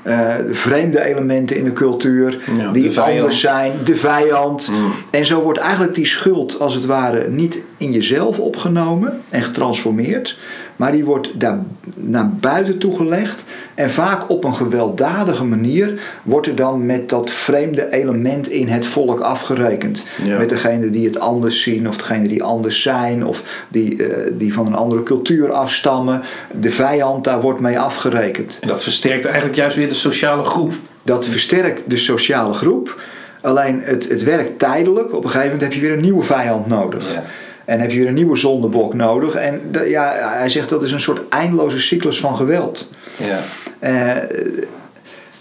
uh, 0.08 0.36
vreemde 0.52 1.04
elementen 1.04 1.58
in 1.58 1.64
de 1.64 1.74
cultuur 1.74 2.40
ja, 2.58 2.72
die 2.72 3.00
anders 3.00 3.40
zijn, 3.40 3.72
de 3.84 3.96
vijand. 3.96 4.70
Mm. 4.72 4.92
En 5.10 5.26
zo 5.26 5.42
wordt 5.42 5.60
eigenlijk 5.60 5.96
die 5.96 6.06
schuld 6.06 6.60
als 6.60 6.74
het 6.74 6.86
ware 6.86 7.30
niet 7.30 7.58
in 7.78 7.92
jezelf 7.92 8.40
opgenomen 8.40 9.22
en 9.30 9.42
getransformeerd, 9.42 10.38
maar 10.76 10.92
die 10.92 11.06
wordt 11.06 11.40
daar 11.40 11.60
naar 11.96 12.30
buiten 12.30 12.78
toe 12.78 12.96
gelegd. 12.96 13.44
En 13.74 13.92
vaak 13.92 14.30
op 14.30 14.44
een 14.44 14.56
gewelddadige 14.56 15.44
manier 15.44 16.02
wordt 16.24 16.48
er 16.48 16.56
dan 16.56 16.86
met 16.86 17.10
dat 17.10 17.32
vreemde 17.32 17.92
element 17.92 18.50
in 18.50 18.68
het 18.68 18.86
volk 18.86 19.20
afgerekend. 19.20 20.06
Met 20.38 20.50
degene 20.50 20.90
die 20.90 21.06
het 21.06 21.20
anders 21.20 21.62
zien, 21.62 21.88
of 21.88 21.98
degene 21.98 22.28
die 22.28 22.44
anders 22.44 22.82
zijn, 22.82 23.26
of 23.26 23.66
die, 23.68 23.96
uh, 23.96 24.16
die 24.32 24.54
van 24.54 24.66
een 24.66 24.76
andere 24.76 25.04
cultuur 25.04 25.52
afstammen. 25.52 26.22
De 26.52 26.72
vijand, 26.72 27.24
daar 27.24 27.42
wordt 27.42 27.60
mee 27.60 27.80
afgerekend. 27.80 28.58
En 28.62 28.68
dat 28.68 28.84
versterkt 28.84 29.26
eigenlijk 29.26 29.56
juist 29.56 29.76
weer 29.76 29.90
de 29.90 29.94
sociale 29.94 30.44
groep. 30.44 30.74
Dat 31.04 31.28
versterkt 31.28 31.82
de 31.88 31.98
sociale 31.98 32.54
groep. 32.54 33.02
Alleen 33.42 33.82
het, 33.84 34.10
het 34.10 34.24
werkt 34.24 34.60
tijdelijk. 34.60 35.14
Op 35.14 35.24
een 35.24 35.30
gegeven 35.30 35.52
moment 35.52 35.62
heb 35.62 35.74
je 35.74 35.80
weer 35.80 35.94
een 35.94 36.02
nieuwe 36.02 36.24
vijand 36.24 36.68
nodig. 36.68 37.14
Ja. 37.14 37.24
En 37.66 37.80
heb 37.80 37.92
je 37.92 37.98
weer 37.98 38.08
een 38.08 38.14
nieuwe 38.14 38.38
zondebok 38.38 38.94
nodig. 38.94 39.36
En 39.36 39.62
ja, 39.86 40.34
hij 40.38 40.50
zegt 40.50 40.70
dat 40.70 40.84
is 40.84 40.92
een 40.92 41.00
soort 41.00 41.30
eindeloze 41.30 41.80
cyclus 41.80 42.20
van 42.20 42.36
geweld. 42.36 42.90
Ja. 43.18 43.44
Uh, 43.80 44.24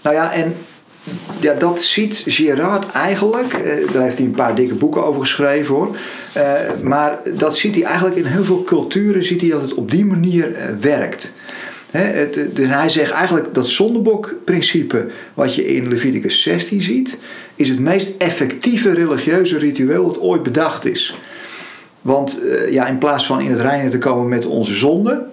nou 0.01 0.15
ja, 0.15 0.33
en 0.33 0.55
ja, 1.39 1.53
dat 1.53 1.81
ziet 1.81 2.23
Gerard 2.27 2.91
eigenlijk. 2.91 3.53
Uh, 3.53 3.91
daar 3.93 4.03
heeft 4.03 4.17
hij 4.17 4.25
een 4.25 4.31
paar 4.31 4.55
dikke 4.55 4.73
boeken 4.73 5.05
over 5.05 5.21
geschreven 5.21 5.75
hoor. 5.75 5.97
Uh, 6.37 6.81
maar 6.83 7.19
dat 7.37 7.57
ziet 7.57 7.75
hij 7.75 7.83
eigenlijk 7.83 8.15
in 8.15 8.25
heel 8.25 8.43
veel 8.43 8.63
culturen. 8.63 9.23
Ziet 9.23 9.41
hij 9.41 9.49
dat 9.49 9.61
het 9.61 9.73
op 9.73 9.91
die 9.91 10.05
manier 10.05 10.55
werkt. 10.79 11.33
het, 11.91 12.55
dus 12.55 12.67
hij 12.67 12.89
zegt 12.89 13.11
eigenlijk 13.11 13.53
dat 13.53 13.67
zondebokprincipe, 13.67 15.07
wat 15.33 15.55
je 15.55 15.65
in 15.75 15.87
Leviticus 15.87 16.41
16 16.41 16.81
ziet, 16.81 17.17
is 17.55 17.69
het 17.69 17.79
meest 17.79 18.11
effectieve 18.17 18.93
religieuze 18.93 19.57
ritueel 19.57 20.07
dat 20.07 20.19
ooit 20.19 20.43
bedacht 20.43 20.85
is. 20.85 21.15
Want 22.05 22.43
uh, 22.43 22.71
ja, 22.71 22.87
in 22.87 22.97
plaats 22.97 23.25
van 23.25 23.41
in 23.41 23.51
het 23.51 23.61
reinen 23.61 23.91
te 23.91 23.97
komen 23.97 24.27
met 24.27 24.45
onze 24.45 24.73
zonden, 24.73 25.31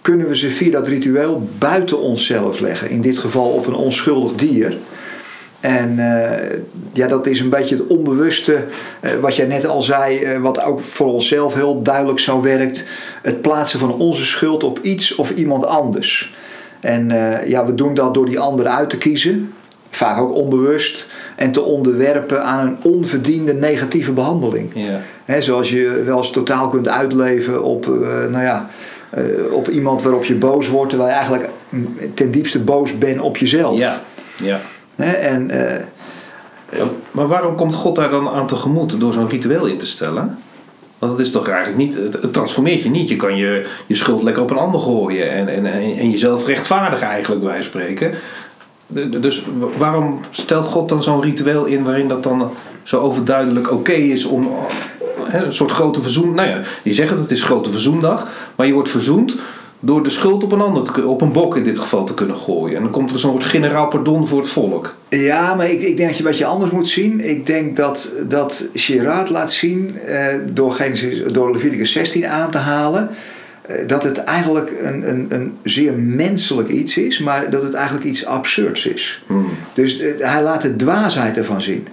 kunnen 0.00 0.28
we 0.28 0.36
ze 0.36 0.50
via 0.50 0.70
dat 0.70 0.88
ritueel 0.88 1.48
buiten 1.58 2.00
onszelf 2.00 2.60
leggen. 2.60 2.90
In 2.90 3.00
dit 3.00 3.18
geval 3.18 3.48
op 3.48 3.66
een 3.66 3.74
onschuldig 3.74 4.34
dier. 4.34 4.76
En 5.60 5.98
uh, 5.98 6.30
ja, 6.92 7.08
dat 7.08 7.26
is 7.26 7.40
een 7.40 7.50
beetje 7.50 7.76
het 7.76 7.86
onbewuste, 7.86 8.64
uh, 9.00 9.10
wat 9.20 9.36
jij 9.36 9.46
net 9.46 9.66
al 9.66 9.82
zei, 9.82 10.38
wat 10.38 10.62
ook 10.62 10.80
voor 10.80 11.06
onszelf 11.06 11.54
heel 11.54 11.82
duidelijk 11.82 12.18
zo 12.18 12.42
werkt. 12.42 12.88
Het 13.22 13.40
plaatsen 13.42 13.78
van 13.78 13.94
onze 13.94 14.26
schuld 14.26 14.64
op 14.64 14.78
iets 14.82 15.14
of 15.14 15.30
iemand 15.30 15.66
anders. 15.66 16.34
En 16.80 17.08
ja, 17.46 17.66
we 17.66 17.74
doen 17.74 17.94
dat 17.94 18.14
door 18.14 18.26
die 18.26 18.38
ander 18.38 18.66
uit 18.66 18.90
te 18.90 18.98
kiezen, 18.98 19.52
vaak 19.90 20.18
ook 20.18 20.34
onbewust 20.34 21.06
en 21.36 21.52
te 21.52 21.62
onderwerpen 21.62 22.44
aan 22.44 22.66
een 22.66 22.76
onverdiende 22.82 23.54
negatieve 23.54 24.12
behandeling. 24.12 24.70
Ja. 25.26 25.40
zoals 25.40 25.70
je 25.70 26.02
wel 26.04 26.18
eens 26.18 26.30
totaal 26.30 26.68
kunt 26.68 26.88
uitleven 26.88 27.62
op, 27.62 27.86
uh, 27.86 27.94
nou 28.30 28.44
ja, 28.44 28.70
uh, 29.18 29.52
op 29.52 29.68
iemand 29.68 30.02
waarop 30.02 30.24
je 30.24 30.34
boos 30.34 30.68
wordt, 30.68 30.88
terwijl 30.88 31.10
je 31.10 31.16
eigenlijk 31.16 31.48
ten 32.14 32.30
diepste 32.30 32.58
boos 32.58 32.98
bent 32.98 33.20
op 33.20 33.36
jezelf. 33.36 33.78
Ja, 33.78 34.02
ja. 34.36 34.60
en, 34.96 35.50
uh, 35.54 36.82
maar 37.10 37.26
waarom 37.26 37.56
komt 37.56 37.74
God 37.74 37.96
daar 37.96 38.10
dan 38.10 38.28
aan 38.28 38.46
tegemoet 38.46 39.00
door 39.00 39.12
zo'n 39.12 39.28
ritueel 39.28 39.66
in 39.66 39.78
te 39.78 39.86
stellen? 39.86 40.38
Want 40.98 41.12
het 41.12 41.26
is 41.26 41.32
toch 41.32 41.48
eigenlijk 41.48 41.78
niet, 41.78 41.94
het, 41.94 42.32
transformeert 42.32 42.82
je 42.82 42.90
niet. 42.90 43.08
Je 43.08 43.16
kan 43.16 43.36
je, 43.36 43.66
je 43.86 43.94
schuld 43.94 44.22
lekker 44.22 44.42
op 44.42 44.50
een 44.50 44.56
ander 44.56 44.80
gooien 44.80 45.30
en, 45.30 45.48
en, 45.48 45.66
en 45.98 46.10
jezelf 46.10 46.46
rechtvaardigen 46.46 47.06
eigenlijk 47.06 47.44
bij 47.44 47.62
spreken. 47.62 48.14
Dus 49.20 49.44
waarom 49.78 50.20
stelt 50.30 50.64
God 50.64 50.88
dan 50.88 51.02
zo'n 51.02 51.22
ritueel 51.22 51.64
in 51.64 51.84
waarin 51.84 52.08
dat 52.08 52.22
dan 52.22 52.50
zo 52.82 53.00
overduidelijk 53.00 53.72
oké 53.72 53.92
is 53.92 54.24
om 54.24 54.48
een 55.32 55.54
soort 55.54 55.70
grote 55.70 56.02
verzoen. 56.02 56.34
Nou 56.34 56.48
ja, 56.48 56.60
je 56.82 56.94
zegt 56.94 57.10
het, 57.10 57.20
het 57.20 57.30
is 57.30 57.42
grote 57.42 57.70
verzoendag, 57.70 58.28
maar 58.56 58.66
je 58.66 58.72
wordt 58.72 58.88
verzoend 58.88 59.34
door 59.80 60.02
de 60.02 60.10
schuld 60.10 60.42
op 60.42 60.52
een 60.52 60.60
ander, 60.60 61.06
op 61.06 61.20
een 61.20 61.32
bok 61.32 61.56
in 61.56 61.64
dit 61.64 61.78
geval 61.78 62.04
te 62.04 62.14
kunnen 62.14 62.36
gooien. 62.36 62.76
En 62.76 62.82
dan 62.82 62.92
komt 62.92 63.12
er 63.12 63.18
zo'n 63.18 63.42
generaal 63.42 63.88
pardon 63.88 64.26
voor 64.26 64.38
het 64.38 64.48
volk. 64.48 64.94
Ja, 65.08 65.54
maar 65.54 65.70
ik, 65.70 65.80
ik 65.80 65.96
denk 65.96 66.08
dat 66.08 66.18
je 66.18 66.24
wat 66.24 66.38
je 66.38 66.44
anders 66.44 66.70
moet 66.70 66.88
zien. 66.88 67.20
Ik 67.20 67.46
denk 67.46 67.76
dat, 67.76 68.12
dat 68.28 68.64
Gerard 68.74 69.30
laat 69.30 69.52
zien, 69.52 69.98
eh, 69.98 70.34
door, 70.52 70.72
Genesis, 70.72 71.32
door 71.32 71.52
Leviticus 71.52 71.92
16 71.92 72.26
aan 72.26 72.50
te 72.50 72.58
halen 72.58 73.10
dat 73.86 74.02
het 74.02 74.18
eigenlijk 74.18 74.72
een, 74.82 75.08
een, 75.08 75.26
een 75.28 75.58
zeer 75.62 75.92
menselijk 75.92 76.68
iets 76.68 76.96
is, 76.96 77.18
maar 77.18 77.50
dat 77.50 77.62
het 77.62 77.74
eigenlijk 77.74 78.06
iets 78.06 78.26
absurds 78.26 78.86
is. 78.86 79.22
Hmm. 79.26 79.48
Dus 79.72 80.00
uh, 80.00 80.12
hij 80.18 80.42
laat 80.42 80.62
de 80.62 80.76
dwaasheid 80.76 81.36
ervan 81.36 81.62
zien. 81.62 81.88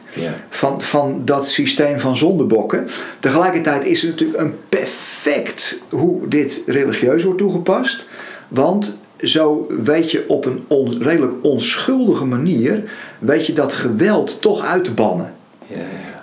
Van, 0.49 0.81
van 0.81 1.21
dat 1.25 1.47
systeem 1.47 1.99
van 1.99 2.15
zondebokken. 2.15 2.87
Tegelijkertijd 3.19 3.85
is 3.85 4.01
het 4.01 4.11
natuurlijk 4.11 4.39
een 4.39 4.55
perfect 4.69 5.79
hoe 5.89 6.27
dit 6.27 6.63
religieus 6.65 7.23
wordt 7.23 7.39
toegepast. 7.39 8.07
Want 8.47 8.99
zo 9.17 9.67
weet 9.83 10.11
je 10.11 10.23
op 10.27 10.45
een 10.45 10.63
on, 10.67 11.01
redelijk 11.01 11.33
onschuldige 11.41 12.25
manier 12.25 12.83
weet 13.19 13.45
je 13.45 13.53
dat 13.53 13.73
geweld 13.73 14.41
toch 14.41 14.65
uit 14.65 14.83
te 14.83 14.91
bannen. 14.91 15.33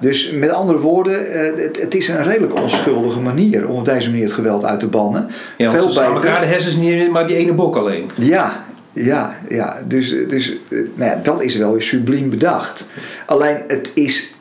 Dus 0.01 0.31
met 0.31 0.51
andere 0.51 0.79
woorden, 0.79 1.33
eh, 1.33 1.65
het, 1.65 1.81
het, 1.81 1.95
is 1.95 2.09
een 2.09 2.23
redelijk 2.23 2.55
onschuldige 2.55 3.21
manier 3.21 3.69
om 3.69 3.77
op 3.77 3.85
deze 3.85 4.11
manier 4.11 4.25
het 4.25 4.33
geweld 4.33 4.65
uit 4.65 4.81
te 4.81 4.87
bannen. 4.87 5.29
Ja, 5.57 5.71
Veel 5.71 5.87
beter. 5.87 6.03
elkaar 6.03 6.41
de 6.41 6.47
hersens 6.47 6.77
niet, 6.77 7.11
maar 7.11 7.27
die 7.27 7.37
ene 7.37 7.53
bok 7.53 7.77
alleen. 7.77 8.11
Ja, 8.15 8.65
ja, 8.93 9.37
ja. 9.49 9.83
Dus, 9.87 10.15
dus 10.29 10.57
eh, 10.69 10.79
nou 10.95 11.11
ja, 11.11 11.21
dat 11.23 11.43
is 11.43 11.57
wel 11.57 11.73
weer 11.73 11.83
subliem 11.83 12.31
bedacht. 12.31 12.89
Alleen 13.27 13.57
het 13.69 13.91
is, 13.95 14.35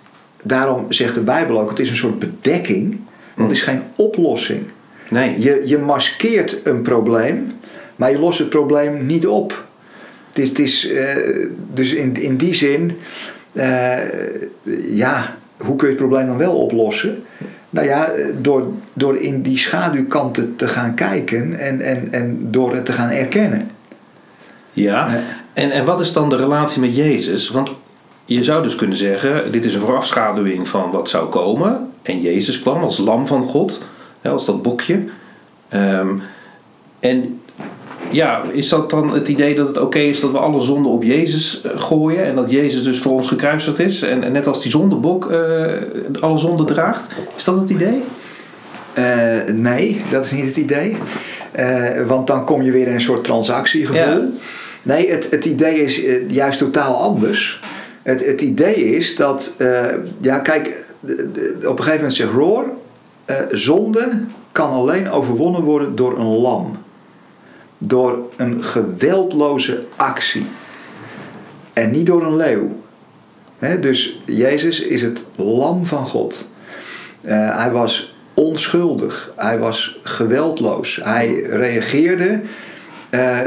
daarom 0.43 0.85
zegt 0.89 1.13
de 1.13 1.21
Bijbel 1.21 1.59
ook, 1.59 1.69
het 1.69 1.79
is 1.79 1.89
een 1.89 1.95
soort 1.95 2.19
bedekking, 2.19 2.99
want 3.35 3.49
het 3.49 3.57
is 3.57 3.63
geen 3.63 3.81
oplossing. 3.95 4.63
Nee. 5.09 5.41
Je, 5.41 5.61
je 5.65 5.77
maskeert 5.77 6.57
een 6.63 6.81
probleem, 6.81 7.51
maar 7.95 8.11
je 8.11 8.19
lost 8.19 8.39
het 8.39 8.49
probleem 8.49 9.05
niet 9.05 9.27
op. 9.27 9.67
Het 10.27 10.37
is, 10.37 10.49
het 10.49 10.59
is, 10.59 10.91
uh, 10.91 11.03
dus 11.73 11.93
in, 11.93 12.21
in 12.21 12.37
die 12.37 12.53
zin, 12.53 12.97
uh, 13.53 13.97
ja, 14.91 15.37
hoe 15.59 15.75
kun 15.75 15.87
je 15.87 15.93
het 15.93 16.03
probleem 16.03 16.27
dan 16.27 16.37
wel 16.37 16.55
oplossen? 16.55 17.23
Nou 17.69 17.87
ja, 17.87 18.09
door, 18.41 18.67
door 18.93 19.17
in 19.17 19.41
die 19.41 19.57
schaduwkanten 19.57 20.55
te 20.55 20.67
gaan 20.67 20.93
kijken 20.93 21.59
en, 21.59 21.81
en, 21.81 22.07
en 22.11 22.37
door 22.51 22.75
het 22.75 22.85
te 22.85 22.91
gaan 22.91 23.09
erkennen. 23.09 23.71
Ja, 24.73 25.19
en, 25.53 25.71
en 25.71 25.85
wat 25.85 25.99
is 25.99 26.13
dan 26.13 26.29
de 26.29 26.35
relatie 26.35 26.81
met 26.81 26.95
Jezus? 26.95 27.49
Want 27.49 27.71
je 28.25 28.43
zou 28.43 28.63
dus 28.63 28.75
kunnen 28.75 28.97
zeggen, 28.97 29.51
dit 29.51 29.65
is 29.65 29.73
een 29.73 29.81
voorafschaduwing 29.81 30.67
van 30.67 30.91
wat 30.91 31.09
zou 31.09 31.29
komen. 31.29 31.91
En 32.01 32.21
Jezus 32.21 32.59
kwam 32.59 32.83
als 32.83 32.97
lam 32.97 33.27
van 33.27 33.43
God, 33.43 33.85
als 34.23 34.45
dat 34.45 34.61
bokje. 34.61 35.03
Um, 35.73 36.21
en 36.99 37.39
ja, 38.11 38.43
is 38.51 38.69
dat 38.69 38.89
dan 38.89 39.13
het 39.13 39.27
idee 39.27 39.55
dat 39.55 39.67
het 39.67 39.77
oké 39.77 39.99
is 39.99 40.19
dat 40.19 40.31
we 40.31 40.37
alle 40.37 40.61
zonden 40.61 40.91
op 40.91 41.03
Jezus 41.03 41.61
eh, 41.61 41.71
gooien 41.75 42.23
en 42.23 42.35
dat 42.35 42.51
Jezus 42.51 42.83
dus 42.83 42.99
voor 42.99 43.11
ons 43.11 43.27
gekruisigd 43.27 43.79
is 43.79 44.01
en, 44.01 44.23
en 44.23 44.31
net 44.31 44.47
als 44.47 44.61
die 44.61 44.71
zondebok 44.71 45.31
uh, 45.31 45.73
alle 46.19 46.37
zonden 46.37 46.65
draagt? 46.65 47.15
Is 47.37 47.43
dat 47.43 47.59
het 47.59 47.69
idee? 47.69 48.01
Uh, 48.97 49.53
nee, 49.53 50.01
dat 50.11 50.25
is 50.25 50.31
niet 50.31 50.45
het 50.45 50.55
idee. 50.57 50.97
Uh, 51.59 52.07
want 52.07 52.27
dan 52.27 52.45
kom 52.45 52.61
je 52.61 52.71
weer 52.71 52.87
in 52.87 52.93
een 52.93 53.01
soort 53.01 53.23
transactiegevoel. 53.23 53.97
Ja. 53.97 54.21
Nee, 54.81 55.11
het, 55.11 55.27
het 55.29 55.45
idee 55.45 55.83
is 55.83 56.01
juist 56.27 56.59
totaal 56.59 56.95
anders. 56.95 57.61
Het, 58.03 58.25
het 58.25 58.41
idee 58.41 58.75
is 58.75 59.15
dat, 59.15 59.55
ja, 60.21 60.37
kijk, 60.37 60.85
op 61.03 61.77
een 61.77 61.83
gegeven 61.83 61.95
moment 61.95 62.13
zegt 62.13 62.31
Roar: 62.31 62.65
zonde 63.51 64.09
kan 64.51 64.69
alleen 64.69 65.09
overwonnen 65.09 65.61
worden 65.61 65.95
door 65.95 66.19
een 66.19 66.37
lam 66.37 66.77
door 67.79 68.19
een 68.35 68.63
geweldloze 68.63 69.83
actie. 69.95 70.45
En 71.73 71.91
niet 71.91 72.05
door 72.05 72.23
een 72.25 72.35
leeuw. 72.35 72.69
dus 73.79 74.21
Jezus 74.25 74.79
is 74.79 75.01
het 75.01 75.23
lam 75.35 75.85
van 75.85 76.05
God. 76.05 76.45
Uh, 77.21 77.57
hij 77.57 77.71
was 77.71 78.15
onschuldig. 78.33 79.33
Hij 79.35 79.59
was 79.59 79.99
geweldloos. 80.03 80.99
Hij 81.03 81.41
reageerde 81.41 82.41
uh, 83.11 83.39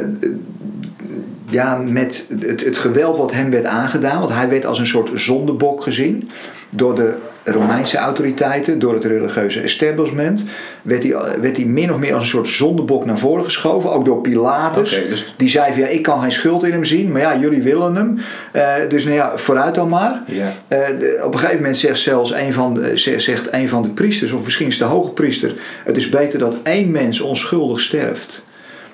ja, 1.48 1.76
met 1.76 2.26
het, 2.38 2.64
het 2.64 2.76
geweld 2.76 3.16
wat 3.16 3.32
hem 3.32 3.50
werd 3.50 3.64
aangedaan. 3.64 4.18
Want 4.18 4.32
hij 4.32 4.48
werd 4.48 4.66
als 4.66 4.78
een 4.78 4.86
soort 4.86 5.10
zondebok 5.14 5.82
gezien 5.82 6.30
door 6.70 6.94
de 6.94 7.14
Romeinse 7.44 7.96
autoriteiten, 7.96 8.78
door 8.78 8.94
het 8.94 9.04
religieuze 9.04 9.60
establishment, 9.60 10.44
werd 10.82 11.02
hij, 11.02 11.14
werd 11.40 11.56
hij 11.56 11.66
min 11.66 11.92
of 11.92 11.98
meer 11.98 12.14
als 12.14 12.22
een 12.22 12.28
soort 12.28 12.48
zondebok 12.48 13.04
naar 13.04 13.18
voren 13.18 13.44
geschoven. 13.44 13.92
Ook 13.92 14.04
door 14.04 14.20
Pilatus. 14.20 14.90
Dus- 15.08 15.34
Die 15.36 15.48
zei 15.48 15.72
van 15.72 15.80
ja, 15.80 15.86
ik 15.86 16.02
kan 16.02 16.20
geen 16.20 16.32
schuld 16.32 16.64
in 16.64 16.72
hem 16.72 16.84
zien, 16.84 17.12
maar 17.12 17.20
ja, 17.20 17.36
jullie 17.38 17.62
willen 17.62 17.94
hem. 17.94 18.18
Eh, 18.52 18.72
dus 18.88 19.04
nou 19.04 19.16
ja, 19.16 19.32
vooruit 19.36 19.74
dan 19.74 19.88
maar. 19.88 20.22
Eh, 20.68 20.78
de- 20.98 21.22
op 21.24 21.32
een 21.32 21.38
gegeven 21.38 21.60
moment 21.60 21.78
zegt 21.78 21.98
zelfs 22.00 22.30
een 22.32 22.52
van, 22.52 22.74
de, 22.74 22.98
ze- 22.98 23.18
zegt 23.20 23.48
een 23.52 23.68
van 23.68 23.82
de 23.82 23.88
priesters, 23.90 24.32
of 24.32 24.44
misschien 24.44 24.66
is 24.66 24.78
de 24.78 24.84
hoge 24.84 25.10
priester, 25.10 25.54
het 25.84 25.96
is 25.96 26.08
beter 26.08 26.38
dat 26.38 26.56
één 26.62 26.90
mens 26.90 27.20
onschuldig 27.20 27.80
sterft. 27.80 28.42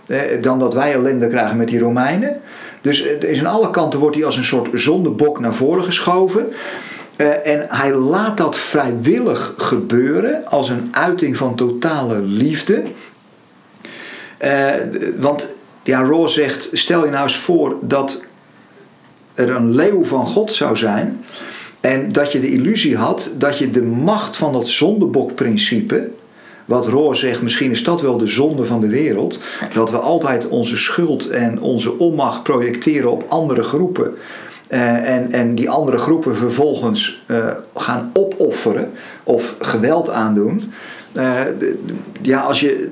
eh, 0.07 0.19
dan 0.41 0.59
dat 0.59 0.75
wij 0.75 0.93
ellende 0.93 1.29
krijgen 1.29 1.57
met 1.57 1.69
die 1.69 1.79
Romeinen. 1.79 2.41
Dus 2.81 3.03
is 3.03 3.39
aan 3.39 3.47
alle 3.47 3.71
kanten 3.71 3.99
wordt 3.99 4.17
hij 4.17 4.25
als 4.25 4.37
een 4.37 4.45
soort 4.45 4.69
zondebok 4.73 5.41
naar 5.41 5.55
voren 5.55 5.85
geschoven. 5.85 6.47
Eh, 7.19 7.47
en 7.47 7.67
hij 7.69 7.95
laat 7.95 8.37
dat 8.37 8.59
vrijwillig 8.59 9.55
gebeuren 9.57 10.47
als 10.47 10.69
een 10.69 10.89
uiting 10.91 11.37
van 11.37 11.55
totale 11.55 12.21
liefde. 12.21 12.83
Eh, 14.39 14.71
want 15.17 15.49
ja, 15.83 16.01
Raw 16.01 16.29
zegt: 16.29 16.69
stel 16.73 17.05
je 17.05 17.11
nou 17.11 17.25
eens 17.25 17.37
voor 17.37 17.77
dat 17.81 18.23
er 19.35 19.51
een 19.51 19.75
leeuw 19.75 20.05
van 20.05 20.27
God 20.27 20.53
zou 20.53 20.77
zijn. 20.77 21.25
En 21.81 22.13
dat 22.13 22.33
je 22.33 22.41
de 22.41 22.51
illusie 22.51 22.97
had 22.97 23.31
dat 23.37 23.59
je 23.59 23.71
de 23.71 23.83
macht 23.83 24.37
van 24.37 24.53
dat 24.53 24.69
zondebokprincipe. 24.69 26.11
Wat 26.65 26.87
Roor 26.87 27.17
zegt, 27.17 27.43
misschien 27.43 27.71
is 27.71 27.85
dat 27.85 28.01
wel 28.01 28.17
de 28.17 28.27
zonde 28.27 28.67
van 28.67 28.81
de 28.81 28.89
wereld. 28.89 29.39
Dat 29.75 29.91
we 29.91 29.99
altijd 29.99 30.49
onze 30.49 30.77
schuld 30.77 31.29
en 31.29 31.61
onze 31.61 31.99
onmacht 31.99 32.43
projecteren 32.43 33.11
op 33.11 33.25
andere 33.29 33.63
groepen. 33.63 34.15
Eh, 34.69 35.15
en, 35.15 35.33
en 35.33 35.55
die 35.55 35.71
andere 35.71 35.99
groepen 35.99 36.37
vervolgens 36.37 37.23
eh, 37.27 37.47
gaan 37.75 38.11
opofferen 38.13 38.91
of 39.25 39.55
geweld 39.59 40.11
aandoen. 40.11 40.73
Eh, 41.13 41.41
ja, 42.23 42.41
als 42.41 42.61
je, 42.61 42.91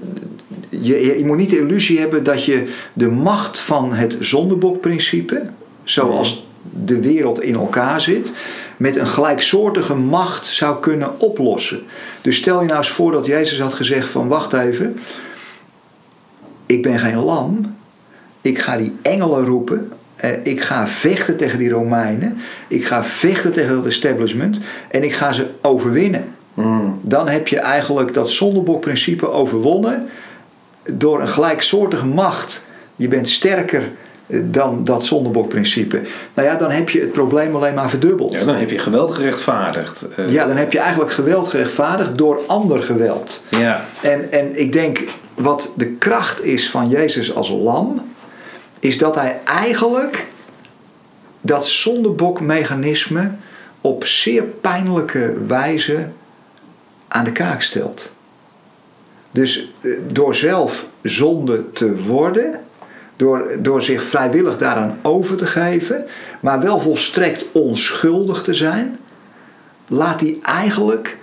je, 0.69 1.19
je 1.19 1.25
moet 1.25 1.37
niet 1.37 1.51
de 1.51 1.59
illusie 1.59 1.99
hebben 1.99 2.25
dat 2.25 2.45
je 2.45 2.73
de 2.93 3.09
macht 3.09 3.59
van 3.59 3.93
het 3.93 4.17
zondebokprincipe, 4.21 5.43
zoals 5.85 6.47
de 6.85 7.01
wereld 7.01 7.41
in 7.41 7.55
elkaar 7.55 8.01
zit, 8.01 8.33
met 8.77 8.97
een 8.97 9.07
gelijksoortige 9.07 9.95
macht 9.95 10.47
zou 10.47 10.81
kunnen 10.81 11.21
oplossen. 11.21 11.83
Dus 12.21 12.37
stel 12.37 12.61
je 12.61 12.67
nou 12.67 12.79
eens 12.79 12.91
voor 12.91 13.13
dat 13.13 13.27
Jezus 13.27 13.61
had 13.61 13.75
gezegd 13.75 14.09
van 14.09 14.29
wacht 14.29 14.53
even, 14.53 14.99
ik 16.67 16.83
ben 16.83 16.99
geen 16.99 17.19
lam, 17.19 17.77
ik 18.41 18.59
ga 18.59 18.77
die 18.77 18.97
engelen 19.03 19.45
roepen, 19.45 19.93
ik 20.43 20.61
ga 20.61 20.87
vechten 20.89 21.37
tegen 21.37 21.59
die 21.59 21.71
Romeinen, 21.71 22.39
ik 22.69 22.87
ga 22.87 23.05
vechten 23.05 23.53
tegen 23.53 23.77
het 23.77 23.87
establishment 23.87 24.61
en 24.91 25.03
ik 25.03 25.13
ga 25.13 25.33
ze 25.33 25.47
overwinnen. 25.63 26.25
Mm. 26.55 26.99
Dan 27.03 27.29
heb 27.29 27.49
je 27.49 27.59
eigenlijk 27.59 28.15
dat 28.15 28.31
zondebokprincipe 28.31 29.31
overwonnen 29.31 30.09
door 30.91 31.21
een 31.21 31.29
gelijksoortige 31.29 32.07
macht. 32.07 32.65
Je 32.97 33.09
bent 33.09 33.29
sterker 33.29 33.83
eh, 34.27 34.41
dan 34.45 34.85
dat 34.85 35.05
zondebokprincipe. 35.05 36.01
Nou 36.35 36.49
ja, 36.49 36.57
dan 36.57 36.71
heb 36.71 36.91
je 36.91 37.01
het 37.01 37.13
probleem 37.13 37.57
alleen 37.57 37.75
maar 37.75 37.91
verdubbeld. 37.91 38.33
Ja, 38.33 38.45
dan 38.45 38.55
heb 38.55 38.71
je 38.71 38.79
geweld 38.79 39.15
gerechtvaardigd. 39.15 40.09
Eh, 40.17 40.29
Ja, 40.29 40.47
dan 40.47 40.57
heb 40.57 40.73
je 40.73 40.79
eigenlijk 40.79 41.13
geweld 41.13 41.49
gerechtvaardigd 41.49 42.19
door 42.19 42.41
ander 42.47 42.83
geweld. 42.83 43.43
ja. 43.49 43.85
En, 44.03 44.33
en 44.33 44.61
ik 44.61 44.73
denk 44.73 45.05
wat 45.35 45.73
de 45.77 45.87
kracht 45.87 46.45
is 46.45 46.71
van 46.71 46.89
Jezus 46.89 47.35
als 47.35 47.51
lam, 47.51 48.01
is 48.81 48.99
dat 48.99 49.15
hij 49.15 49.41
eigenlijk 49.45 50.27
dat 51.41 51.67
zondebokmechanisme 51.67 53.31
op 53.81 54.05
zeer 54.05 54.43
pijnlijke 54.43 55.35
wijze 55.47 56.09
aan 57.09 57.25
de 57.25 57.33
kaak 57.33 57.63
stelt. 57.63 58.11
Dus 59.31 59.73
eh, 59.81 59.91
door 60.09 60.35
zelf 60.35 60.87
zonde 61.03 61.73
te 61.73 61.97
worden, 61.97 62.61
door, 63.17 63.51
door 63.59 63.83
zich 63.83 64.05
vrijwillig 64.05 64.59
daaraan 64.59 64.99
over 65.03 65.37
te 65.37 65.47
geven, 65.47 66.07
maar 66.41 66.61
wel 66.61 66.81
volstrekt 66.81 67.45
onschuldig 67.53 68.43
te 68.43 68.55
zijn, 68.55 68.99
laat 69.87 70.21
hij 70.21 70.39
eigenlijk 70.43 71.19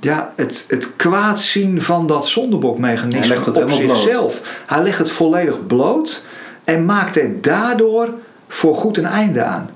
ja, 0.00 0.32
het, 0.36 0.64
het 0.68 0.96
kwaad 0.96 1.40
zien 1.40 1.82
van 1.82 2.06
dat 2.06 2.18
Hij 2.18 2.28
zondebokmechanisme 2.28 3.28
legt 3.34 3.46
het 3.46 3.56
op 3.56 3.68
helemaal 3.68 3.86
bloot. 3.86 4.02
zichzelf. 4.02 4.62
Hij 4.66 4.82
legt 4.82 4.98
het 4.98 5.10
volledig 5.10 5.66
bloot 5.66 6.24
en 6.66 6.84
maakt 6.84 7.16
er 7.16 7.40
daardoor 7.40 8.14
voor 8.48 8.74
goed 8.74 8.96
een 8.96 9.06
einde 9.06 9.44
aan. 9.44 9.70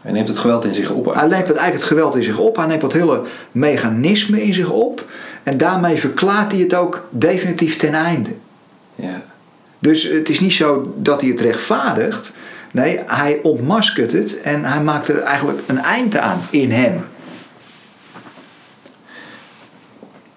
Hij 0.00 0.12
neemt 0.12 0.28
het 0.28 0.38
geweld 0.38 0.64
in 0.64 0.74
zich 0.74 0.90
op. 0.90 1.04
Hij 1.14 1.14
neemt 1.14 1.48
het, 1.48 1.56
eigenlijk 1.56 1.74
het 1.74 1.82
geweld 1.82 2.16
in 2.16 2.22
zich 2.22 2.38
op, 2.38 2.56
hij 2.56 2.66
neemt 2.66 2.80
dat 2.80 2.92
hele 2.92 3.22
mechanisme 3.52 4.42
in 4.42 4.54
zich 4.54 4.70
op 4.70 5.04
en 5.42 5.56
daarmee 5.56 6.00
verklaart 6.00 6.52
hij 6.52 6.60
het 6.60 6.74
ook 6.74 7.08
definitief 7.10 7.76
ten 7.76 7.94
einde. 7.94 8.30
Ja. 8.94 9.22
Dus 9.78 10.02
het 10.02 10.28
is 10.28 10.40
niet 10.40 10.52
zo 10.52 10.94
dat 10.96 11.20
hij 11.20 11.30
het 11.30 11.40
rechtvaardigt. 11.40 12.32
Nee, 12.70 13.00
hij 13.06 13.40
ontmaskert 13.42 14.12
het 14.12 14.40
en 14.40 14.64
hij 14.64 14.82
maakt 14.82 15.08
er 15.08 15.18
eigenlijk 15.18 15.60
een 15.66 15.78
eind 15.78 16.16
aan 16.16 16.38
in 16.50 16.72
hem. 16.72 17.04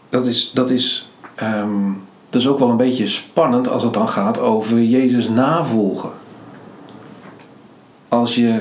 Dat 0.10 0.26
is, 0.26 0.52
dat, 0.54 0.70
is, 0.70 1.12
ehm, 1.36 1.92
dat 2.30 2.42
is 2.42 2.48
ook 2.48 2.60
wel 2.60 2.70
een 2.70 2.78
beetje 2.78 3.08
spannend 3.08 3.70
als 3.70 3.84
het 3.84 3.94
dan 3.94 4.10
gaat 4.10 4.40
over 4.40 4.82
Jezus 4.82 5.30
navolgen. 5.30 6.10
Als 8.08 8.36
je, 8.36 8.60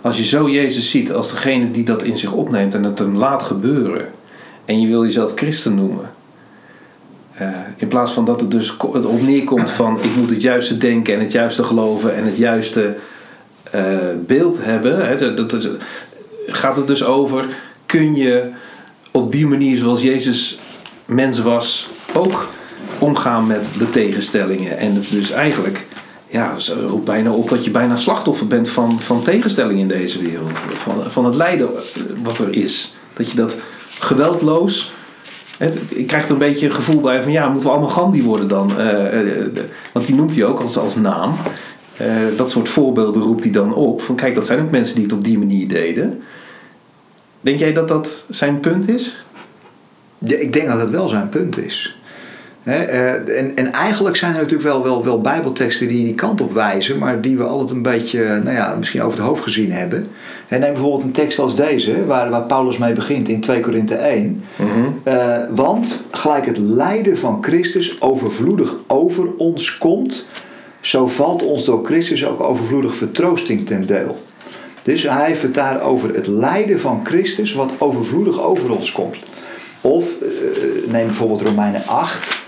als 0.00 0.16
je 0.16 0.24
zo 0.24 0.50
Jezus 0.50 0.90
ziet 0.90 1.12
als 1.12 1.30
degene 1.30 1.70
die 1.70 1.84
dat 1.84 2.02
in 2.02 2.18
zich 2.18 2.32
opneemt 2.32 2.74
en 2.74 2.84
het 2.84 2.98
hem 2.98 3.16
laat 3.16 3.42
gebeuren. 3.42 4.06
En 4.64 4.80
je 4.80 4.86
wil 4.86 5.04
jezelf 5.04 5.32
christen 5.34 5.74
noemen. 5.74 6.10
Eh, 7.32 7.48
in 7.76 7.88
plaats 7.88 8.12
van 8.12 8.24
dat 8.24 8.40
het 8.40 8.50
dus 8.50 8.76
het 8.92 9.06
op 9.06 9.22
neerkomt 9.22 9.70
van 9.70 9.98
ik 10.02 10.16
moet 10.16 10.30
het 10.30 10.42
juiste 10.42 10.78
denken 10.78 11.14
en 11.14 11.20
het 11.20 11.32
juiste 11.32 11.64
geloven 11.64 12.14
en 12.14 12.24
het 12.24 12.36
juiste 12.36 12.96
eh, 13.70 13.84
beeld 14.26 14.64
hebben. 14.64 15.06
Hè, 15.06 15.34
dat, 15.34 15.50
dat, 15.50 15.68
gaat 16.46 16.76
het 16.76 16.86
dus 16.88 17.04
over 17.04 17.46
kun 17.86 18.14
je 18.14 18.50
op 19.10 19.32
die 19.32 19.46
manier 19.46 19.76
zoals 19.76 20.02
Jezus 20.02 20.58
mens 21.04 21.40
was 21.40 21.90
ook 22.14 22.48
omgaan 22.98 23.46
met 23.46 23.70
de 23.78 23.90
tegenstellingen. 23.90 24.78
En 24.78 24.94
het 24.94 25.10
dus 25.10 25.30
eigenlijk 25.30 25.86
ja, 26.28 26.54
roept 26.86 27.04
bijna 27.04 27.30
op 27.32 27.48
dat 27.48 27.64
je 27.64 27.70
bijna 27.70 27.96
slachtoffer 27.96 28.46
bent 28.46 28.68
van, 28.68 29.00
van 29.00 29.22
tegenstellingen 29.22 29.80
in 29.80 29.88
deze 29.88 30.22
wereld. 30.22 30.58
Van, 30.58 30.94
van 31.08 31.24
het 31.24 31.34
lijden 31.34 31.70
wat 32.22 32.38
er 32.38 32.52
is. 32.54 32.94
Dat 33.12 33.30
je 33.30 33.36
dat 33.36 33.56
geweldloos. 33.98 34.92
Het, 35.58 35.78
ik 35.88 36.06
krijg 36.06 36.24
er 36.24 36.30
een 36.30 36.38
beetje 36.38 36.66
een 36.66 36.74
gevoel 36.74 37.00
bij 37.00 37.22
van 37.22 37.32
ja, 37.32 37.48
moeten 37.48 37.66
we 37.66 37.72
allemaal 37.72 37.90
Gandhi 37.92 38.22
worden 38.22 38.48
dan? 38.48 38.78
Eh, 38.78 39.20
eh, 39.20 39.54
de- 39.54 39.68
want 39.92 40.06
die 40.06 40.14
noemt 40.14 40.34
hij 40.34 40.44
ook 40.44 40.60
als, 40.60 40.76
als 40.76 40.96
naam. 40.96 41.34
Eh, 41.96 42.16
dat 42.36 42.50
soort 42.50 42.68
voorbeelden 42.68 43.22
roept 43.22 43.42
hij 43.42 43.52
dan 43.52 43.74
op. 43.74 44.02
Van 44.02 44.14
kijk, 44.16 44.34
dat 44.34 44.46
zijn 44.46 44.60
ook 44.60 44.70
mensen 44.70 44.94
die 44.94 45.04
het 45.04 45.12
op 45.12 45.24
die 45.24 45.38
manier 45.38 45.68
deden. 45.68 46.22
Denk 47.40 47.58
jij 47.58 47.72
dat 47.72 47.88
dat 47.88 48.24
zijn 48.30 48.60
punt 48.60 48.88
is? 48.88 49.24
Ja, 50.18 50.36
ik 50.36 50.52
denk 50.52 50.68
dat 50.68 50.80
het 50.80 50.90
wel 50.90 51.08
zijn 51.08 51.28
punt 51.28 51.58
is. 51.58 51.96
Eh, 52.62 53.38
en, 53.38 53.56
en 53.56 53.72
eigenlijk 53.72 54.16
zijn 54.16 54.32
er 54.32 54.40
natuurlijk 54.40 54.68
wel, 54.68 54.82
wel, 54.82 55.04
wel 55.04 55.20
bijbelteksten 55.20 55.88
die 55.88 56.04
die 56.04 56.14
kant 56.14 56.40
op 56.40 56.52
wijzen, 56.52 56.98
maar 56.98 57.20
die 57.20 57.36
we 57.36 57.44
altijd 57.44 57.70
een 57.70 57.82
beetje, 57.82 58.40
nou 58.44 58.56
ja, 58.56 58.74
misschien 58.78 59.02
over 59.02 59.18
het 59.18 59.26
hoofd 59.26 59.42
gezien 59.42 59.72
hebben. 59.72 60.08
En 60.48 60.60
neem 60.60 60.72
bijvoorbeeld 60.72 61.02
een 61.02 61.12
tekst 61.12 61.38
als 61.38 61.56
deze, 61.56 62.06
waar, 62.06 62.30
waar 62.30 62.42
Paulus 62.42 62.76
mee 62.76 62.92
begint 62.92 63.28
in 63.28 63.40
2 63.40 63.60
Korinthe 63.60 63.94
1. 63.94 64.44
Eh, 65.02 65.36
want 65.50 66.04
gelijk 66.10 66.46
het 66.46 66.58
lijden 66.58 67.18
van 67.18 67.38
Christus 67.40 68.00
overvloedig 68.00 68.74
over 68.86 69.26
ons 69.36 69.78
komt, 69.78 70.26
zo 70.80 71.08
valt 71.08 71.42
ons 71.42 71.64
door 71.64 71.84
Christus 71.84 72.26
ook 72.26 72.40
overvloedig 72.40 72.96
vertroosting 72.96 73.66
ten 73.66 73.86
deel. 73.86 74.22
Dus 74.82 75.02
hij 75.02 75.26
heeft 75.26 75.42
het 75.42 75.54
daar 75.54 75.82
over 75.82 76.14
het 76.14 76.26
lijden 76.26 76.80
van 76.80 77.00
Christus, 77.04 77.52
wat 77.52 77.70
overvloedig 77.78 78.42
over 78.42 78.76
ons 78.76 78.92
komt. 78.92 79.16
Of 79.80 80.04
eh, 80.20 80.28
neem 80.92 81.06
bijvoorbeeld 81.06 81.40
Romeinen 81.40 81.86
8, 81.86 82.41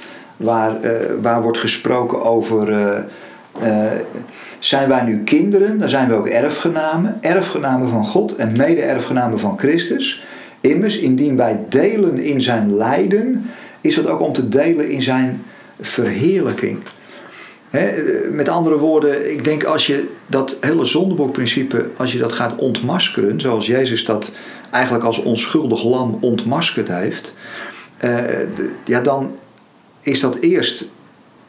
waar, 0.45 0.81
eh, 0.81 0.91
waar 1.23 1.43
wordt 1.43 1.59
gesproken 1.59 2.23
over. 2.23 2.71
eh, 2.73 2.99
eh, 3.61 3.99
zijn 4.59 4.89
wij 4.89 5.03
nu 5.03 5.23
kinderen, 5.23 5.79
dan 5.79 5.89
zijn 5.89 6.09
we 6.09 6.15
ook 6.15 6.29
erfgenamen, 6.29 7.19
erfgenamen 7.21 7.89
van 7.89 8.05
God 8.05 8.37
en 8.37 8.53
mede-erfgenamen 8.57 9.39
van 9.39 9.59
Christus. 9.59 10.25
Immers, 10.61 10.99
indien 10.99 11.37
wij 11.37 11.61
delen 11.69 12.19
in 12.19 12.43
zijn 12.43 12.77
lijden, 12.77 13.51
is 13.81 13.95
dat 13.95 14.07
ook 14.07 14.21
om 14.21 14.33
te 14.33 14.49
delen 14.49 14.89
in 14.89 15.03
zijn 15.03 15.43
verheerlijking. 15.81 16.79
Met 18.31 18.49
andere 18.49 18.79
woorden, 18.79 19.33
ik 19.33 19.45
denk 19.45 19.65
als 19.65 19.87
je 19.87 20.09
dat 20.27 20.57
hele 20.61 20.85
zondebokprincipe, 20.85 21.87
als 21.97 22.13
je 22.13 22.19
dat 22.19 22.33
gaat 22.33 22.57
ontmaskeren, 22.57 23.41
zoals 23.41 23.67
Jezus 23.67 24.05
dat 24.05 24.31
eigenlijk 24.71 25.05
als 25.05 25.23
onschuldig 25.23 25.85
lam 25.85 26.19
ontmaskerd 26.21 26.89
heeft, 26.89 27.35
ja, 28.85 29.01
dan 29.01 29.33
is 30.05 30.21
dat 30.21 30.35
eerst 30.35 30.85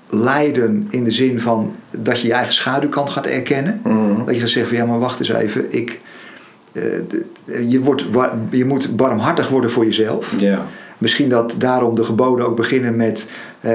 lijden 0.10 0.88
in 0.90 1.04
de 1.04 1.12
zin 1.12 1.40
van 1.40 1.76
dat 1.92 2.20
je 2.20 2.28
je 2.28 2.34
eigen 2.34 2.54
schaduwkant 2.54 3.10
gaat 3.10 3.26
erkennen. 3.26 3.82
Mhm. 3.84 4.26
Dat 4.26 4.34
je 4.36 4.40
gaat 4.40 4.50
zeggen 4.50 4.76
van 4.76 4.86
ja, 4.86 4.92
maar 4.92 5.00
wacht 5.00 5.20
eens 5.20 5.30
even, 5.30 5.66
ik, 5.70 6.00
je, 7.46 7.80
wordt, 7.80 8.06
je 8.50 8.66
moet 8.66 8.96
barmhartig 8.96 9.50
worden 9.50 9.72
voor 9.72 9.86
jezelf. 9.86 10.34
Misschien 10.98 11.30
dat 11.30 11.56
daarom 11.58 11.96
de 11.96 12.04
geboden 12.04 12.46
ook 12.46 12.56
beginnen 12.56 12.96
met 12.96 13.30
uh, 13.62 13.72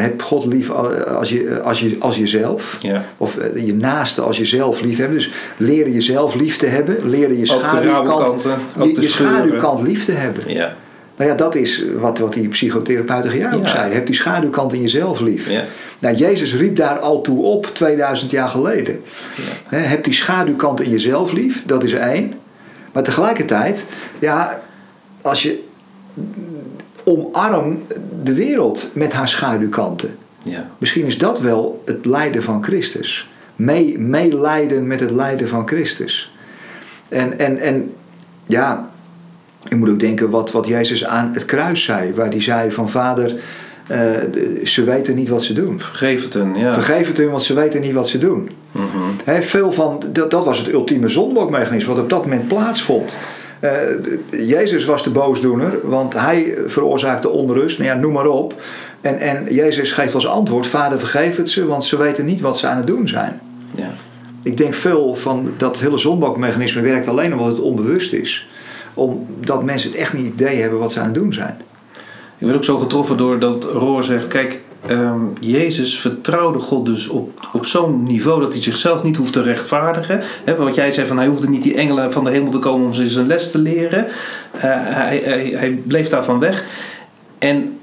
heb 0.00 0.22
God 0.22 0.44
lief 0.44 0.70
als, 0.70 1.28
je, 1.28 1.60
als, 1.62 1.80
je, 1.80 1.96
als 1.98 2.16
jezelf. 2.16 2.78
Of 3.16 3.36
uh, 3.36 3.66
je 3.66 3.74
naaste 3.74 4.20
als 4.20 4.38
jezelf 4.38 4.80
lief 4.80 4.98
hebben. 4.98 5.16
Dus 5.16 5.30
leren 5.56 5.92
jezelf 5.92 6.34
lief 6.34 6.56
te 6.56 6.66
hebben. 6.66 7.08
Leren 7.08 7.38
je 7.38 7.46
schaduwkant, 7.46 8.42
je, 8.82 9.00
je 9.00 9.08
schaduwkant 9.08 9.82
lief 9.82 10.04
te 10.04 10.12
hebben. 10.12 10.52
Ja. 10.52 10.76
Nou 11.16 11.30
ja, 11.30 11.36
dat 11.36 11.54
is 11.54 11.84
wat, 11.98 12.18
wat 12.18 12.32
die 12.32 12.48
psychotherapeut 12.48 13.22
tegen 13.22 13.52
ook 13.52 13.68
zei. 13.68 13.92
Heb 13.92 14.06
die 14.06 14.14
schaduwkant 14.14 14.72
in 14.72 14.80
jezelf 14.80 15.20
lief. 15.20 15.48
Ja. 15.48 15.64
Nou, 15.98 16.16
Jezus 16.16 16.54
riep 16.54 16.76
daar 16.76 16.98
al 16.98 17.20
toe 17.20 17.42
op 17.42 17.66
2000 17.66 18.30
jaar 18.30 18.48
geleden. 18.48 19.02
Ja. 19.70 19.76
heb 19.78 20.04
die 20.04 20.12
schaduwkant 20.12 20.80
in 20.80 20.90
jezelf 20.90 21.32
lief, 21.32 21.62
dat 21.66 21.82
is 21.84 21.92
één. 21.92 22.34
Maar 22.92 23.02
tegelijkertijd, 23.02 23.86
ja, 24.18 24.62
als 25.22 25.42
je 25.42 25.64
omarm 27.04 27.82
de 28.22 28.34
wereld 28.34 28.90
met 28.92 29.12
haar 29.12 29.28
schaduwkanten. 29.28 30.16
Ja. 30.42 30.70
Misschien 30.78 31.06
is 31.06 31.18
dat 31.18 31.40
wel 31.40 31.82
het 31.84 32.04
lijden 32.04 32.42
van 32.42 32.62
Christus. 32.62 33.30
Mee, 33.56 33.98
meelijden 33.98 34.86
met 34.86 35.00
het 35.00 35.10
lijden 35.10 35.48
van 35.48 35.68
Christus. 35.68 36.32
En, 37.08 37.38
en, 37.38 37.58
en 37.58 37.92
ja, 38.46 38.90
je 39.68 39.76
moet 39.76 39.88
ook 39.88 40.00
denken 40.00 40.30
wat, 40.30 40.52
wat 40.52 40.66
Jezus 40.66 41.04
aan 41.04 41.30
het 41.32 41.44
kruis 41.44 41.84
zei. 41.84 42.14
Waar 42.14 42.28
hij 42.28 42.40
zei 42.40 42.70
van 42.70 42.90
vader, 42.90 43.34
uh, 43.90 43.98
ze 44.64 44.84
weten 44.84 45.14
niet 45.14 45.28
wat 45.28 45.44
ze 45.44 45.52
doen. 45.52 45.80
Vergeef 45.80 46.22
het 46.22 46.34
hun, 46.34 46.54
ja. 46.54 46.72
Vergeef 46.72 47.06
het 47.06 47.16
hun, 47.16 47.30
want 47.30 47.42
ze 47.42 47.54
weten 47.54 47.80
niet 47.80 47.92
wat 47.92 48.08
ze 48.08 48.18
doen. 48.18 48.50
Mm 48.72 48.88
-hmm. 48.92 49.42
veel 49.42 49.72
van, 49.72 50.02
dat, 50.12 50.30
dat 50.30 50.44
was 50.44 50.58
het 50.58 50.72
ultieme 50.72 51.08
zondebokmechanisme 51.08 51.94
wat 51.94 52.02
op 52.02 52.10
dat 52.10 52.22
moment 52.22 52.48
plaatsvond. 52.48 53.16
Uh, 53.60 53.70
Jezus 54.48 54.84
was 54.84 55.04
de 55.04 55.10
boosdoener, 55.10 55.78
want 55.82 56.14
hij 56.14 56.54
veroorzaakte 56.66 57.28
onrust, 57.28 57.78
nou 57.78 57.90
ja, 57.90 57.96
noem 57.96 58.12
maar 58.12 58.26
op. 58.26 58.54
En, 59.00 59.18
en 59.18 59.46
Jezus 59.50 59.92
geeft 59.92 60.14
als 60.14 60.26
antwoord: 60.26 60.66
Vader, 60.66 60.98
vergeef 60.98 61.36
het 61.36 61.50
ze, 61.50 61.66
want 61.66 61.84
ze 61.84 61.96
weten 61.96 62.24
niet 62.24 62.40
wat 62.40 62.58
ze 62.58 62.66
aan 62.66 62.76
het 62.76 62.86
doen 62.86 63.08
zijn. 63.08 63.40
Ja. 63.74 63.90
Ik 64.42 64.56
denk 64.56 64.74
veel 64.74 65.14
van 65.14 65.50
dat 65.56 65.80
hele 65.80 65.96
zonbokmechanisme 65.96 66.80
werkt 66.80 67.08
alleen 67.08 67.32
omdat 67.32 67.46
het 67.46 67.60
onbewust 67.60 68.12
is. 68.12 68.48
Omdat 68.96 69.62
mensen 69.62 69.90
het 69.90 69.98
echt 69.98 70.12
niet 70.12 70.26
idee 70.26 70.60
hebben 70.60 70.78
wat 70.78 70.92
ze 70.92 71.00
aan 71.00 71.04
het 71.04 71.14
doen 71.14 71.32
zijn. 71.32 71.56
Ik 72.38 72.46
werd 72.46 72.56
ook 72.56 72.64
zo 72.64 72.78
getroffen 72.78 73.16
door 73.16 73.38
dat 73.38 73.64
Roor 73.64 74.02
zegt: 74.02 74.28
Kijk, 74.28 74.60
um, 74.90 75.32
Jezus 75.40 76.00
vertrouwde 76.00 76.58
God 76.58 76.86
dus 76.86 77.08
op, 77.08 77.48
op 77.52 77.66
zo'n 77.66 78.02
niveau 78.02 78.40
dat 78.40 78.52
hij 78.52 78.62
zichzelf 78.62 79.02
niet 79.02 79.16
hoeft 79.16 79.32
te 79.32 79.42
rechtvaardigen. 79.42 80.20
He, 80.44 80.56
wat 80.56 80.74
jij 80.74 80.92
zei, 80.92 81.06
van 81.06 81.16
hij 81.16 81.26
hoefde 81.26 81.48
niet 81.48 81.62
die 81.62 81.74
engelen 81.74 82.12
van 82.12 82.24
de 82.24 82.30
hemel 82.30 82.50
te 82.50 82.58
komen 82.58 82.86
om 82.86 82.94
ze 82.94 83.08
zijn 83.08 83.26
les 83.26 83.50
te 83.50 83.58
leren. 83.58 84.06
Uh, 84.56 84.62
hij, 84.62 85.20
hij, 85.24 85.52
hij 85.54 85.70
bleef 85.70 86.08
daarvan 86.08 86.38
weg. 86.38 86.64
En 87.38 87.78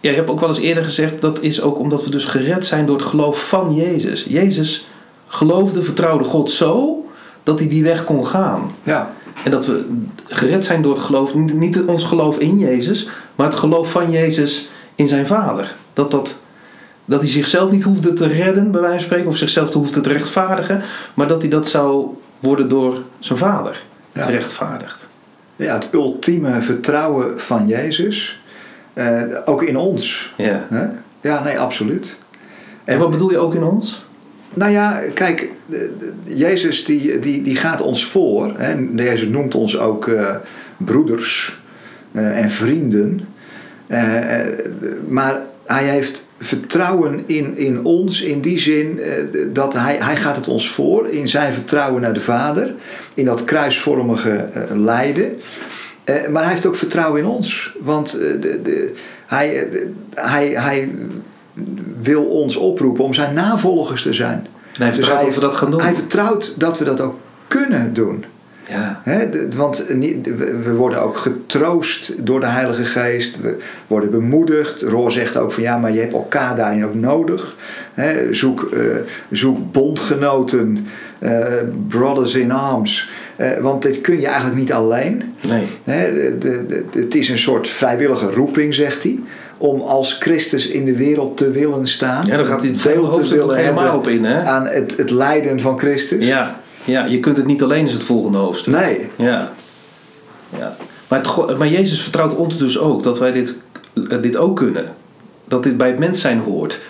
ja, 0.00 0.10
je 0.10 0.16
hebt 0.16 0.30
ook 0.30 0.40
wel 0.40 0.48
eens 0.48 0.58
eerder 0.60 0.84
gezegd, 0.84 1.20
dat 1.20 1.40
is 1.40 1.62
ook 1.62 1.78
omdat 1.78 2.04
we 2.04 2.10
dus 2.10 2.24
gered 2.24 2.66
zijn 2.66 2.86
door 2.86 2.96
het 2.96 3.06
geloof 3.06 3.48
van 3.48 3.74
Jezus. 3.74 4.26
Jezus 4.28 4.88
geloofde, 5.26 5.82
vertrouwde 5.82 6.24
God 6.24 6.50
zo 6.50 7.04
dat 7.42 7.58
hij 7.58 7.68
die 7.68 7.84
weg 7.84 8.04
kon 8.04 8.26
gaan. 8.26 8.74
Ja. 8.82 9.12
En 9.44 9.50
dat 9.50 9.66
we 9.66 9.84
gered 10.26 10.64
zijn 10.64 10.82
door 10.82 10.92
het 10.92 11.02
geloof, 11.02 11.34
niet, 11.34 11.52
niet 11.54 11.82
ons 11.82 12.04
geloof 12.04 12.38
in 12.38 12.58
Jezus, 12.58 13.08
maar 13.34 13.46
het 13.46 13.54
geloof 13.56 13.90
van 13.90 14.10
Jezus 14.10 14.68
in 14.94 15.08
zijn 15.08 15.26
Vader. 15.26 15.74
Dat, 15.92 16.10
dat, 16.10 16.38
dat 17.04 17.20
hij 17.20 17.30
zichzelf 17.30 17.70
niet 17.70 17.82
hoefde 17.82 18.12
te 18.12 18.26
redden, 18.26 18.70
bij 18.70 18.80
wijze 18.80 18.96
van 18.96 19.04
spreken, 19.06 19.28
of 19.28 19.36
zichzelf 19.36 19.70
te 19.70 19.78
hoefde 19.78 20.00
te 20.00 20.08
rechtvaardigen, 20.12 20.82
maar 21.14 21.28
dat 21.28 21.40
hij 21.42 21.50
dat 21.50 21.68
zou 21.68 22.06
worden 22.38 22.68
door 22.68 22.98
zijn 23.18 23.38
Vader 23.38 23.82
Ja. 24.12 24.24
gerechtvaardigd. 24.24 25.06
Ja, 25.56 25.74
het 25.74 25.88
ultieme 25.92 26.60
vertrouwen 26.62 27.40
van 27.40 27.66
Jezus, 27.66 28.40
eh, 28.92 29.22
ook 29.44 29.62
in 29.62 29.76
ons. 29.76 30.32
Ja. 30.36 30.66
Hè? 30.68 30.86
Ja, 31.20 31.42
nee, 31.42 31.58
absoluut. 31.58 32.18
En 32.84 32.98
wat 32.98 33.10
bedoel 33.10 33.30
je 33.30 33.38
ook 33.38 33.54
in 33.54 33.62
ons? 33.64 34.04
Nou 34.54 34.72
ja, 34.72 35.00
kijk, 35.14 35.48
Jezus 36.24 36.84
die, 36.84 37.18
die, 37.18 37.42
die 37.42 37.56
gaat 37.56 37.80
ons 37.80 38.04
voor. 38.06 38.52
Hè? 38.56 38.74
Jezus 38.94 39.28
noemt 39.28 39.54
ons 39.54 39.78
ook 39.78 40.08
eh, 40.08 40.36
broeders 40.76 41.60
eh, 42.12 42.42
en 42.42 42.50
vrienden. 42.50 43.20
Eh, 43.86 44.02
maar 45.08 45.40
hij 45.64 45.84
heeft 45.84 46.26
vertrouwen 46.38 47.22
in, 47.26 47.56
in 47.56 47.84
ons 47.84 48.22
in 48.22 48.40
die 48.40 48.58
zin 48.58 49.00
dat 49.52 49.72
hij, 49.72 49.96
hij 50.00 50.16
gaat 50.16 50.36
het 50.36 50.48
ons 50.48 50.70
voor 50.70 51.08
in 51.08 51.28
zijn 51.28 51.52
vertrouwen 51.52 52.02
naar 52.02 52.12
de 52.12 52.20
Vader. 52.20 52.74
In 53.14 53.24
dat 53.24 53.44
kruisvormige 53.44 54.48
lijden. 54.74 55.40
Maar 56.30 56.42
hij 56.42 56.52
heeft 56.52 56.66
ook 56.66 56.76
vertrouwen 56.76 57.20
in 57.20 57.26
ons. 57.26 57.74
Want 57.80 58.10
de, 58.12 58.60
de, 58.62 58.94
hij, 59.26 59.68
de- 59.70 59.92
hij, 60.14 60.46
hij 60.48 60.90
wil 62.04 62.24
ons 62.24 62.56
oproepen 62.56 63.04
om 63.04 63.14
zijn 63.14 63.34
navolgers 63.34 64.02
te 64.02 64.12
zijn. 64.12 64.46
En 64.76 64.82
hij 64.82 64.92
vertrouwt 64.92 65.16
hij- 65.18 65.26
dat 65.26 65.34
we 65.34 65.40
dat 65.40 65.54
gaan 65.56 65.70
doen. 65.70 65.80
Hij 65.80 65.94
vertrouwt 65.94 66.60
dat 66.60 66.78
we 66.78 66.84
dat 66.84 67.00
ook 67.00 67.14
kunnen 67.48 67.94
doen. 67.94 68.24
Ja. 68.68 69.02
Want 69.56 69.84
niet- 69.96 70.26
we 70.64 70.74
worden 70.74 71.02
ook 71.02 71.16
getroost 71.16 72.12
door 72.26 72.40
de 72.40 72.46
Heilige 72.46 72.84
Geest. 72.84 73.40
We 73.40 73.56
worden 73.86 74.10
bemoedigd. 74.10 74.82
Roor 74.82 75.12
zegt 75.12 75.36
ook 75.36 75.52
van 75.52 75.62
ja, 75.62 75.76
maar 75.78 75.92
je 75.92 76.00
hebt 76.00 76.12
elkaar 76.12 76.56
daarin 76.56 76.84
ook 76.84 76.94
nodig. 76.94 77.56
Zoek, 78.30 78.62
eh, 78.72 78.80
zoek 79.30 79.72
bondgenoten, 79.72 80.86
eh, 81.18 81.38
brothers 81.88 82.34
in 82.34 82.50
arms. 82.52 83.10
Eh, 83.36 83.50
want 83.60 83.82
dit 83.82 84.00
kun 84.00 84.20
je 84.20 84.26
eigenlijk 84.26 84.56
niet 84.56 84.72
alleen. 84.72 85.34
Nee. 85.48 85.66
De, 85.84 86.36
de- 86.66 86.84
het 87.00 87.14
is 87.14 87.28
een 87.28 87.38
soort 87.38 87.68
vrijwillige 87.68 88.30
roeping, 88.30 88.74
zegt 88.74 89.02
hij. 89.02 89.18
Om 89.58 89.80
als 89.80 90.12
Christus 90.20 90.66
in 90.66 90.84
de 90.84 90.96
wereld 90.96 91.36
te 91.36 91.50
willen 91.50 91.86
staan. 91.86 92.26
Ja, 92.26 92.36
dan 92.36 92.46
gaat 92.46 92.60
hij 92.62 92.70
het 92.70 92.82
te 92.82 92.96
hoofdstuk 92.98 93.52
helemaal 93.52 93.96
op 93.96 94.08
in, 94.08 94.24
hè? 94.24 94.42
Aan 94.42 94.66
het, 94.66 94.96
het 94.96 95.10
lijden 95.10 95.60
van 95.60 95.78
Christus. 95.78 96.26
Ja. 96.26 96.60
ja, 96.84 97.04
je 97.04 97.20
kunt 97.20 97.36
het 97.36 97.46
niet 97.46 97.62
alleen, 97.62 97.84
is 97.84 97.92
het 97.92 98.02
volgende 98.02 98.38
hoofdstuk. 98.38 98.74
Nee, 98.74 99.08
Ja. 99.16 99.52
ja. 100.58 100.76
Maar, 101.08 101.18
het, 101.18 101.58
maar 101.58 101.68
Jezus 101.68 102.02
vertrouwt 102.02 102.34
ons 102.34 102.58
dus 102.58 102.78
ook 102.78 103.02
dat 103.02 103.18
wij 103.18 103.32
dit, 103.32 103.62
eh, 104.08 104.22
dit 104.22 104.36
ook 104.36 104.56
kunnen. 104.56 104.84
Dat 105.44 105.62
dit 105.62 105.76
bij 105.76 105.88
het 105.88 105.98
mens 105.98 106.20
zijn 106.20 106.38
hoort. 106.38 106.80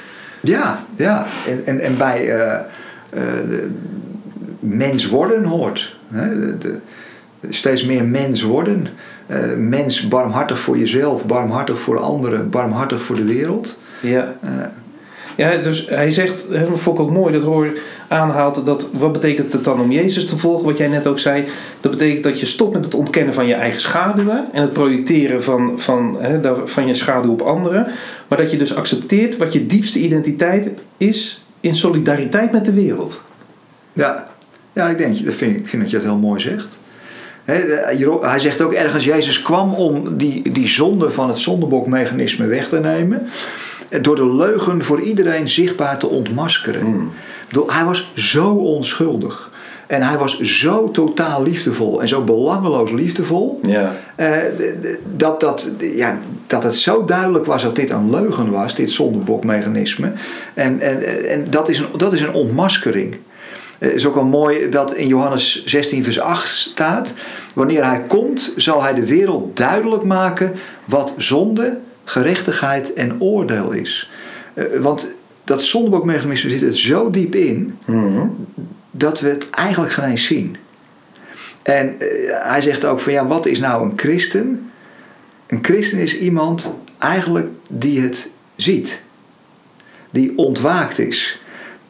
Ja, 0.41 0.85
ja. 0.97 1.27
En, 1.47 1.63
en, 1.67 1.81
en 1.81 1.97
bij 1.97 2.27
de 3.49 3.71
mens 4.61 5.07
worden 5.09 5.45
hoort. 5.45 5.97
Hè? 6.09 6.41
De, 6.41 6.59
de- 6.59 6.77
steeds 7.49 7.85
meer 7.85 8.05
mens 8.05 8.43
worden. 8.43 8.89
Eh, 9.27 9.39
mens 9.57 10.09
barmhartig 10.09 10.59
voor 10.59 10.79
jezelf, 10.79 11.25
barmhartig 11.25 11.81
voor 11.81 11.99
anderen, 11.99 12.51
barmhartig 12.51 13.03
voor 13.03 13.17
de 13.17 13.25
wereld. 13.25 13.79
Ja. 14.01 14.35
Eh, 14.43 14.51
Ja, 15.37 15.57
dus 15.57 15.89
hij 15.89 16.11
zegt, 16.11 16.49
dat 16.49 16.81
vond 16.81 16.99
ik 16.99 17.05
ook 17.05 17.11
mooi, 17.11 17.33
dat 17.33 17.43
Roor 17.43 17.79
aanhaalt, 18.09 18.67
dat 18.67 18.89
wat 18.93 19.13
betekent 19.13 19.53
het 19.53 19.65
dan 19.65 19.81
om 19.81 19.91
Jezus 19.91 20.27
te 20.27 20.37
volgen, 20.37 20.67
wat 20.67 20.79
jij 20.79 20.89
net 20.89 21.07
ook 21.07 21.19
zei. 21.19 21.45
Dat 21.81 21.93
betekent 21.93 22.23
dat 22.25 22.41
je 22.41 22.47
stopt 22.47 22.75
met 22.75 22.85
het 22.85 22.95
ontkennen 22.95 23.35
van 23.35 23.47
je 23.47 23.55
eigen 23.55 23.81
schaduwen 23.81 24.45
en 24.53 24.63
het 24.63 24.73
projecteren 24.73 25.43
van, 25.43 25.73
van, 25.81 26.19
van 26.65 26.87
je 26.87 26.95
schaduw 26.95 27.33
op 27.33 27.41
anderen. 27.41 27.87
Maar 28.29 28.39
dat 28.39 28.51
je 28.51 28.57
dus 28.57 28.75
accepteert 28.77 29.37
wat 29.37 29.53
je 29.53 29.67
diepste 29.67 29.99
identiteit 29.99 30.71
is 30.97 31.45
in 31.61 31.75
solidariteit 31.75 32.53
met 32.53 32.65
de 32.65 32.73
wereld. 32.73 33.21
ja. 33.93 34.29
ja, 34.73 34.89
ik 34.89 34.99
denk, 34.99 35.25
dat 35.25 35.35
vind, 35.35 35.57
ik 35.57 35.69
vind 35.69 35.83
dat 35.83 35.91
je 35.91 35.97
dat 35.97 36.07
heel 36.07 36.17
mooi 36.17 36.41
zegt. 36.41 36.79
Hij 37.45 38.39
zegt 38.39 38.61
ook 38.61 38.73
ergens, 38.73 39.05
Jezus 39.05 39.43
kwam 39.43 39.75
om 39.75 40.17
die, 40.17 40.53
die 40.53 40.69
zonde 40.69 41.11
van 41.11 41.29
het 41.29 41.39
zondebokmechanisme 41.39 42.47
weg 42.47 42.69
te 42.69 42.79
nemen. 42.81 43.29
Door 44.01 44.17
de 44.17 44.35
leugen 44.35 44.85
voor 44.85 45.01
iedereen 45.01 45.49
zichtbaar 45.49 45.99
te 45.99 46.07
ontmaskeren. 46.07 46.81
Hmm. 46.81 47.13
Hij 47.67 47.85
was 47.85 48.13
zo 48.15 48.49
onschuldig. 48.55 49.53
En 49.87 50.03
hij 50.03 50.19
was 50.19 50.41
zo 50.41 50.91
totaal 50.91 51.43
liefdevol 51.43 52.03
en 52.03 52.09
zo 52.09 52.23
belangeloos 52.23 52.91
liefdevol. 52.91 53.61
Ja. 53.63 53.95
eh, 54.17 54.29
dat, 55.17 55.41
dat, 55.41 55.71
ja, 55.79 56.19
dat 56.47 56.63
het 56.63 56.77
zo 56.77 57.05
duidelijk 57.05 57.47
was 57.47 57.63
dat 57.63 57.77
dit 57.77 57.91
een 57.91 58.11
leugen 58.11 58.51
was, 58.51 58.75
dit 58.75 58.91
zondebokmechanisme. 58.91 60.13
En, 60.55 60.81
en, 60.81 61.29
en 61.29 61.47
dat, 61.51 61.69
is 61.69 61.79
een, 61.79 61.87
dat 61.97 62.13
is 62.13 62.21
een 62.21 62.33
ontmaskering. 62.33 63.17
Het 63.79 63.93
is 63.95 64.07
ook 64.07 64.15
wel 64.15 64.25
mooi 64.25 64.69
dat 64.69 64.95
in 64.95 65.07
Johannes 65.07 65.65
16, 65.65 66.05
vers 66.05 66.21
8 66.21 66.49
staat: 66.55 67.15
Wanneer 67.55 67.85
hij 67.87 68.01
komt, 68.09 68.53
zal 68.57 68.83
hij 68.83 68.95
de 68.95 69.07
wereld 69.07 69.57
duidelijk 69.57 70.03
maken 70.03 70.53
wat 70.85 71.13
zonde, 71.17 71.79
gerechtigheid 72.05 72.93
en 72.93 73.21
oordeel 73.21 73.71
is. 73.71 74.11
Eh, 74.55 74.65
Want 74.81 75.15
dat 75.45 75.63
zondebokmechanisme 75.63 76.51
zit 76.51 76.63
er 76.63 76.77
zo 76.77 77.11
diep 77.11 77.35
in 77.35 77.79
Mhm. 77.85 78.27
dat 78.91 79.21
we 79.21 79.29
het 79.29 79.51
eigenlijk 79.51 79.93
geen 79.93 80.11
eens 80.11 80.27
zien. 80.27 80.57
En 81.63 81.95
eh, 82.01 82.09
hij 82.31 82.61
zegt 82.63 82.85
ook 82.85 83.01
van 83.01 83.13
ja, 83.13 83.27
wat 83.27 83.47
is 83.47 83.61
nou 83.61 83.85
een 83.85 83.93
christen? 83.97 84.71
Een 85.47 85.59
christen 85.63 85.99
is 85.99 86.19
iemand 86.19 86.75
eigenlijk 86.99 87.49
die 87.71 88.01
het 88.01 88.29
ziet. 88.57 89.01
Die 90.11 90.33
ontwaakt 90.39 90.99
is. 90.99 91.39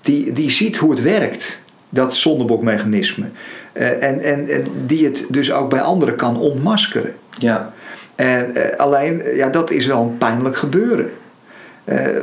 Die, 0.01 0.33
die 0.33 0.51
ziet 0.51 0.77
hoe 0.77 0.91
het 0.91 1.03
werkt, 1.03 1.59
dat 1.95 2.15
zondebokmechanisme. 2.15 3.27
Eh, 3.73 4.03
en, 4.03 4.21
en, 4.21 4.49
en 4.49 4.67
die 4.87 5.05
het 5.05 5.27
dus 5.29 5.53
ook 5.53 5.71
bij 5.71 5.81
anderen 5.81 6.17
kan 6.17 6.39
ontmaskeren. 6.39 7.15
Ja. 7.39 7.73
En 8.15 8.57
eh, 8.57 8.79
alleen, 8.79 9.23
eh, 9.23 9.37
ja, 9.37 9.49
dat 9.49 9.71
is 9.71 9.87
wel 9.87 10.03
een 10.03 10.19
pijnlijk 10.19 10.57
gebeuren. 10.57 11.11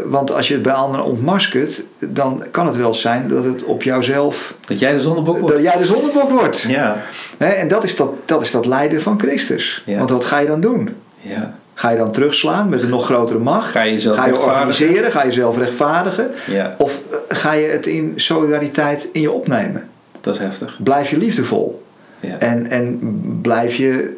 Want 0.05 0.31
als 0.31 0.47
je 0.47 0.53
het 0.53 0.63
bij 0.63 0.73
anderen 0.73 1.05
ontmaskert, 1.05 1.83
dan 1.99 2.43
kan 2.51 2.67
het 2.67 2.75
wel 2.75 2.93
zijn 2.93 3.27
dat 3.27 3.43
het 3.43 3.63
op 3.63 3.83
jouzelf. 3.83 4.55
Dat 4.65 4.79
jij 4.79 4.93
de 4.93 4.99
zonnebok 4.99 5.37
wordt. 5.37 5.53
dat 5.53 5.63
jij 5.63 5.77
de 5.77 5.85
zondebok 5.85 6.29
wordt. 6.29 6.61
Ja. 6.61 6.97
En 7.37 7.67
dat 7.67 7.83
is 7.83 7.95
dat, 7.95 8.13
dat 8.25 8.41
is 8.41 8.51
dat 8.51 8.65
lijden 8.65 9.01
van 9.01 9.19
Christus. 9.19 9.83
Ja. 9.85 9.97
Want 9.97 10.09
wat 10.09 10.25
ga 10.25 10.39
je 10.39 10.47
dan 10.47 10.61
doen? 10.61 10.95
Ja. 11.17 11.55
Ga 11.81 11.89
je 11.89 11.97
dan 11.97 12.11
terugslaan 12.11 12.69
met 12.69 12.81
een 12.81 12.89
nog 12.89 13.05
grotere 13.05 13.39
macht? 13.39 13.71
Ga 13.71 13.81
je 13.81 13.91
jezelf 13.91 14.17
Ga 14.17 14.25
je 14.25 14.29
rechtvaardigen? 14.31 14.61
organiseren? 14.69 15.11
Ga 15.11 15.21
je 15.21 15.27
jezelf 15.27 15.57
rechtvaardigen? 15.57 16.31
Ja. 16.47 16.75
Of 16.77 16.99
eh, 17.11 17.17
ga 17.37 17.51
je 17.53 17.67
het 17.67 17.85
in 17.85 18.13
solidariteit 18.15 19.07
in 19.13 19.21
je 19.21 19.31
opnemen? 19.31 19.89
Dat 20.21 20.33
is 20.33 20.39
heftig. 20.39 20.77
Blijf 20.83 21.09
je 21.09 21.17
liefdevol? 21.17 21.83
Ja. 22.19 22.37
En, 22.37 22.69
en 22.69 22.99
blijf 23.41 23.75
je 23.75 24.17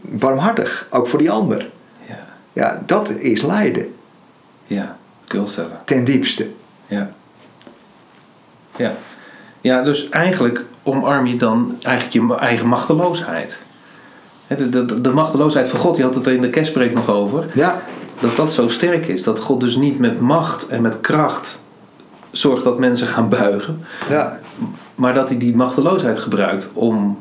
warmhartig, 0.00 0.86
ook 0.90 1.08
voor 1.08 1.18
die 1.18 1.30
ander? 1.30 1.68
Ja. 2.08 2.18
Ja, 2.52 2.82
dat 2.86 3.10
is 3.10 3.42
lijden, 3.42 3.94
Ja. 4.66 4.96
Kun 5.26 5.38
je 5.38 5.44
wel 5.44 5.46
stellen. 5.48 5.78
ten 5.84 6.04
diepste. 6.04 6.46
Ja. 6.86 7.10
Ja. 8.76 8.92
Ja, 9.60 9.82
dus 9.82 10.08
eigenlijk 10.08 10.64
omarm 10.82 11.26
je 11.26 11.36
dan 11.36 11.76
eigenlijk 11.82 12.28
je 12.28 12.36
eigen 12.36 12.66
machteloosheid. 12.66 13.58
De, 14.46 14.68
de, 14.68 15.00
de 15.00 15.10
machteloosheid 15.12 15.68
van 15.68 15.80
God, 15.80 15.96
je 15.96 16.02
had 16.02 16.14
het 16.14 16.26
in 16.26 16.40
de 16.40 16.50
kerstpreek 16.50 16.94
nog 16.94 17.08
over. 17.10 17.44
Ja, 17.54 17.82
Dat 18.20 18.36
dat 18.36 18.52
zo 18.52 18.68
sterk 18.68 19.06
is. 19.06 19.22
Dat 19.22 19.38
God 19.38 19.60
dus 19.60 19.76
niet 19.76 19.98
met 19.98 20.20
macht 20.20 20.68
en 20.68 20.82
met 20.82 21.00
kracht 21.00 21.60
zorgt 22.30 22.64
dat 22.64 22.78
mensen 22.78 23.06
gaan 23.06 23.28
buigen. 23.28 23.84
ja, 24.08 24.40
Maar 24.94 25.14
dat 25.14 25.28
hij 25.28 25.38
die 25.38 25.56
machteloosheid 25.56 26.18
gebruikt 26.18 26.70
om 26.74 27.18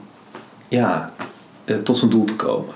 ja, 0.67 1.11
eh, 1.65 1.75
tot 1.77 1.97
zijn 1.97 2.11
doel 2.11 2.25
te 2.25 2.35
komen. 2.35 2.73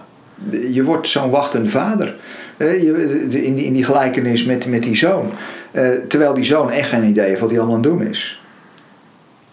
je 0.72 0.84
wordt 0.84 1.08
zo'n 1.08 1.30
wachtende 1.30 1.70
vader. 1.70 2.16
In 2.58 3.30
die, 3.30 3.42
in 3.66 3.74
die 3.74 3.84
gelijkenis 3.84 4.44
met, 4.44 4.66
met 4.66 4.84
die 4.84 4.96
zoon. 4.96 5.32
Eh, 5.72 5.90
Terwijl 6.08 6.34
die 6.34 6.44
zoon 6.44 6.72
echt 6.72 6.90
geen 6.90 7.04
idee 7.04 7.28
heeft 7.28 7.40
wat 7.40 7.50
hij 7.50 7.60
allemaal 7.60 7.78
aan 7.78 7.84
het 7.84 7.92
doen 7.92 8.02
is. 8.08 8.42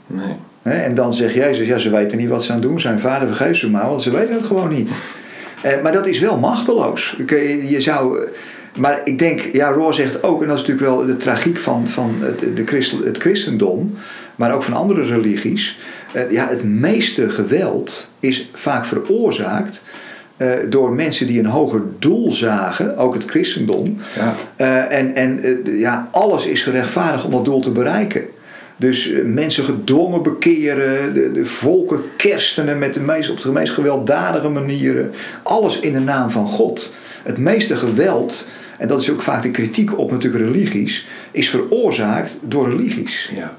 Nee. 0.07 0.35
En 0.73 0.95
dan 0.95 1.15
zegt 1.15 1.35
Jezus, 1.35 1.67
ja, 1.67 1.79
ze 1.79 1.91
weten 1.91 2.19
niet 2.19 2.29
wat 2.29 2.45
ze 2.45 2.53
aan 2.53 2.59
het 2.59 2.69
doen 2.69 2.81
zijn. 2.81 3.01
Vader, 3.01 3.27
vergeef 3.29 3.57
ze 3.57 3.71
maar, 3.71 3.89
want 3.89 4.03
ze 4.03 4.11
weten 4.11 4.35
het 4.35 4.45
gewoon 4.47 4.69
niet. 4.69 4.91
Eh, 5.63 5.73
maar 5.83 5.93
dat 5.93 6.07
is 6.07 6.19
wel 6.19 6.39
machteloos. 6.39 7.17
Je 7.69 7.77
zou... 7.81 8.19
eh, 8.23 8.29
Maar 8.79 9.01
ik 9.05 9.19
denk, 9.19 9.41
ja, 9.53 9.69
Roor 9.69 9.95
zegt 9.95 10.23
ook, 10.23 10.43
en 10.43 10.49
dat 10.49 10.59
is 10.59 10.67
natuurlijk 10.67 10.97
wel 10.97 11.07
de 11.07 11.17
tragiek 11.17 11.59
van, 11.59 11.89
van 11.89 12.15
het, 12.21 12.57
de 12.57 12.67
christen, 12.67 12.99
het 13.05 13.19
christendom, 13.19 13.95
maar 14.37 14.55
ook 14.55 14.63
van 14.63 14.75
andere 14.75 15.03
religies. 15.05 15.79
eh, 16.13 16.31
ja, 16.31 16.49
het 16.49 16.65
meeste 16.65 17.31
geweld 17.31 18.09
is 18.21 18.49
vaak 18.55 18.87
veroorzaakt 18.87 19.83
door 20.69 20.93
mensen 20.93 21.27
die 21.27 21.39
een 21.39 21.47
hoger 21.47 21.83
doel 21.99 22.33
zagen, 22.33 22.97
ook 22.97 23.15
het 23.15 23.25
christendom. 23.25 23.99
Ja. 24.57 24.89
En 24.89 25.15
en 25.15 25.63
ja, 25.65 26.09
alles 26.13 26.47
is 26.47 26.63
gerechtvaardigd 26.63 27.25
om 27.25 27.31
dat 27.31 27.45
doel 27.45 27.61
te 27.61 27.71
bereiken. 27.71 28.23
Dus 28.77 29.13
eh, 29.13 29.25
mensen 29.25 29.65
gedwongen 29.65 30.23
bekeren, 30.23 31.15
de, 31.15 31.33
de 31.33 31.47
volken 31.47 32.01
kerstenen 32.17 32.79
met 32.79 32.95
de 32.95 33.01
meest, 33.01 33.31
op 33.31 33.41
de 33.41 33.53
meest 33.53 33.73
gewelddadige 33.73 34.49
manieren. 34.49 35.13
Alles 35.43 35.81
in 35.81 35.93
de 35.93 36.01
naam 36.01 36.31
van 36.31 36.47
God. 36.47 36.91
Het 37.23 37.39
meeste 37.39 37.77
geweld, 37.77 38.47
en 38.79 38.89
dat 38.89 39.01
is 39.01 39.11
ook 39.11 39.23
vaak 39.23 39.43
de 39.43 39.51
kritiek 39.51 39.99
op 39.99 40.11
natuurlijk 40.11 40.45
religies, 40.45 41.07
is 41.31 41.49
veroorzaakt 41.51 42.39
door 42.43 42.71
religies. 42.71 43.31
Ja. 43.35 43.55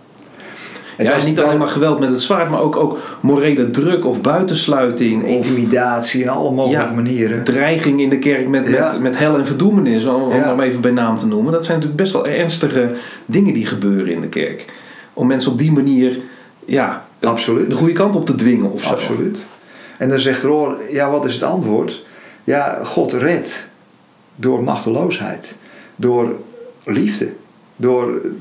En 0.98 1.06
ja, 1.06 1.10
dat 1.12 1.20
is 1.20 1.28
niet 1.28 1.40
alleen 1.40 1.58
maar 1.58 1.68
geweld 1.68 2.00
met 2.00 2.10
het 2.10 2.22
zwaard, 2.22 2.50
maar 2.50 2.62
ook, 2.62 2.76
ook 2.76 3.18
morele 3.22 3.70
druk 3.72 4.06
of 4.06 4.22
buitensluiting. 4.22 5.26
Intimidatie 5.28 6.22
in 6.22 6.30
alle 6.30 6.52
mogelijke 6.52 6.86
Ja. 6.88 6.92
manieren. 6.94 7.44
dreiging 7.44 8.02
in 8.02 8.10
de 8.10 8.20
kerk 8.20 8.48
met, 8.48 8.68
Ja. 8.68 8.92
met, 8.92 9.02
met 9.02 9.18
hel 9.18 9.38
en 9.38 9.46
verdoemenis, 9.46 10.06
om, 10.06 10.30
Ja. 10.30 10.36
hem 10.36 10.60
even 10.60 10.82
bij 10.82 10.92
naam 10.92 11.18
te 11.18 11.28
noemen. 11.28 11.52
Dat 11.52 11.66
zijn 11.66 11.78
natuurlijk 11.78 12.04
best 12.04 12.14
wel 12.14 12.28
ernstige 12.28 12.92
dingen 13.26 13.54
die 13.54 13.66
gebeuren 13.66 14.08
in 14.14 14.22
de 14.22 14.30
kerk. 14.30 14.66
Om 15.18 15.28
mensen 15.28 15.52
op 15.52 15.58
die 15.58 15.72
manier 15.72 16.20
ja, 16.66 17.06
Absoluut. 17.20 17.70
de 17.70 17.76
goede 17.76 17.94
kant 17.94 18.16
op 18.16 18.26
te 18.26 18.36
dwingen 18.36 18.72
of 18.72 18.84
zo. 18.84 18.90
Absoluut. 18.90 19.46
En 19.98 20.10
dan 20.10 20.20
zegt 20.20 20.44
Roor, 20.44 20.78
ja, 20.92 21.10
wat 21.10 21.26
is 21.26 21.34
het 21.34 21.44
antwoord? 21.44 22.04
Ja, 22.44 22.80
God 22.84 23.14
redt 23.14 23.68
door 24.36 24.64
machteloosheid, 24.64 25.56
door 25.96 26.36
liefde, 26.84 27.34
door 27.76 28.22
eh, 28.24 28.32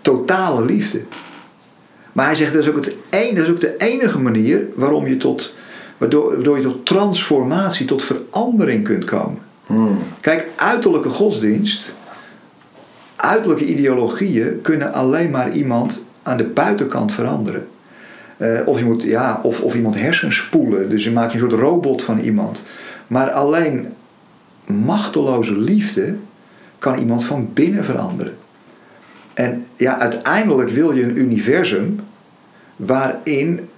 totale 0.00 0.64
liefde. 0.64 1.00
Maar 2.12 2.26
hij 2.26 2.34
zegt 2.34 2.52
dat 2.52 2.62
is 2.62 2.68
ook, 2.68 2.84
het 2.84 2.94
een, 3.10 3.34
dat 3.34 3.44
is 3.44 3.50
ook 3.50 3.60
de 3.60 3.76
enige 3.76 4.18
manier 4.18 4.66
waarom 4.74 5.06
je 5.06 5.16
tot, 5.16 5.54
waardoor, 5.98 6.34
waardoor 6.34 6.56
je 6.56 6.62
tot 6.62 6.86
transformatie, 6.86 7.86
tot 7.86 8.02
verandering 8.02 8.84
kunt 8.84 9.04
komen. 9.04 9.38
Hmm. 9.66 9.98
Kijk, 10.20 10.48
uiterlijke 10.56 11.08
godsdienst, 11.08 11.94
uiterlijke 13.20 13.66
ideologieën 13.66 14.60
kunnen 14.62 14.92
alleen 14.92 15.30
maar 15.30 15.52
iemand 15.52 16.02
aan 16.22 16.36
de 16.36 16.44
buitenkant 16.44 17.12
veranderen. 17.12 17.66
Eh, 18.36 18.60
of, 18.64 18.78
je 18.78 18.84
moet, 18.84 19.02
ja, 19.02 19.40
of, 19.42 19.60
of 19.60 19.74
iemand 19.74 19.98
hersens 19.98 20.36
spoelen, 20.36 20.88
dus 20.88 21.04
je 21.04 21.10
maakt 21.10 21.32
een 21.32 21.38
soort 21.38 21.52
robot 21.52 22.02
van 22.02 22.18
iemand. 22.18 22.64
Maar 23.06 23.30
alleen 23.30 23.88
machteloze 24.66 25.58
liefde 25.58 26.14
kan 26.78 26.98
iemand 26.98 27.24
van 27.24 27.50
binnen 27.54 27.84
veranderen. 27.84 28.36
En 29.34 29.66
ja, 29.76 29.98
uiteindelijk 29.98 30.70
wil 30.70 30.92
je 30.92 31.02
een 31.02 31.18
universum 31.18 32.00
waarin 32.76 33.68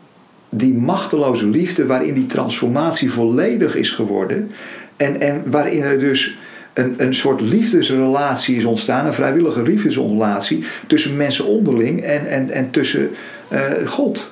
die 0.49 0.75
machteloze 0.75 1.47
liefde, 1.47 1.87
waarin 1.87 2.15
die 2.15 2.27
transformatie 2.27 3.13
volledig 3.13 3.77
is 3.77 3.91
geworden. 3.91 4.51
En, 4.97 5.21
en 5.21 5.43
waarin 5.51 5.83
er 5.83 5.99
dus 5.99 6.39
een, 6.73 6.95
een 6.97 7.15
soort 7.15 7.41
liefdesrelatie 7.41 8.57
is 8.57 8.65
ontstaan, 8.65 9.07
een 9.07 9.15
vrijwillige 9.15 9.63
liefdesrelatie 9.63 10.65
tussen 10.87 11.17
mensen 11.17 11.45
onderling 11.45 12.03
en, 12.03 12.27
en, 12.27 12.51
en 12.51 12.71
tussen 12.71 13.11
eh, 13.49 13.61
God. 13.87 14.31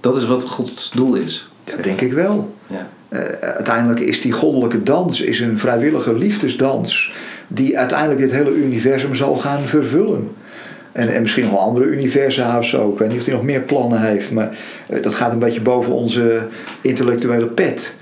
Dat 0.00 0.16
is 0.16 0.24
wat 0.24 0.42
Gods 0.42 0.90
doel 0.90 1.14
is. 1.14 1.50
Dat 1.64 1.82
denk 1.82 2.00
ik 2.00 2.12
wel. 2.12 2.54
Ja. 2.66 2.88
Eh, 3.08 3.20
uiteindelijk 3.40 4.00
is 4.00 4.20
die 4.20 4.32
goddelijke 4.32 4.82
dans 4.82 5.20
is 5.20 5.40
een 5.40 5.58
vrijwillige 5.58 6.14
liefdesdans 6.14 7.12
die 7.48 7.78
uiteindelijk 7.78 8.20
dit 8.20 8.32
hele 8.32 8.54
universum 8.54 9.14
zal 9.14 9.36
gaan 9.36 9.60
vervullen. 9.60 10.30
En, 10.92 11.14
en 11.14 11.22
misschien 11.22 11.42
nog 11.42 11.52
wel 11.52 11.60
andere 11.60 11.86
universa 11.86 12.58
of 12.58 12.66
zo. 12.66 12.92
Ik 12.92 12.98
weet 12.98 13.08
niet 13.08 13.18
of 13.18 13.24
hij 13.24 13.34
nog 13.34 13.42
meer 13.42 13.60
plannen 13.60 14.00
heeft, 14.00 14.30
maar 14.30 14.58
eh, 14.86 15.02
dat 15.02 15.14
gaat 15.14 15.32
een 15.32 15.38
beetje 15.38 15.60
boven 15.60 15.92
onze 15.92 16.46
intellectuele 16.80 17.46
pet. 17.46 17.94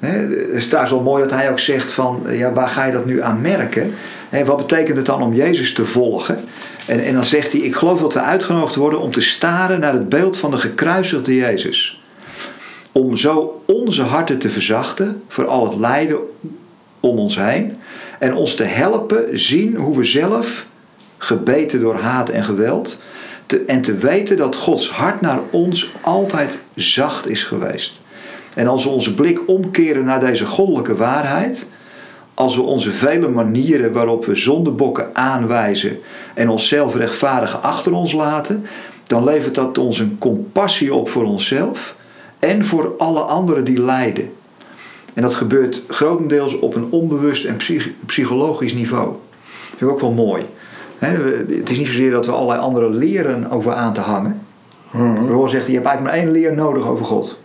Het 0.00 0.48
is 0.52 0.66
trouwens 0.66 0.94
wel 0.94 1.02
mooi 1.02 1.22
dat 1.22 1.30
hij 1.30 1.50
ook 1.50 1.58
zegt 1.58 1.92
van, 1.92 2.22
eh, 2.26 2.38
ja, 2.38 2.52
waar 2.52 2.68
ga 2.68 2.84
je 2.84 2.92
dat 2.92 3.06
nu 3.06 3.22
aan 3.22 3.40
merken? 3.40 3.94
Hè, 4.28 4.44
wat 4.44 4.56
betekent 4.56 4.96
het 4.96 5.06
dan 5.06 5.22
om 5.22 5.34
Jezus 5.34 5.72
te 5.72 5.86
volgen? 5.86 6.44
En, 6.86 7.04
en 7.04 7.14
dan 7.14 7.24
zegt 7.24 7.52
hij, 7.52 7.60
ik 7.60 7.74
geloof 7.74 8.00
dat 8.00 8.12
we 8.12 8.20
uitgenodigd 8.20 8.74
worden 8.74 9.00
om 9.00 9.12
te 9.12 9.20
staren 9.20 9.80
naar 9.80 9.92
het 9.92 10.08
beeld 10.08 10.36
van 10.36 10.50
de 10.50 10.56
gekruisigde 10.56 11.36
Jezus. 11.36 12.02
Om 12.92 13.16
zo 13.16 13.62
onze 13.66 14.02
harten 14.02 14.38
te 14.38 14.50
verzachten 14.50 15.22
voor 15.28 15.46
al 15.46 15.64
het 15.64 15.78
lijden 15.78 16.18
om 17.00 17.18
ons 17.18 17.36
heen. 17.36 17.76
En 18.18 18.34
ons 18.34 18.54
te 18.54 18.62
helpen 18.62 19.38
zien 19.38 19.76
hoe 19.76 19.96
we 19.96 20.04
zelf, 20.04 20.66
gebeten 21.18 21.80
door 21.80 21.96
haat 21.96 22.28
en 22.28 22.44
geweld, 22.44 22.98
en 23.66 23.82
te 23.82 23.94
weten 23.94 24.36
dat 24.36 24.56
Gods 24.56 24.90
hart 24.90 25.20
naar 25.20 25.38
ons 25.50 25.92
altijd 26.00 26.58
zacht 26.74 27.28
is 27.28 27.42
geweest. 27.42 28.00
En 28.54 28.66
als 28.66 28.84
we 28.84 28.90
onze 28.90 29.14
blik 29.14 29.40
omkeren 29.46 30.04
naar 30.04 30.20
deze 30.20 30.46
goddelijke 30.46 30.96
waarheid, 30.96 31.66
als 32.34 32.56
we 32.56 32.62
onze 32.62 32.92
vele 32.92 33.28
manieren 33.28 33.92
waarop 33.92 34.24
we 34.24 34.34
zondebokken 34.34 35.10
aanwijzen 35.12 35.98
en 36.34 36.48
onszelf 36.48 36.94
rechtvaardigen 36.94 37.62
achter 37.62 37.92
ons 37.92 38.12
laten, 38.12 38.66
dan 39.06 39.24
levert 39.24 39.54
dat 39.54 39.78
ons 39.78 39.98
een 39.98 40.16
compassie 40.18 40.94
op 40.94 41.08
voor 41.08 41.24
onszelf 41.24 41.94
en 42.38 42.64
voor 42.64 42.94
alle 42.98 43.20
anderen 43.20 43.64
die 43.64 43.80
lijden. 43.80 44.32
En 45.14 45.22
dat 45.22 45.34
gebeurt 45.34 45.82
grotendeels 45.88 46.58
op 46.58 46.74
een 46.74 46.86
onbewust 46.90 47.44
en 47.44 47.56
psych- 47.56 47.90
psychologisch 48.06 48.74
niveau. 48.74 49.06
Dat 49.06 49.78
vind 49.78 49.80
ik 49.80 49.90
ook 49.90 50.00
wel 50.00 50.26
mooi. 50.26 50.44
Het 50.98 51.70
is 51.70 51.78
niet 51.78 51.86
zozeer 51.86 52.10
dat 52.10 52.26
we 52.26 52.32
allerlei 52.32 52.60
andere 52.60 52.90
leren 52.90 53.50
over 53.50 53.72
aan 53.72 53.92
te 53.92 54.00
hangen. 54.00 54.40
Roor 55.28 55.48
zegt, 55.48 55.66
je 55.66 55.72
hebt 55.72 55.86
eigenlijk 55.86 56.16
maar 56.16 56.24
één 56.24 56.30
leer 56.30 56.54
nodig 56.54 56.86
over 56.86 57.04
God. 57.04 57.38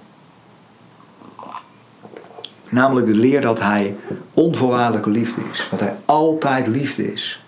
Namelijk 2.75 3.07
de 3.07 3.15
leer 3.15 3.41
dat 3.41 3.59
hij 3.59 3.95
onvoorwaardelijke 4.33 5.09
liefde 5.09 5.41
is. 5.51 5.67
Dat 5.69 5.79
hij 5.79 5.95
altijd 6.05 6.67
liefde 6.67 7.13
is. 7.13 7.43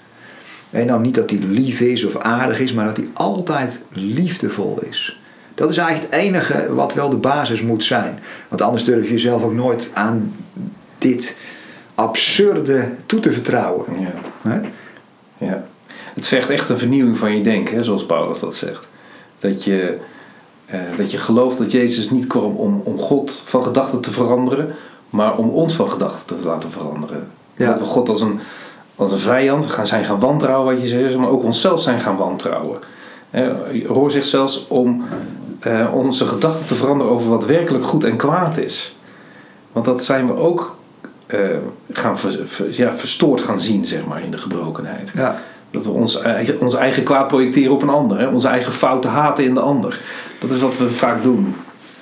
En 0.69 0.87
dan 0.87 1.01
niet 1.01 1.15
dat 1.15 1.29
hij 1.29 1.39
lief 1.39 1.79
is 1.79 2.03
of 2.03 2.17
aardig 2.17 2.59
is, 2.59 2.73
maar 2.73 2.85
dat 2.85 2.97
hij 2.97 3.07
altijd 3.13 3.79
liefdevol 3.89 4.79
is. 4.89 5.19
Dat 5.55 5.69
is 5.69 5.77
eigenlijk 5.77 6.13
het 6.13 6.21
enige 6.21 6.73
wat 6.73 6.93
wel 6.93 7.09
de 7.09 7.15
basis 7.15 7.61
moet 7.61 7.83
zijn. 7.83 8.19
Want 8.47 8.61
anders 8.61 8.83
durf 8.83 9.03
je 9.03 9.11
jezelf 9.11 9.43
ook 9.43 9.53
nooit 9.53 9.89
aan 9.93 10.33
dit 10.97 11.37
absurde 11.95 12.89
toe 13.05 13.19
te 13.19 13.31
vertrouwen. 13.31 13.85
Ja. 14.43 14.61
Ja. 15.37 15.65
Het 16.13 16.27
vergt 16.27 16.49
echt 16.49 16.69
een 16.69 16.77
vernieuwing 16.77 17.17
van 17.17 17.35
je 17.35 17.43
denken, 17.43 17.75
hè, 17.75 17.83
zoals 17.83 18.05
Paulus 18.05 18.39
dat 18.39 18.55
zegt. 18.55 18.87
Dat 19.39 19.63
je 19.63 19.97
eh, 20.65 20.79
dat 20.97 21.11
je 21.11 21.17
gelooft 21.17 21.57
dat 21.57 21.71
Jezus 21.71 22.09
niet 22.09 22.27
kwam 22.27 22.55
om, 22.55 22.81
om 22.83 22.99
God 22.99 23.41
van 23.45 23.63
gedachten 23.63 24.01
te 24.01 24.11
veranderen, 24.11 24.75
maar 25.09 25.37
om 25.37 25.49
ons 25.49 25.75
van 25.75 25.89
gedachten 25.89 26.25
te 26.25 26.45
laten 26.45 26.71
veranderen. 26.71 27.27
Ja. 27.55 27.65
Dat 27.67 27.79
we 27.79 27.85
God 27.85 28.09
als 28.09 28.21
een, 28.21 28.39
als 28.95 29.11
een 29.11 29.19
vijand 29.19 29.65
gaan 29.65 29.87
zijn 29.87 30.05
gaan 30.05 30.19
wantrouwen, 30.19 30.73
wat 30.73 30.83
je 30.83 30.87
zegt, 30.89 31.17
maar 31.17 31.29
ook 31.29 31.43
onszelf 31.43 31.81
zijn 31.81 31.99
gaan 31.99 32.17
wantrouwen. 32.17 32.79
Eh, 33.29 33.85
Roor 33.85 34.11
zegt 34.11 34.27
zelfs 34.27 34.65
om 34.67 35.03
eh, 35.59 35.87
onze 35.93 36.27
gedachten 36.27 36.65
te 36.65 36.75
veranderen 36.75 37.13
over 37.13 37.29
wat 37.29 37.45
werkelijk 37.45 37.85
goed 37.85 38.03
en 38.03 38.15
kwaad 38.15 38.57
is. 38.57 38.95
Want 39.71 39.85
dat 39.85 40.03
zijn 40.03 40.27
we 40.27 40.35
ook 40.35 40.75
eh, 41.25 41.39
gaan 41.91 42.19
ver- 42.19 42.47
ver- 42.47 42.67
ja, 42.71 42.93
verstoord 42.95 43.41
gaan 43.41 43.59
zien, 43.59 43.85
zeg 43.85 44.05
maar, 44.05 44.23
in 44.23 44.31
de 44.31 44.37
gebrokenheid. 44.37 45.11
Ja. 45.15 45.39
Dat 45.71 45.83
we 45.83 45.91
ons 45.91 46.21
eigen, 46.21 46.59
ons 46.61 46.73
eigen 46.75 47.03
kwaad 47.03 47.27
projecteren 47.27 47.73
op 47.73 47.81
een 47.81 47.89
ander. 47.89 48.19
Hè? 48.19 48.27
Onze 48.27 48.47
eigen 48.47 48.73
fouten 48.73 49.09
haten 49.09 49.43
in 49.43 49.53
de 49.53 49.59
ander. 49.59 50.01
Dat 50.39 50.51
is 50.51 50.59
wat 50.59 50.77
we 50.77 50.89
vaak 50.89 51.23
doen. 51.23 51.55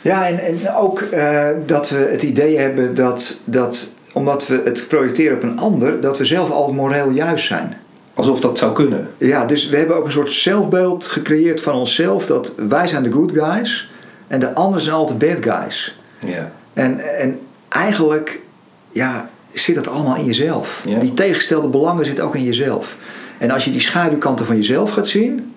Ja, 0.05 0.27
en, 0.27 0.39
en 0.39 0.75
ook 0.75 0.99
eh, 0.99 1.47
dat 1.65 1.89
we 1.89 1.97
het 1.97 2.21
idee 2.21 2.57
hebben 2.57 2.95
dat, 2.95 3.39
dat 3.45 3.89
omdat 4.13 4.47
we 4.47 4.61
het 4.63 4.87
projecteren 4.87 5.35
op 5.35 5.43
een 5.43 5.59
ander, 5.59 6.01
dat 6.01 6.17
we 6.17 6.25
zelf 6.25 6.51
al 6.51 6.73
moreel 6.73 7.09
juist 7.09 7.45
zijn. 7.45 7.77
Alsof 8.13 8.39
dat 8.39 8.57
zou 8.57 8.73
kunnen. 8.73 9.07
Ja, 9.17 9.45
dus 9.45 9.69
we 9.69 9.77
hebben 9.77 9.95
ook 9.95 10.05
een 10.05 10.11
soort 10.11 10.31
zelfbeeld 10.31 11.05
gecreëerd 11.05 11.61
van 11.61 11.73
onszelf 11.73 12.25
dat 12.25 12.53
wij 12.67 12.87
zijn 12.87 13.03
de 13.03 13.11
good 13.11 13.31
guys 13.31 13.91
en 14.27 14.39
de 14.39 14.53
anderen 14.53 14.81
zijn 14.81 14.95
altijd 14.95 15.17
bad 15.17 15.55
guys. 15.55 15.99
Ja. 16.19 16.51
En, 16.73 17.17
en 17.17 17.39
eigenlijk 17.69 18.41
ja, 18.89 19.29
zit 19.53 19.75
dat 19.75 19.87
allemaal 19.87 20.15
in 20.15 20.25
jezelf. 20.25 20.81
Ja. 20.85 20.99
Die 20.99 21.13
tegenstelde 21.13 21.67
belangen 21.67 22.05
zitten 22.05 22.23
ook 22.23 22.35
in 22.35 22.43
jezelf. 22.43 22.95
En 23.37 23.51
als 23.51 23.65
je 23.65 23.71
die 23.71 23.81
schaduwkanten 23.81 24.45
van 24.45 24.55
jezelf 24.55 24.91
gaat 24.91 25.07
zien, 25.07 25.53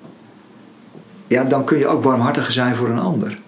ja, 1.26 1.44
dan 1.44 1.64
kun 1.64 1.78
je 1.78 1.86
ook 1.86 2.02
barmhartiger 2.02 2.52
zijn 2.52 2.74
voor 2.74 2.88
een 2.88 2.98
ander. 2.98 3.38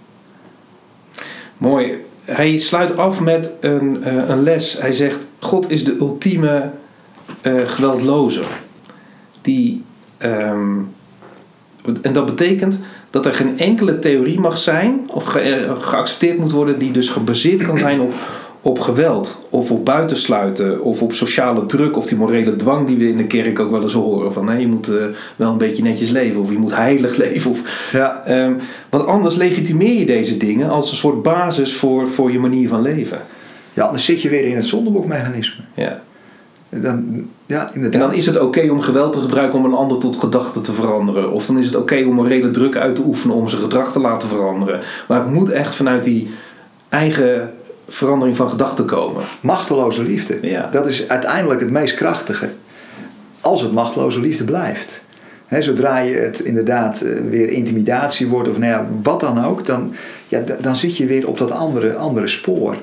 Mooi. 1.61 2.05
Hij 2.25 2.59
sluit 2.59 2.97
af 2.97 3.21
met 3.21 3.57
een, 3.61 4.05
eh, 4.05 4.29
een 4.29 4.43
les. 4.43 4.79
Hij 4.81 4.93
zegt: 4.93 5.27
God 5.39 5.71
is 5.71 5.85
de 5.85 5.97
ultieme 5.99 6.71
eh, 7.41 7.69
geweldlozer. 7.69 8.47
Die, 9.41 9.83
ehm, 10.19 10.77
en 12.03 12.13
dat 12.13 12.27
betekent 12.27 12.79
dat 13.11 13.27
er 13.27 13.35
geen 13.35 13.59
enkele 13.59 13.99
theorie 13.99 14.41
mag 14.41 14.59
zijn 14.59 15.01
of 15.07 15.35
eh, 15.35 15.81
geaccepteerd 15.81 16.39
moet 16.39 16.51
worden 16.51 16.79
die 16.79 16.91
dus 16.91 17.09
gebaseerd 17.09 17.63
kan 17.63 17.79
zijn 17.79 18.01
op, 18.01 18.13
op 18.63 18.79
geweld 18.79 19.39
of 19.51 19.71
op 19.71 19.85
buitensluiten 19.85 20.83
of 20.83 21.03
op 21.03 21.13
sociale 21.13 21.67
druk 21.67 21.97
of 21.97 22.07
die 22.07 22.17
morele 22.17 22.57
dwang 22.57 22.87
die 22.87 22.97
we 22.97 23.09
in 23.09 23.17
de 23.17 23.27
kerk 23.27 23.59
ook 23.59 23.71
wel 23.71 23.83
eens 23.83 23.93
horen 23.93 24.33
van 24.33 24.45
nee, 24.45 24.61
je 24.61 24.67
moet 24.67 24.89
eh, 24.89 25.05
wel 25.37 25.51
een 25.51 25.59
beetje 25.59 25.83
netjes 25.83 26.11
leven 26.11 26.41
of 26.41 26.51
je 26.51 26.59
moet 26.59 26.75
heilig 26.75 27.17
leven 27.27 27.51
of 27.51 27.89
Ja. 27.93 28.23
Ehm, 28.25 28.55
want 28.91 29.07
anders 29.07 29.35
legitimeer 29.35 29.99
je 29.99 30.07
deze 30.07 30.37
dingen 30.37 30.71
als 30.71 30.91
een 30.91 30.97
soort 30.97 31.23
basis 31.23 31.75
voor, 31.75 32.09
voor 32.09 32.33
je 32.33 32.39
manier 32.39 32.69
van 32.69 32.83
leven. 32.83 33.21
ja, 33.73 33.85
anders 33.85 34.05
zit 34.05 34.23
je 34.23 34.29
weer 34.29 34.45
in 34.45 34.57
het 34.57 34.67
zondeboekmechanisme. 34.67 35.65
Ja. 35.75 36.03
Dan, 36.69 37.29
ja, 37.47 37.71
inderdaad. 37.75 38.01
En 38.03 38.09
dan 38.09 38.17
is 38.17 38.27
het 38.27 38.41
oké 38.41 38.71
om 38.71 38.81
geweld 38.81 39.13
te 39.13 39.21
gebruiken 39.21 39.59
om 39.59 39.65
een 39.65 39.75
ander 39.75 39.99
tot 39.99 40.17
gedachten 40.17 40.63
te 40.63 40.73
veranderen. 40.73 41.33
Of 41.33 41.47
dan 41.47 41.59
is 41.59 41.67
het 41.67 41.75
oké 41.75 42.05
om 42.07 42.15
morele 42.15 42.51
druk 42.51 42.77
uit 42.77 42.95
te 42.95 43.03
oefenen 43.03 43.37
om 43.37 43.49
zijn 43.49 43.63
gedrag 43.63 43.93
te 43.93 44.01
laten 44.01 44.29
veranderen. 44.29 44.81
Maar 45.09 45.21
het 45.21 45.33
moet 45.33 45.51
echt 45.51 45.75
vanuit 45.75 46.05
die 46.05 46.31
eigen 46.89 47.53
verandering 47.91 48.37
van 48.37 48.51
gedachten 48.51 48.85
komen. 48.85 49.25
Machteloze 49.41 50.03
liefde. 50.03 50.39
Ja. 50.43 50.69
Dat 50.71 50.87
is 50.87 51.09
uiteindelijk 51.09 51.61
het 51.61 51.71
meest 51.71 51.95
krachtige. 51.95 52.49
Als 53.41 53.63
het 53.63 53.73
machteloze 53.73 54.21
liefde 54.21 54.45
blijft. 54.45 55.03
Zodra 55.59 55.99
je 55.99 56.15
het 56.15 56.41
inderdaad 56.41 57.01
eh, 57.01 57.13
weer 57.31 57.49
intimidatie 57.49 58.27
wordt 58.27 58.49
of 58.49 58.59
nou 58.59 58.73
ja, 58.73 58.87
wat 59.03 59.21
dan 59.21 59.45
ook, 59.45 59.67
dan, 59.67 59.95
ja, 60.29 60.43
dan 60.61 60.77
zit 60.77 60.97
je 60.97 61.07
weer 61.07 61.29
op 61.29 61.39
dat 61.39 61.51
andere, 61.51 61.95
andere 61.95 62.29
spoor. 62.29 62.77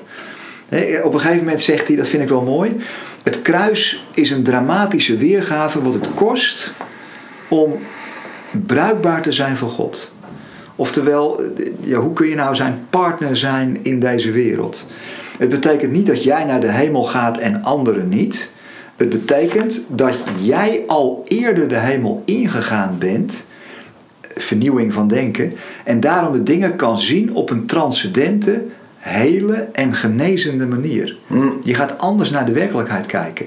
Op 1.02 1.14
een 1.14 1.20
gegeven 1.20 1.44
moment 1.44 1.62
zegt 1.62 1.88
hij, 1.88 1.96
dat 1.96 2.08
vind 2.08 2.22
ik 2.22 2.28
wel 2.28 2.42
mooi. 2.42 2.76
Het 3.22 3.42
kruis 3.42 4.04
is 4.14 4.30
een 4.30 4.42
dramatische 4.42 5.16
weergave 5.16 5.82
wat 5.82 5.94
het 5.94 6.14
kost 6.14 6.72
om 7.48 7.78
bruikbaar 8.66 9.22
te 9.22 9.32
zijn 9.32 9.56
voor 9.56 9.68
God. 9.68 10.10
Oftewel, 10.78 11.40
ja, 11.80 11.98
hoe 11.98 12.12
kun 12.12 12.28
je 12.28 12.34
nou 12.34 12.54
zijn 12.54 12.86
partner 12.90 13.36
zijn 13.36 13.78
in 13.82 14.00
deze 14.00 14.30
wereld? 14.30 14.86
Het 15.38 15.48
betekent 15.48 15.92
niet 15.92 16.06
dat 16.06 16.22
jij 16.22 16.44
naar 16.44 16.60
de 16.60 16.70
hemel 16.70 17.04
gaat 17.04 17.38
en 17.38 17.62
anderen 17.62 18.08
niet. 18.08 18.50
Het 18.96 19.08
betekent 19.08 19.84
dat 19.88 20.14
jij 20.40 20.82
al 20.86 21.24
eerder 21.28 21.68
de 21.68 21.78
hemel 21.78 22.22
ingegaan 22.24 22.96
bent, 22.98 23.44
vernieuwing 24.36 24.92
van 24.92 25.08
denken, 25.08 25.52
en 25.84 26.00
daarom 26.00 26.32
de 26.32 26.42
dingen 26.42 26.76
kan 26.76 26.98
zien 26.98 27.34
op 27.34 27.50
een 27.50 27.66
transcendente, 27.66 28.64
hele 28.96 29.68
en 29.72 29.94
genezende 29.94 30.66
manier. 30.66 31.18
Hm. 31.26 31.48
Je 31.62 31.74
gaat 31.74 31.98
anders 31.98 32.30
naar 32.30 32.46
de 32.46 32.52
werkelijkheid 32.52 33.06
kijken. 33.06 33.46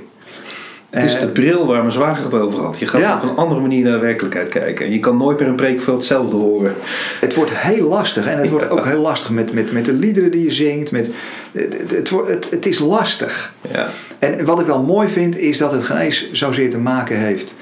Het 0.92 1.04
is 1.04 1.16
Eh, 1.16 1.22
de 1.22 1.28
bril 1.28 1.68
waar 1.68 1.80
mijn 1.80 1.92
zwager 1.92 2.24
het 2.24 2.34
over 2.34 2.60
had. 2.60 2.80
Je 2.80 2.88
gaat 2.88 3.02
Ja. 3.02 3.16
op 3.16 3.24
een 3.24 3.36
andere 3.36 3.62
manier 3.62 3.84
naar 3.84 3.94
de 3.94 4.06
werkelijkheid 4.06 4.50
kijken. 4.50 4.86
En 4.86 4.92
je 4.92 5.00
kan 5.00 5.18
nooit 5.18 5.40
meer 5.40 5.48
een 5.48 5.56
preek 5.56 5.82
van 5.82 5.94
hetzelfde 5.94 6.36
horen. 6.36 6.74
Het 7.20 7.36
wordt 7.36 7.52
heel 7.54 7.88
lastig. 7.88 8.28
En 8.28 8.38
het 8.38 8.50
wordt 8.50 8.70
ook 8.70 8.86
heel 8.86 9.02
lastig 9.02 9.30
met, 9.30 9.54
met, 9.54 9.72
met 9.72 9.86
de 9.86 9.94
liederen 9.94 10.32
die 10.32 10.44
je 10.44 10.52
zingt. 10.52 10.92
Met, 10.92 11.10
het, 11.52 11.92
het, 11.92 12.10
het, 12.28 12.50
het 12.50 12.66
is 12.66 12.80
lastig. 12.80 13.54
Ja. 13.72 13.90
En 14.20 14.46
wat 14.46 14.60
ik 14.60 14.66
wel 14.66 14.82
mooi 14.84 15.10
vind 15.10 15.38
is 15.38 15.58
dat 15.58 15.72
het 15.72 15.84
geen 15.84 15.98
eens 15.98 16.32
zozeer 16.32 16.70
te 16.70 16.78
maken 16.78 17.18
heeft 17.18 17.54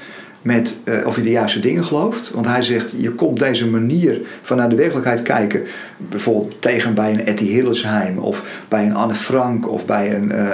met 0.42 0.76
eh, 0.84 1.06
of 1.06 1.16
je 1.16 1.22
de 1.22 1.30
juiste 1.30 1.60
dingen 1.60 1.84
gelooft. 1.84 2.30
Want 2.30 2.46
hij 2.46 2.62
zegt, 2.62 2.94
je 2.96 3.10
komt 3.10 3.38
deze 3.38 3.66
manier 3.68 4.20
van 4.42 4.56
naar 4.56 4.68
de 4.68 4.74
werkelijkheid 4.76 5.22
kijken. 5.22 5.62
Bijvoorbeeld 5.96 6.62
tegen 6.62 6.94
bij 6.94 7.12
een 7.12 7.26
Etty 7.26 7.44
Hillesheim 7.44 8.18
of 8.18 8.42
bij 8.68 8.84
een 8.84 8.94
Anne 8.94 9.14
Frank 9.14 9.68
of 9.68 9.84
bij 9.86 10.14
een, 10.14 10.32
eh, 10.32 10.48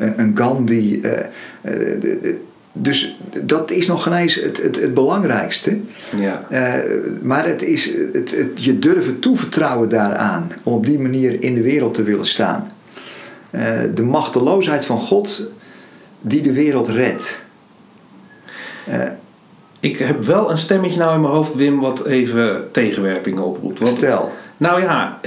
een, 0.00 0.32
Gandhi. 0.36 1.00
eh, 1.00 1.18
eh, 1.60 2.34
dus 2.72 3.18
dat 3.42 3.70
is 3.70 3.86
nog 3.86 4.02
geen 4.02 4.12
eens 4.12 4.34
het, 4.34 4.62
het, 4.62 4.80
het 4.80 4.94
belangrijkste. 4.94 5.76
Ja. 6.16 6.46
Eh, 6.48 6.82
maar 7.22 7.46
het 7.46 7.62
is 7.62 7.90
het, 8.12 8.36
het, 8.36 8.64
je 8.64 8.78
durven 8.78 9.18
toevertrouwen 9.18 9.88
daaraan. 9.88 10.52
Om 10.62 10.72
op 10.72 10.86
die 10.86 10.98
manier 10.98 11.42
in 11.42 11.54
de 11.54 11.62
wereld 11.62 11.94
te 11.94 12.02
willen 12.02 12.26
staan. 12.26 12.70
De 13.94 14.02
machteloosheid 14.02 14.84
van 14.84 14.98
God 14.98 15.42
die 16.20 16.42
de 16.42 16.52
wereld 16.52 16.88
redt. 16.88 17.42
Ik 19.80 19.98
heb 19.98 20.24
wel 20.24 20.50
een 20.50 20.58
stemmetje 20.58 20.98
nou 20.98 21.14
in 21.14 21.20
mijn 21.20 21.32
hoofd, 21.32 21.54
Wim, 21.54 21.80
wat 21.80 22.06
even 22.06 22.68
tegenwerpingen 22.72 23.44
oproept. 23.44 23.78
Want 23.78 23.98
vertel. 23.98 24.32
Nou 24.56 24.82
ja, 24.82 25.18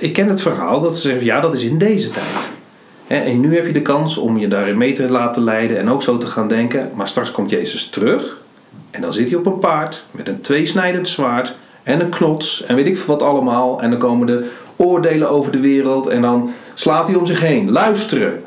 ik 0.00 0.12
ken 0.12 0.28
het 0.28 0.40
verhaal 0.40 0.80
dat 0.80 0.96
ze 0.96 1.08
zeggen, 1.08 1.24
ja, 1.24 1.40
dat 1.40 1.54
is 1.54 1.62
in 1.62 1.78
deze 1.78 2.10
tijd. 2.10 2.50
En 3.10 3.40
nu 3.40 3.54
heb 3.54 3.66
je 3.66 3.72
de 3.72 3.82
kans 3.82 4.16
om 4.16 4.38
je 4.38 4.48
daarin 4.48 4.78
mee 4.78 4.92
te 4.92 5.08
laten 5.08 5.44
leiden 5.44 5.78
en 5.78 5.90
ook 5.90 6.02
zo 6.02 6.18
te 6.18 6.26
gaan 6.26 6.48
denken. 6.48 6.90
Maar 6.94 7.08
straks 7.08 7.30
komt 7.30 7.50
Jezus 7.50 7.88
terug 7.88 8.36
en 8.90 9.00
dan 9.00 9.12
zit 9.12 9.28
hij 9.28 9.38
op 9.38 9.46
een 9.46 9.58
paard 9.58 10.04
met 10.10 10.28
een 10.28 10.40
tweesnijdend 10.40 11.08
zwaard 11.08 11.54
en 11.82 12.00
een 12.00 12.08
knots 12.08 12.64
en 12.64 12.76
weet 12.76 12.86
ik 12.86 12.98
wat 12.98 13.22
allemaal. 13.22 13.82
En 13.82 13.90
dan 13.90 13.98
komen 13.98 14.26
de 14.26 14.50
oordelen 14.76 15.30
over 15.30 15.52
de 15.52 15.60
wereld 15.60 16.06
en 16.06 16.22
dan 16.22 16.50
slaat 16.74 17.08
hij 17.08 17.16
om 17.16 17.26
zich 17.26 17.40
heen. 17.40 17.70
Luisteren. 17.70 18.42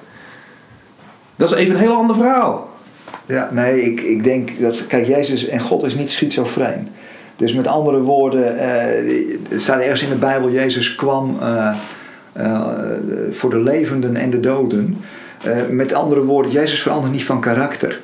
Dat 1.36 1.52
is 1.52 1.58
even 1.58 1.74
een 1.74 1.82
heel 1.82 1.96
ander 1.96 2.16
verhaal. 2.16 2.70
Ja, 3.26 3.50
nee, 3.52 3.82
ik, 3.82 4.02
ik 4.02 4.24
denk 4.24 4.60
dat, 4.60 4.88
kijk, 4.88 5.08
Jezus 5.08 5.48
en 5.48 5.60
God 5.60 5.84
is 5.84 5.96
niet 5.96 6.12
schizofreen. 6.12 6.90
Dus 7.36 7.54
met 7.54 7.68
andere 7.68 8.02
woorden, 8.02 8.58
eh, 8.58 9.40
het 9.50 9.62
staat 9.62 9.80
ergens 9.80 10.02
in 10.02 10.10
de 10.10 10.16
Bijbel, 10.16 10.52
Jezus 10.52 10.96
kwam 10.96 11.38
eh, 11.42 11.76
voor 13.32 13.50
de 13.50 13.60
levenden 13.60 14.16
en 14.16 14.30
de 14.30 14.40
doden. 14.40 14.98
Eh, 15.44 15.58
met 15.70 15.94
andere 15.94 16.24
woorden, 16.24 16.52
Jezus 16.52 16.82
verandert 16.82 17.14
niet 17.14 17.26
van 17.26 17.42
karakter. 17.42 18.00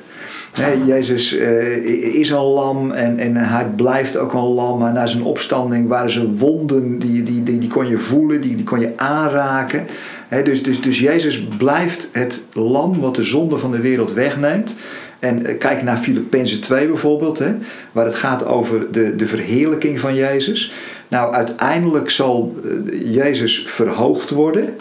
Jezus 0.86 1.36
eh, 1.36 2.14
is 2.14 2.30
een 2.30 2.42
lam 2.42 2.90
en, 2.90 3.18
en 3.18 3.36
hij 3.36 3.66
blijft 3.76 4.16
ook 4.16 4.32
een 4.32 4.40
lam. 4.40 4.78
Maar 4.78 4.92
na 4.92 5.06
zijn 5.06 5.22
opstanding 5.22 5.88
waren 5.88 6.10
zijn 6.10 6.36
wonden, 6.36 6.98
die, 6.98 7.22
die, 7.22 7.42
die, 7.42 7.58
die 7.58 7.68
kon 7.68 7.88
je 7.88 7.98
voelen, 7.98 8.40
die, 8.40 8.56
die 8.56 8.64
kon 8.64 8.80
je 8.80 8.92
aanraken. 8.96 9.86
Dus, 10.44 10.62
dus, 10.62 10.80
dus 10.80 10.98
Jezus 10.98 11.44
blijft 11.58 12.08
het 12.12 12.42
lam 12.52 13.00
wat 13.00 13.14
de 13.14 13.22
zonde 13.22 13.58
van 13.58 13.70
de 13.70 13.80
wereld 13.80 14.12
wegneemt. 14.12 14.74
En 15.18 15.46
eh, 15.46 15.58
kijk 15.58 15.82
naar 15.82 15.96
Filippenzen 15.96 16.60
2 16.60 16.86
bijvoorbeeld, 16.86 17.38
hè, 17.38 17.54
waar 17.92 18.04
het 18.04 18.14
gaat 18.14 18.44
over 18.44 18.92
de, 18.92 19.16
de 19.16 19.26
verheerlijking 19.26 20.00
van 20.00 20.14
Jezus. 20.14 20.72
Nou, 21.10 21.32
uiteindelijk 21.32 22.10
zal 22.10 22.54
eh, 22.64 23.14
Jezus 23.14 23.64
verhoogd 23.66 24.30
worden. 24.30 24.76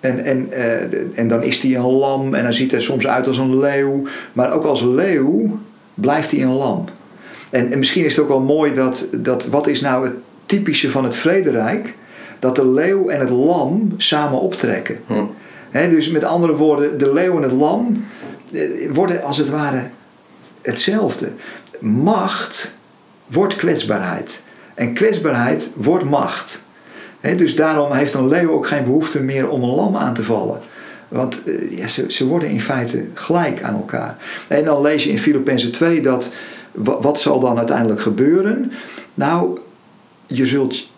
En, 0.00 0.24
en, 0.24 0.52
eh, 0.52 1.18
en 1.18 1.28
dan 1.28 1.42
is 1.42 1.58
hij 1.62 1.74
een 1.74 1.90
lam 1.90 2.34
en 2.34 2.42
dan 2.42 2.52
ziet 2.52 2.70
hij 2.70 2.80
soms 2.80 3.06
uit 3.06 3.26
als 3.26 3.38
een 3.38 3.58
leeuw. 3.58 4.02
Maar 4.32 4.52
ook 4.52 4.64
als 4.64 4.82
leeuw 4.82 5.58
blijft 5.94 6.30
hij 6.30 6.42
een 6.42 6.56
lam. 6.56 6.84
En, 7.50 7.72
en 7.72 7.78
misschien 7.78 8.04
is 8.04 8.16
het 8.16 8.24
ook 8.24 8.30
wel 8.30 8.40
mooi 8.40 8.74
dat, 8.74 9.06
dat 9.12 9.46
wat 9.46 9.66
is 9.66 9.80
nou 9.80 10.04
het 10.04 10.14
typische 10.46 10.90
van 10.90 11.04
het 11.04 11.16
vrederijk? 11.16 11.94
Dat 12.38 12.56
de 12.56 12.66
leeuw 12.66 13.08
en 13.08 13.20
het 13.20 13.30
lam 13.30 13.94
samen 13.96 14.40
optrekken. 14.40 14.98
Hm. 15.06 15.90
Dus 15.90 16.10
met 16.10 16.24
andere 16.24 16.56
woorden, 16.56 16.98
de 16.98 17.12
leeuw 17.12 17.36
en 17.36 17.42
het 17.42 17.52
lam 17.52 18.04
eh, 18.52 18.90
worden 18.92 19.22
als 19.22 19.36
het 19.36 19.48
ware 19.48 19.82
hetzelfde. 20.62 21.28
Macht 21.80 22.72
wordt 23.26 23.56
kwetsbaarheid. 23.56 24.42
En 24.74 24.92
kwetsbaarheid 24.92 25.68
wordt 25.74 26.04
macht. 26.04 26.62
dus 27.36 27.56
daarom 27.56 27.92
heeft 27.92 28.14
een 28.14 28.28
leeuw 28.28 28.50
ook 28.50 28.66
geen 28.66 28.84
behoefte 28.84 29.20
meer 29.20 29.48
om 29.48 29.62
een 29.62 29.74
lam 29.74 29.96
aan 29.96 30.14
te 30.14 30.22
vallen. 30.22 30.60
Want 31.08 31.42
eh, 31.44 31.78
ja, 31.78 31.86
ze, 31.86 32.12
ze 32.12 32.26
worden 32.26 32.48
in 32.48 32.60
feite 32.60 33.04
gelijk 33.14 33.62
aan 33.62 33.74
elkaar. 33.74 34.16
En 34.48 34.64
dan 34.64 34.80
lees 34.80 35.04
je 35.04 35.10
in 35.10 35.18
Filippenzen 35.18 35.72
2 35.72 36.00
dat 36.00 36.30
wat 36.74 37.20
zal 37.20 37.40
dan 37.40 37.58
uiteindelijk 37.58 38.00
gebeuren? 38.00 38.72
Nou, 39.14 39.58
je 40.26 40.46
zult, 40.46 40.88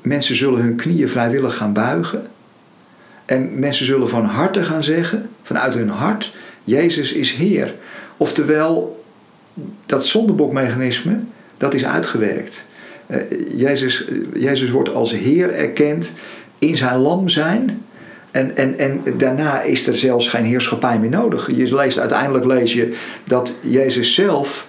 mensen 0.00 0.36
zullen 0.36 0.60
hun 0.60 0.76
knieën 0.76 1.08
vrijwillig 1.08 1.56
gaan 1.56 1.72
buigen. 1.72 2.26
En 3.24 3.58
mensen 3.58 3.86
zullen 3.86 4.08
van 4.08 4.24
harte 4.24 4.64
gaan 4.64 4.82
zeggen, 4.82 5.30
vanuit 5.42 5.74
hun 5.74 5.88
hart, 5.88 6.34
Jezus 6.64 7.12
is 7.12 7.32
Heer. 7.32 7.74
Oftewel, 8.16 9.04
dat 9.86 10.06
zondebokmechanisme, 10.06 11.20
dat 11.56 11.74
is 11.74 11.84
uitgewerkt. 11.84 12.64
Uh, 13.06 13.16
Jezus, 13.56 14.08
Jezus 14.34 14.70
wordt 14.70 14.94
als 14.94 15.12
Heer 15.12 15.54
erkend 15.54 16.12
in 16.58 16.76
zijn 16.76 16.98
lam 16.98 17.28
zijn. 17.28 17.82
En, 18.30 18.56
en, 18.56 18.78
en 18.78 19.02
daarna 19.16 19.62
is 19.62 19.86
er 19.86 19.96
zelfs 19.96 20.28
geen 20.28 20.44
heerschappij 20.44 20.98
meer 20.98 21.10
nodig. 21.10 21.50
Je 21.56 21.74
leest, 21.74 21.98
uiteindelijk 21.98 22.44
lees 22.44 22.72
je 22.72 22.96
dat 23.24 23.54
Jezus 23.60 24.14
zelf 24.14 24.66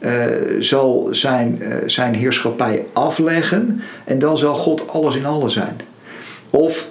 uh, 0.00 0.12
zal 0.58 1.08
zijn, 1.10 1.62
zijn 1.86 2.14
heerschappij 2.14 2.84
afleggen. 2.92 3.80
En 4.04 4.18
dan 4.18 4.38
zal 4.38 4.54
God 4.54 4.88
alles 4.88 5.16
in 5.16 5.26
alles 5.26 5.52
zijn. 5.52 5.76
Of 6.50 6.86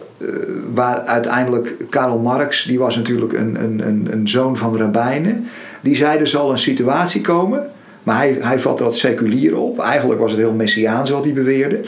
waar 0.74 1.00
uiteindelijk 1.00 1.76
Karl 1.90 2.18
Marx, 2.18 2.64
die 2.64 2.80
was 2.80 2.96
natuurlijk 2.96 3.34
een, 3.34 3.64
een, 3.64 3.88
een, 3.88 4.08
een 4.12 4.28
zoon 4.28 4.58
van 4.58 4.78
rabbijnen. 4.78 5.48
Die 5.82 5.96
zei 5.96 6.20
er 6.20 6.28
zal 6.28 6.52
een 6.52 6.58
situatie 6.58 7.22
komen. 7.22 7.70
Maar 8.08 8.18
hij, 8.18 8.38
hij 8.40 8.60
vatte 8.60 8.84
dat 8.84 8.98
seculier 8.98 9.58
op. 9.58 9.80
Eigenlijk 9.80 10.20
was 10.20 10.32
het 10.32 10.40
heel 10.40 10.54
messiaans 10.54 11.10
wat 11.10 11.24
hij 11.24 11.34
beweerde. 11.34 11.76
Uh, 11.76 11.88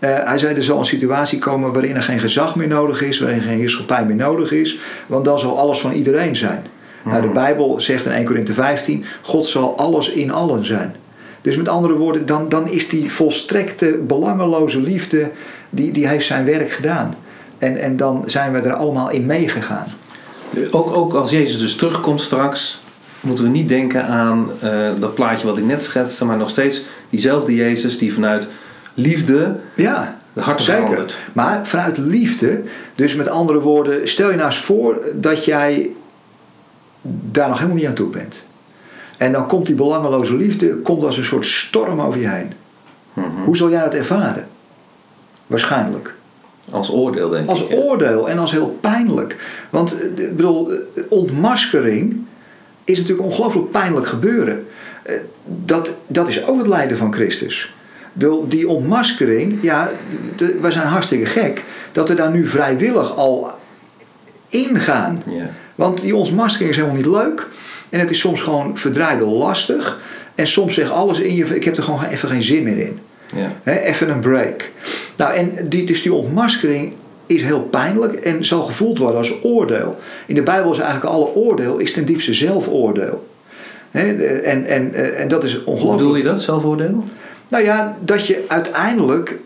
hij 0.00 0.38
zei 0.38 0.54
er 0.54 0.62
zal 0.62 0.78
een 0.78 0.84
situatie 0.84 1.38
komen 1.38 1.72
waarin 1.72 1.96
er 1.96 2.02
geen 2.02 2.18
gezag 2.18 2.56
meer 2.56 2.68
nodig 2.68 3.02
is, 3.02 3.18
waarin 3.18 3.40
geen 3.40 3.58
heerschappij 3.58 4.04
meer 4.04 4.16
nodig 4.16 4.52
is, 4.52 4.78
want 5.06 5.24
dan 5.24 5.38
zal 5.38 5.58
alles 5.58 5.78
van 5.78 5.92
iedereen 5.92 6.36
zijn. 6.36 6.66
Mm. 7.02 7.10
Nou, 7.10 7.22
de 7.22 7.28
Bijbel 7.28 7.80
zegt 7.80 8.04
in 8.04 8.12
1 8.12 8.24
Korinthe 8.24 8.52
15: 8.52 9.04
God 9.22 9.46
zal 9.46 9.76
alles 9.78 10.10
in 10.10 10.32
allen 10.32 10.66
zijn. 10.66 10.94
Dus 11.40 11.56
met 11.56 11.68
andere 11.68 11.94
woorden, 11.94 12.26
dan, 12.26 12.48
dan 12.48 12.68
is 12.68 12.88
die 12.88 13.12
volstrekte, 13.12 13.98
belangeloze 14.06 14.80
liefde, 14.80 15.30
die, 15.70 15.90
die 15.90 16.08
heeft 16.08 16.26
zijn 16.26 16.44
werk 16.44 16.70
gedaan. 16.70 17.14
En, 17.58 17.76
en 17.76 17.96
dan 17.96 18.22
zijn 18.26 18.52
we 18.52 18.58
er 18.58 18.74
allemaal 18.74 19.10
in 19.10 19.26
meegegaan. 19.26 19.86
Ook, 20.70 20.96
ook 20.96 21.14
als 21.14 21.30
Jezus 21.30 21.58
dus 21.58 21.76
terugkomt 21.76 22.20
straks, 22.20 22.80
moeten 23.20 23.44
we 23.44 23.50
niet 23.50 23.68
denken 23.68 24.04
aan 24.04 24.50
uh, 24.64 24.88
dat 24.98 25.14
plaatje 25.14 25.46
wat 25.46 25.58
ik 25.58 25.64
net 25.64 25.82
schetste, 25.82 26.24
maar 26.24 26.36
nog 26.36 26.50
steeds 26.50 26.84
diezelfde 27.10 27.54
Jezus 27.54 27.98
die 27.98 28.14
vanuit 28.14 28.48
liefde 28.94 29.56
ja, 29.74 30.18
de 30.32 30.54
zeker. 30.56 31.14
Maar 31.32 31.66
vanuit 31.66 31.98
liefde, 31.98 32.62
dus 32.94 33.14
met 33.14 33.28
andere 33.28 33.60
woorden, 33.60 34.08
stel 34.08 34.30
je 34.30 34.36
nou 34.36 34.48
eens 34.48 34.58
voor 34.58 35.06
dat 35.14 35.44
jij 35.44 35.90
daar 37.02 37.48
nog 37.48 37.56
helemaal 37.56 37.78
niet 37.78 37.86
aan 37.86 37.94
toe 37.94 38.10
bent. 38.10 38.46
En 39.16 39.32
dan 39.32 39.46
komt 39.46 39.66
die 39.66 39.74
belangeloze 39.74 40.36
liefde 40.36 40.76
komt 40.76 41.04
als 41.04 41.18
een 41.18 41.24
soort 41.24 41.46
storm 41.46 42.00
over 42.00 42.20
je 42.20 42.28
heen. 42.28 42.52
Mm 43.12 43.24
-hmm. 43.24 43.44
Hoe 43.44 43.56
zal 43.56 43.70
jij 43.70 43.82
dat 43.82 43.94
ervaren? 43.94 44.46
Waarschijnlijk. 45.46 46.14
Als 46.70 46.90
oordeel, 46.90 47.28
denk 47.28 47.48
als 47.48 47.60
ik. 47.60 47.70
Als 47.70 47.78
oordeel 47.78 48.28
en 48.28 48.38
als 48.38 48.50
heel 48.50 48.78
pijnlijk. 48.80 49.36
Want 49.70 50.02
ik 50.02 50.36
bedoel, 50.36 50.70
ontmaskering 51.08 52.26
is 52.88 52.98
natuurlijk 52.98 53.28
ongelooflijk 53.28 53.70
pijnlijk 53.70 54.06
gebeuren. 54.06 54.66
Dat, 55.44 55.94
dat 56.06 56.28
is 56.28 56.46
ook 56.46 56.58
het 56.58 56.66
lijden 56.66 56.98
van 56.98 57.12
Christus. 57.12 57.74
Die 58.48 58.68
ontmaskering, 58.68 59.58
ja, 59.62 59.90
de, 60.36 60.58
wij 60.60 60.70
zijn 60.70 60.86
hartstikke 60.86 61.26
gek 61.26 61.64
dat 61.92 62.08
we 62.08 62.14
daar 62.14 62.30
nu 62.30 62.46
vrijwillig 62.46 63.16
al 63.16 63.50
ingaan. 64.48 65.22
Ja. 65.30 65.50
Want 65.74 66.00
die 66.00 66.16
ontmaskering 66.16 66.70
is 66.70 66.76
helemaal 66.76 66.96
niet 66.96 67.06
leuk. 67.06 67.46
En 67.88 68.00
het 68.00 68.10
is 68.10 68.18
soms 68.18 68.40
gewoon 68.40 68.78
verdraaide 68.78 69.24
lastig. 69.24 70.00
En 70.34 70.46
soms 70.46 70.74
zegt 70.74 70.90
alles 70.90 71.20
in 71.20 71.34
je, 71.34 71.44
ik 71.44 71.64
heb 71.64 71.76
er 71.76 71.82
gewoon 71.82 72.04
even 72.04 72.28
geen 72.28 72.42
zin 72.42 72.62
meer 72.62 72.78
in. 72.78 72.98
He, 73.62 73.80
even 73.80 74.10
een 74.10 74.20
break. 74.20 74.70
Nou, 75.16 75.34
en 75.34 75.68
die, 75.68 75.86
dus 75.86 76.02
die 76.02 76.12
ontmaskering 76.12 76.92
is 77.28 77.42
heel 77.42 77.60
pijnlijk 77.60 78.14
en 78.14 78.44
zal 78.44 78.62
gevoeld 78.62 78.98
worden 78.98 79.18
als 79.18 79.32
oordeel. 79.42 79.98
In 80.26 80.34
de 80.34 80.42
Bijbel 80.42 80.72
is 80.72 80.78
eigenlijk 80.78 81.14
alle 81.14 81.34
oordeel 81.34 81.78
is 81.78 81.92
ten 81.92 82.04
diepste 82.04 82.34
zelfoordeel. 82.34 83.26
He, 83.90 84.12
en, 84.42 84.66
en, 84.66 84.94
en 85.16 85.28
dat 85.28 85.44
is 85.44 85.64
ongelooflijk. 85.64 85.88
Hoe 85.88 85.96
bedoel 85.96 86.16
je 86.16 86.22
dat, 86.22 86.42
zelfoordeel? 86.42 87.04
Nou 87.48 87.64
ja, 87.64 87.96
dat 88.00 88.26
je 88.26 88.44
uiteindelijk. 88.48 89.38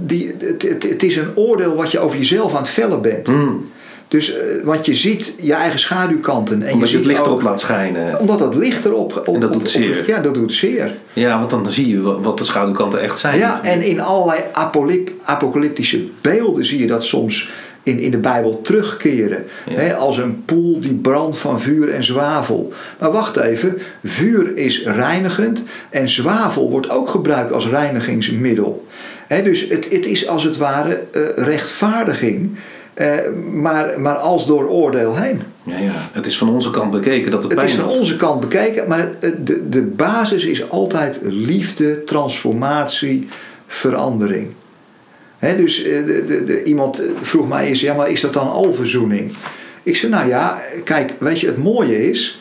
Die, 0.00 0.34
het, 0.38 0.62
het, 0.62 0.82
het, 0.82 1.02
is 1.02 1.16
een 1.16 1.36
oordeel 1.36 1.74
wat 1.74 1.90
je 1.90 1.98
over 1.98 2.18
jezelf 2.18 2.52
aan 2.52 2.62
het 2.62 2.68
vellen 2.68 3.02
bent. 3.02 3.28
Mm. 3.28 3.70
Dus, 4.08 4.34
uh, 4.34 4.36
want 4.64 4.86
je 4.86 4.94
ziet 4.94 5.34
je 5.40 5.52
eigen 5.52 5.78
schaduwkanten. 5.78 6.62
En 6.62 6.72
omdat 6.72 6.88
je, 6.88 6.96
je 6.96 7.02
het 7.02 7.12
licht 7.12 7.26
erop 7.26 7.42
laat 7.42 7.60
schijnen. 7.60 8.20
Omdat 8.20 8.38
dat 8.38 8.54
licht 8.54 8.84
erop. 8.84 9.22
Op, 9.26 9.34
en 9.34 9.40
dat 9.40 9.52
doet 9.52 9.62
op, 9.62 9.68
zeer. 9.68 9.98
Op, 9.98 10.06
ja, 10.06 10.20
dat 10.20 10.34
doet 10.34 10.52
zeer. 10.52 10.94
Ja, 11.12 11.38
want 11.38 11.50
dan 11.50 11.72
zie 11.72 11.88
je 11.88 12.20
wat 12.20 12.38
de 12.38 12.44
schaduwkanten 12.44 13.00
echt 13.00 13.18
zijn. 13.18 13.38
Ja, 13.38 13.62
en 13.62 13.82
in 13.82 14.00
allerlei 14.00 14.40
apocalyptische 15.24 16.04
beelden 16.20 16.64
zie 16.64 16.78
je 16.78 16.86
dat 16.86 17.04
soms 17.04 17.50
in, 17.82 17.98
in 17.98 18.10
de 18.10 18.18
Bijbel 18.18 18.60
terugkeren. 18.62 19.44
Ja. 19.68 19.74
Hè, 19.74 19.94
als 19.94 20.18
een 20.18 20.44
poel 20.44 20.80
die 20.80 20.94
brandt 20.94 21.38
van 21.38 21.60
vuur 21.60 21.90
en 21.90 22.04
zwavel. 22.04 22.72
Maar 22.98 23.12
wacht 23.12 23.36
even, 23.36 23.78
vuur 24.04 24.56
is 24.56 24.82
reinigend 24.84 25.62
en 25.90 26.08
zwavel 26.08 26.70
wordt 26.70 26.90
ook 26.90 27.08
gebruikt 27.08 27.52
als 27.52 27.68
reinigingsmiddel. 27.68 28.86
Hè, 29.26 29.42
dus 29.42 29.68
het, 29.68 29.88
het 29.90 30.06
is 30.06 30.28
als 30.28 30.44
het 30.44 30.56
ware 30.56 31.02
uh, 31.12 31.22
rechtvaardiging, 31.36 32.56
uh, 32.98 33.16
maar, 33.52 34.00
maar 34.00 34.16
als 34.16 34.46
door 34.46 34.68
oordeel 34.68 35.16
heen. 35.16 35.42
Ja, 35.62 35.78
ja, 35.78 35.92
het 36.12 36.26
is 36.26 36.38
van 36.38 36.48
onze 36.48 36.70
kant 36.70 36.90
bekeken 36.90 37.30
dat 37.30 37.42
het, 37.42 37.52
het 37.52 37.60
pijn 37.60 37.70
is 37.70 37.76
van 37.76 37.88
had. 37.88 37.98
onze 37.98 38.16
kant 38.16 38.40
bekeken, 38.40 38.88
maar 38.88 39.08
het, 39.18 39.46
de, 39.46 39.68
de 39.68 39.82
basis 39.82 40.44
is 40.44 40.70
altijd 40.70 41.20
liefde, 41.22 42.04
transformatie, 42.04 43.28
verandering. 43.66 44.48
He, 45.38 45.56
dus 45.56 45.82
de, 45.82 46.24
de, 46.26 46.44
de, 46.44 46.64
iemand 46.64 47.02
vroeg 47.22 47.48
mij 47.48 47.66
eens, 47.66 47.80
ja, 47.80 47.94
maar 47.94 48.10
is 48.10 48.20
dat 48.20 48.32
dan 48.32 48.50
alverzoening? 48.50 49.32
Ik 49.82 49.96
zei, 49.96 50.12
nou 50.12 50.28
ja, 50.28 50.58
kijk, 50.84 51.12
weet 51.18 51.40
je, 51.40 51.46
het 51.46 51.62
mooie 51.62 52.10
is 52.10 52.40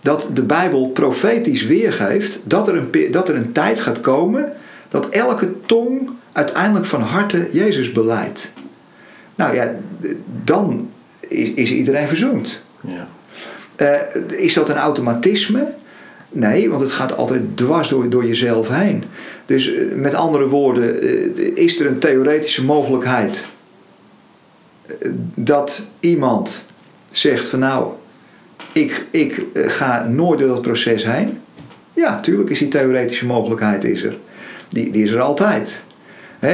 dat 0.00 0.28
de 0.34 0.42
Bijbel 0.42 0.88
profetisch 0.88 1.66
weergeeft 1.66 2.38
dat 2.44 2.68
er 2.68 2.76
een, 2.76 3.10
dat 3.10 3.28
er 3.28 3.34
een 3.34 3.52
tijd 3.52 3.80
gaat 3.80 4.00
komen 4.00 4.52
dat 4.88 5.08
elke 5.08 5.48
tong 5.66 6.10
uiteindelijk 6.32 6.86
van 6.86 7.00
harte 7.00 7.48
Jezus 7.52 7.92
beleidt. 7.92 8.50
Nou 9.38 9.54
ja, 9.54 9.74
dan 10.44 10.90
is, 11.20 11.50
is 11.50 11.72
iedereen 11.72 12.08
verzoend. 12.08 12.60
Ja. 12.80 13.08
Uh, 13.76 14.38
is 14.38 14.54
dat 14.54 14.68
een 14.68 14.76
automatisme? 14.76 15.72
Nee, 16.28 16.70
want 16.70 16.80
het 16.80 16.92
gaat 16.92 17.16
altijd 17.16 17.42
dwars 17.56 17.88
door, 17.88 18.08
door 18.08 18.26
jezelf 18.26 18.68
heen. 18.68 19.04
Dus 19.46 19.72
met 19.94 20.14
andere 20.14 20.48
woorden, 20.48 21.56
is 21.56 21.80
er 21.80 21.86
een 21.86 21.98
theoretische 21.98 22.64
mogelijkheid 22.64 23.44
dat 25.34 25.82
iemand 26.00 26.64
zegt 27.10 27.48
van 27.48 27.58
nou, 27.58 27.92
ik, 28.72 29.06
ik 29.10 29.44
ga 29.54 30.04
nooit 30.04 30.38
door 30.38 30.48
dat 30.48 30.62
proces 30.62 31.04
heen? 31.04 31.38
Ja, 31.92 32.10
natuurlijk 32.10 32.50
is 32.50 32.58
die 32.58 32.68
theoretische 32.68 33.26
mogelijkheid 33.26 33.84
is 33.84 34.02
er. 34.02 34.18
Die, 34.68 34.90
die 34.90 35.02
is 35.02 35.10
er 35.10 35.20
altijd. 35.20 35.82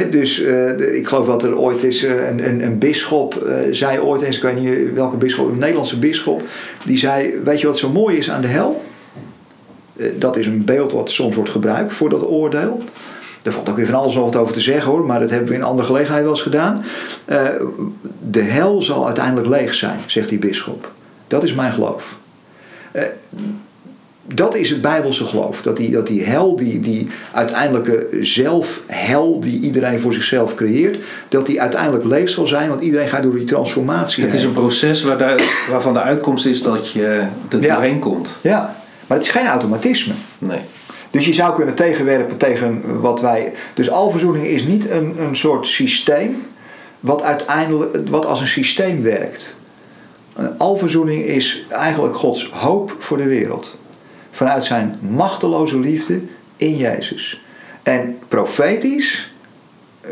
Dus 0.09 0.35
de, 0.35 0.97
ik 0.97 1.07
geloof 1.07 1.25
dat 1.25 1.43
er 1.43 1.57
ooit 1.57 1.83
is 1.83 2.03
uh, 2.03 2.27
een, 2.27 2.47
een, 2.47 2.63
een 2.63 2.77
bisschop 2.77 3.43
uh, 3.45 3.55
zei 3.71 3.99
ooit 3.99 4.21
eens, 4.21 4.35
ik 4.35 4.41
weet 4.41 4.59
niet 4.59 4.93
welke 4.93 5.17
bisschop, 5.17 5.49
een 5.49 5.57
Nederlandse 5.57 5.99
bisschop, 5.99 6.41
die 6.83 6.97
zei, 6.97 7.33
weet 7.43 7.61
je 7.61 7.67
wat 7.67 7.77
zo 7.77 7.89
mooi 7.89 8.17
is 8.17 8.29
aan 8.29 8.41
de 8.41 8.47
hel? 8.47 8.83
dat 10.17 10.37
is 10.37 10.47
een 10.47 10.65
beeld 10.65 10.91
wat 10.91 11.11
soms 11.11 11.35
wordt 11.35 11.49
gebruikt 11.49 11.93
voor 11.93 12.09
dat 12.09 12.27
oordeel. 12.27 12.83
Daar 13.41 13.53
valt 13.53 13.69
ook 13.69 13.75
weer 13.75 13.85
van 13.85 13.95
alles 13.95 14.15
nog 14.15 14.23
wat 14.23 14.35
over 14.35 14.53
te 14.53 14.59
zeggen 14.59 14.91
hoor, 14.91 15.05
maar 15.05 15.19
dat 15.19 15.29
hebben 15.29 15.49
we 15.49 15.55
in 15.55 15.63
andere 15.63 15.87
gelegenheid 15.87 16.23
wel 16.23 16.31
eens 16.31 16.41
gedaan. 16.41 16.83
de 18.29 18.41
hel 18.41 18.81
zal 18.81 19.05
uiteindelijk 19.05 19.47
leeg 19.47 19.73
zijn, 19.73 19.99
zegt 20.05 20.29
die 20.29 20.39
bisschop. 20.39 20.91
Dat 21.27 21.43
is 21.43 21.53
mijn 21.53 21.71
geloof 21.71 22.17
dat 24.33 24.55
is 24.55 24.69
het 24.69 24.81
Bijbelse 24.81 25.25
geloof. 25.25 25.61
Dat 25.61 25.77
die, 25.77 25.91
dat 25.91 26.07
die 26.07 26.23
hel, 26.23 26.55
die, 26.55 26.79
die 26.79 27.07
uiteindelijke 27.31 28.07
zelfhel 28.21 29.39
die 29.39 29.59
iedereen 29.59 29.99
voor 29.99 30.13
zichzelf 30.13 30.55
creëert, 30.55 30.97
dat 31.29 31.45
die 31.45 31.61
uiteindelijk 31.61 32.03
leeg 32.03 32.29
zal 32.29 32.47
zijn, 32.47 32.69
want 32.69 32.81
iedereen 32.81 33.07
gaat 33.07 33.23
door 33.23 33.35
die 33.35 33.45
transformatie. 33.45 34.23
Het 34.23 34.33
is 34.33 34.43
een 34.43 34.53
proces 34.53 35.03
waar 35.03 35.17
de, 35.17 35.65
waarvan 35.69 35.93
de 35.93 36.01
uitkomst 36.01 36.45
is 36.45 36.61
dat 36.61 36.91
je 36.91 37.27
er 37.49 37.61
ja. 37.61 37.73
doorheen 37.73 37.99
komt. 37.99 38.39
Ja, 38.41 38.75
maar 39.07 39.17
het 39.17 39.25
is 39.25 39.31
geen 39.33 39.47
automatisme. 39.47 40.13
Nee. 40.37 40.59
Dus 41.11 41.25
je 41.25 41.33
zou 41.33 41.55
kunnen 41.55 41.75
tegenwerpen 41.75 42.37
tegen 42.37 42.81
wat 43.01 43.21
wij. 43.21 43.53
Dus 43.73 43.89
alverzoening 43.89 44.45
is 44.45 44.63
niet 44.63 44.89
een, 44.89 45.15
een 45.19 45.35
soort 45.35 45.67
systeem 45.67 46.43
wat 46.99 47.21
uiteindelijk 47.21 48.09
wat 48.09 48.25
als 48.25 48.41
een 48.41 48.47
systeem 48.47 49.01
werkt. 49.01 49.55
Alverzoening 50.57 51.23
is 51.23 51.65
eigenlijk 51.69 52.15
Gods 52.15 52.49
hoop 52.49 52.95
voor 52.99 53.17
de 53.17 53.27
wereld 53.27 53.77
vanuit 54.35 54.65
zijn 54.65 54.99
machteloze 55.01 55.79
liefde 55.79 56.19
in 56.55 56.75
Jezus. 56.75 57.41
En 57.83 58.17
profetisch 58.27 59.33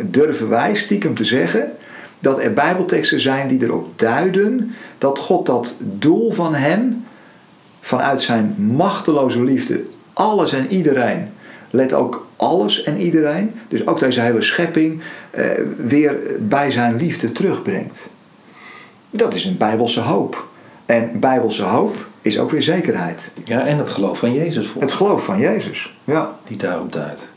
durven 0.02 0.50
wij 0.50 0.76
stiekem 0.76 1.16
te 1.16 1.26
zeggen 1.26 1.72
dat 2.20 2.40
er 2.40 2.54
Bijbelteksten 2.54 3.20
zijn 3.20 3.48
die 3.48 3.64
erop 3.64 4.00
duiden 4.00 4.76
dat 4.98 5.20
God 5.20 5.46
dat 5.46 5.76
doel 5.80 6.32
van 6.32 6.56
Hem, 6.56 7.06
vanuit 7.82 8.22
Zijn 8.22 8.56
machteloze 8.58 9.44
liefde, 9.44 9.84
alles 10.14 10.54
en 10.54 10.72
iedereen, 10.72 11.30
let 11.70 11.94
ook 11.94 12.28
alles 12.36 12.84
en 12.84 12.98
iedereen, 12.98 13.54
dus 13.68 13.88
ook 13.88 14.00
deze 14.00 14.22
hele 14.22 14.42
schepping, 14.42 15.02
eh, 15.32 15.46
weer 15.78 16.18
bij 16.40 16.72
Zijn 16.72 16.96
liefde 16.96 17.32
terugbrengt. 17.32 18.10
Dat 19.10 19.34
is 19.34 19.46
een 19.46 19.58
Bijbelse 19.58 20.00
hoop. 20.00 20.48
En 20.86 21.20
Bijbelse 21.20 21.64
hoop 21.64 22.12
is 22.24 22.40
ook 22.40 22.52
weer 22.52 22.62
zekerheid. 22.62 23.30
Ja, 23.44 23.66
en 23.66 23.78
het 23.78 23.90
geloof 23.90 24.20
van 24.20 24.34
Jezus. 24.34 24.68
Het 24.80 24.92
geloof 24.92 25.24
van 25.24 25.40
Jezus, 25.40 25.94
ja. 26.04 26.36
Die 26.44 26.58
daarop 26.58 26.92
duidt. 26.92 27.32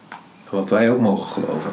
Wat 0.51 0.70
wij 0.70 0.91
ook 0.91 1.01
mogen 1.01 1.30
geloven. 1.30 1.70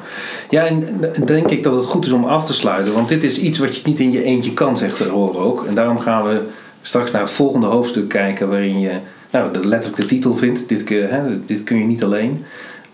Ja, 0.49 0.66
en 0.66 0.99
denk 1.26 1.49
ik 1.49 1.64
dat 1.64 1.76
het 1.76 1.86
goed 1.86 2.05
is 2.05 2.11
om 2.11 2.26
af 2.26 2.45
te 2.45 2.53
sluiten. 2.53 2.93
Want 2.93 3.07
dit 3.07 3.24
is 3.24 3.39
iets 3.39 3.59
wat 3.59 3.76
je 3.76 3.82
niet 3.86 3.99
in 3.99 4.11
je 4.11 4.24
eentje 4.24 4.53
kan, 4.53 4.78
zegt 4.78 4.97
de 4.97 5.03
horen 5.03 5.39
ook. 5.39 5.66
En 5.66 5.76
daarom 5.76 5.99
gaan 5.99 6.24
we 6.24 6.41
straks 6.82 7.11
naar 7.11 7.22
het 7.22 7.32
volgende 7.32 7.68
hoofdstuk 7.68 8.09
kijken. 8.09 8.49
Waarin 8.49 8.80
je 8.80 8.91
nou, 9.32 9.68
letterlijk 9.68 10.01
de 10.01 10.05
titel 10.05 10.36
vindt. 10.36 10.70
Dit, 10.70 10.89
hè, 10.89 11.45
dit 11.45 11.64
kun 11.64 11.78
je 11.78 11.86
niet 11.86 12.03
alleen. 12.03 12.45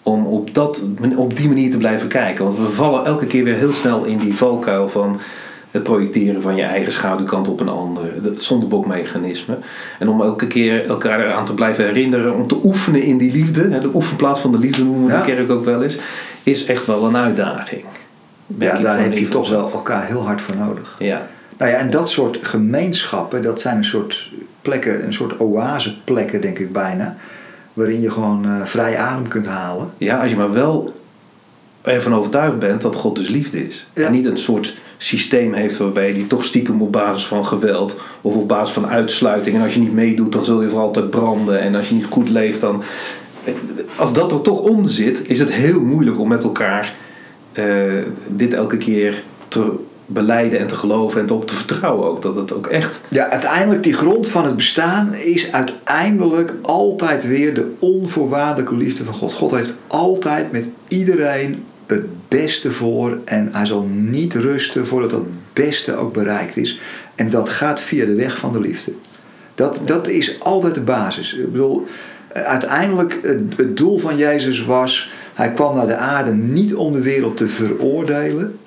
Om 0.03 0.25
op, 0.25 0.53
dat, 0.53 0.85
op 1.15 1.37
die 1.37 1.47
manier 1.47 1.71
te 1.71 1.77
blijven 1.77 2.07
kijken. 2.07 2.45
Want 2.45 2.57
we 2.57 2.69
vallen 2.69 3.05
elke 3.05 3.25
keer 3.25 3.43
weer 3.43 3.55
heel 3.55 3.73
snel 3.73 4.03
in 4.03 4.17
die 4.17 4.35
valkuil 4.35 4.89
van 4.89 5.19
het 5.71 5.83
projecteren 5.83 6.41
van 6.41 6.55
je 6.55 6.61
eigen 6.61 6.91
schaduwkant 6.91 7.47
op 7.47 7.59
een 7.59 7.69
andere, 7.69 8.07
het 8.23 8.43
zondebokmechanisme. 8.43 9.57
En 9.99 10.09
om 10.09 10.21
elke 10.21 10.47
keer 10.47 10.87
elkaar 10.87 11.25
eraan 11.25 11.45
te 11.45 11.53
blijven 11.53 11.85
herinneren, 11.85 12.35
om 12.35 12.47
te 12.47 12.59
oefenen 12.63 13.01
in 13.01 13.17
die 13.17 13.31
liefde, 13.31 13.79
de 13.79 13.93
oefenplaats 13.93 14.39
van 14.39 14.51
de 14.51 14.59
liefde 14.59 14.83
noemen 14.83 15.05
we 15.05 15.17
de 15.17 15.35
kerk 15.35 15.51
ook 15.51 15.65
wel 15.65 15.83
eens, 15.83 15.97
is 16.43 16.65
echt 16.65 16.85
wel 16.85 17.05
een 17.05 17.17
uitdaging. 17.17 17.83
Ja, 18.57 18.77
daar 18.77 18.99
heb 18.99 19.17
je 19.17 19.29
toch 19.29 19.49
wel 19.49 19.71
elkaar 19.71 20.05
heel 20.05 20.23
hard 20.25 20.41
voor 20.41 20.55
nodig. 20.55 20.95
Ja. 20.99 21.27
Nou 21.57 21.71
ja, 21.71 21.77
en 21.77 21.89
dat 21.89 22.09
soort 22.09 22.39
gemeenschappen, 22.41 23.43
dat 23.43 23.61
zijn 23.61 23.77
een 23.77 23.83
soort 23.83 24.31
plekken, 24.61 25.05
een 25.05 25.13
soort 25.13 25.39
oaseplekken 25.39 26.41
denk 26.41 26.59
ik 26.59 26.73
bijna, 26.73 27.15
waarin 27.73 28.01
je 28.01 28.11
gewoon 28.11 28.45
uh, 28.45 28.65
vrij 28.65 28.97
adem 28.97 29.27
kunt 29.27 29.45
halen. 29.45 29.89
Ja, 29.97 30.21
als 30.21 30.31
je 30.31 30.37
maar 30.37 30.51
wel 30.51 30.93
ervan 31.81 32.15
overtuigd 32.15 32.59
bent 32.59 32.81
dat 32.81 32.95
God 32.95 33.15
dus 33.15 33.27
liefde 33.27 33.67
is. 33.67 33.87
En 33.93 34.11
niet 34.11 34.25
een 34.25 34.37
soort 34.37 34.77
systeem 35.01 35.53
heeft 35.53 35.77
waarbij 35.77 36.13
die 36.13 36.27
toch 36.27 36.43
stiekem 36.43 36.81
op 36.81 36.91
basis 36.91 37.25
van 37.25 37.45
geweld 37.45 37.99
of 38.21 38.35
op 38.35 38.47
basis 38.47 38.73
van 38.73 38.87
uitsluiting 38.87 39.55
en 39.55 39.61
als 39.61 39.73
je 39.73 39.79
niet 39.79 39.93
meedoet 39.93 40.31
dan 40.31 40.45
zul 40.45 40.61
je 40.61 40.69
voor 40.69 40.79
altijd 40.79 41.09
branden 41.09 41.59
en 41.59 41.75
als 41.75 41.89
je 41.89 41.95
niet 41.95 42.05
goed 42.05 42.29
leeft 42.29 42.61
dan 42.61 42.83
als 43.95 44.13
dat 44.13 44.31
er 44.31 44.41
toch 44.41 44.59
onder 44.59 44.91
zit 44.91 45.29
is 45.29 45.39
het 45.39 45.51
heel 45.51 45.81
moeilijk 45.81 46.19
om 46.19 46.27
met 46.27 46.43
elkaar 46.43 46.95
uh, 47.53 48.03
dit 48.27 48.53
elke 48.53 48.77
keer 48.77 49.23
te 49.47 49.71
beleiden 50.11 50.59
en 50.59 50.67
te 50.67 50.75
geloven 50.75 51.21
en 51.21 51.29
op 51.29 51.47
te 51.47 51.55
vertrouwen 51.55 52.07
ook 52.07 52.21
dat 52.21 52.35
het 52.35 52.53
ook 52.53 52.67
echt 52.67 53.01
ja 53.09 53.29
uiteindelijk 53.29 53.83
die 53.83 53.93
grond 53.93 54.27
van 54.27 54.45
het 54.45 54.55
bestaan 54.55 55.13
is 55.13 55.51
uiteindelijk 55.51 56.53
altijd 56.61 57.27
weer 57.27 57.53
de 57.53 57.71
onvoorwaardelijke 57.79 58.75
liefde 58.75 59.03
van 59.03 59.13
God 59.13 59.33
God 59.33 59.51
heeft 59.51 59.73
altijd 59.87 60.51
met 60.51 60.65
iedereen 60.87 61.63
het 61.85 62.05
beste 62.27 62.71
voor 62.71 63.17
en 63.25 63.49
hij 63.51 63.65
zal 63.65 63.83
niet 63.91 64.33
rusten 64.33 64.87
voordat 64.87 65.11
het 65.11 65.23
beste 65.53 65.95
ook 65.95 66.13
bereikt 66.13 66.57
is. 66.57 66.79
En 67.15 67.29
dat 67.29 67.49
gaat 67.49 67.81
via 67.81 68.05
de 68.05 68.15
weg 68.15 68.37
van 68.37 68.53
de 68.53 68.59
liefde. 68.59 68.91
Dat, 69.55 69.79
dat 69.85 70.07
is 70.07 70.39
altijd 70.39 70.73
de 70.73 70.81
basis. 70.81 71.33
Ik 71.33 71.51
bedoel, 71.51 71.85
uiteindelijk 72.33 73.19
het 73.55 73.77
doel 73.77 73.99
van 73.99 74.17
Jezus 74.17 74.65
was, 74.65 75.11
hij 75.33 75.51
kwam 75.51 75.75
naar 75.75 75.87
de 75.87 75.95
aarde 75.95 76.31
niet 76.31 76.75
om 76.75 76.93
de 76.93 77.01
wereld 77.01 77.37
te 77.37 77.47
veroordelen, 77.47 78.59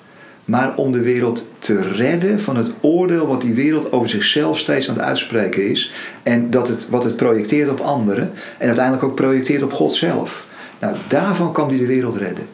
maar 0.45 0.77
om 0.77 0.93
de 0.93 1.01
wereld 1.01 1.47
te 1.59 1.81
redden 1.81 2.41
van 2.41 2.57
het 2.57 2.71
oordeel 2.81 3.27
wat 3.27 3.41
die 3.41 3.55
wereld 3.55 3.93
over 3.93 4.09
zichzelf 4.09 4.59
steeds 4.59 4.89
aan 4.89 4.95
het 4.97 5.05
uitspreken 5.05 5.71
is. 5.71 5.93
En 6.23 6.51
dat 6.51 6.69
het, 6.69 6.89
wat 6.89 7.05
het 7.05 7.17
projecteert 7.17 7.71
op 7.71 7.81
anderen 7.81 8.33
en 8.59 8.67
uiteindelijk 8.67 9.05
ook 9.05 9.15
projecteert 9.15 9.63
op 9.63 9.73
God 9.73 9.95
zelf. 9.95 10.47
Nou, 10.79 10.97
daarvan 11.09 11.53
kan 11.53 11.69
hij 11.69 11.79
de 11.79 11.87
wereld 11.87 12.17
redden. 12.17 12.47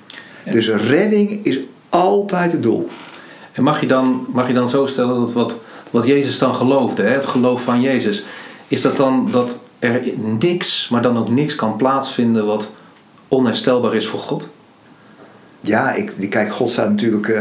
Dus 0.50 0.68
redding 0.68 1.44
is 1.44 1.58
altijd 1.88 2.52
het 2.52 2.62
doel. 2.62 2.88
En 3.52 3.62
mag 3.62 3.80
je 3.80 3.86
dan, 3.86 4.26
mag 4.28 4.46
je 4.46 4.54
dan 4.54 4.68
zo 4.68 4.86
stellen 4.86 5.14
dat 5.14 5.32
wat, 5.32 5.56
wat 5.90 6.06
Jezus 6.06 6.38
dan 6.38 6.54
geloofde, 6.54 7.02
hè, 7.02 7.12
het 7.14 7.26
geloof 7.26 7.62
van 7.62 7.80
Jezus, 7.80 8.24
is 8.68 8.82
dat 8.82 8.96
dan 8.96 9.28
dat 9.30 9.60
er 9.78 10.02
niks, 10.38 10.88
maar 10.88 11.02
dan 11.02 11.18
ook 11.18 11.28
niks 11.28 11.54
kan 11.54 11.76
plaatsvinden 11.76 12.46
wat 12.46 12.70
onherstelbaar 13.28 13.94
is 13.94 14.06
voor 14.06 14.20
God? 14.20 14.48
Ja, 15.60 15.92
ik, 15.92 16.30
kijk, 16.30 16.52
God 16.52 16.70
staat 16.70 16.90
natuurlijk 16.90 17.28
uh, 17.28 17.40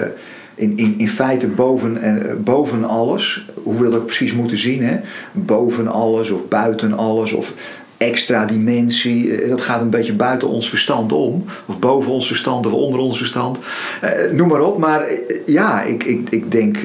in, 0.58 0.96
in, 0.98 1.10
feite 1.10 1.48
boven, 1.48 2.02
en, 2.02 2.26
uh, 2.26 2.34
boven 2.44 2.84
alles. 2.84 3.46
Hoe 3.64 3.78
we 3.78 3.84
dat 3.84 3.96
ook 3.96 4.06
precies 4.06 4.34
moeten 4.34 4.58
zien. 4.58 4.84
Hè? 4.84 5.00
Boven 5.32 5.88
alles 5.88 6.30
of 6.30 6.48
buiten 6.48 6.94
alles. 6.94 7.32
Of 7.32 7.54
extra 7.98 8.46
dimensie. 8.46 9.36
Eh, 9.36 9.50
dat 9.50 9.62
gaat 9.62 9.82
een 9.82 9.90
beetje 9.90 10.14
buiten 10.14 10.48
ons 10.48 10.70
verstand 10.70 11.12
om. 11.12 11.46
Of 11.66 11.80
boven 11.80 12.12
ons 12.12 12.28
verstand 12.28 12.66
of 12.66 12.74
onder 12.74 13.00
ons 13.00 13.18
verstand. 13.18 13.58
Uh, 14.04 14.10
noem 14.32 14.48
maar 14.48 14.62
op. 14.62 14.78
Maar 14.78 15.08
ja, 15.46 15.82
ik, 15.82 16.04
ik, 16.04 16.30
ik 16.30 16.52
denk 16.52 16.78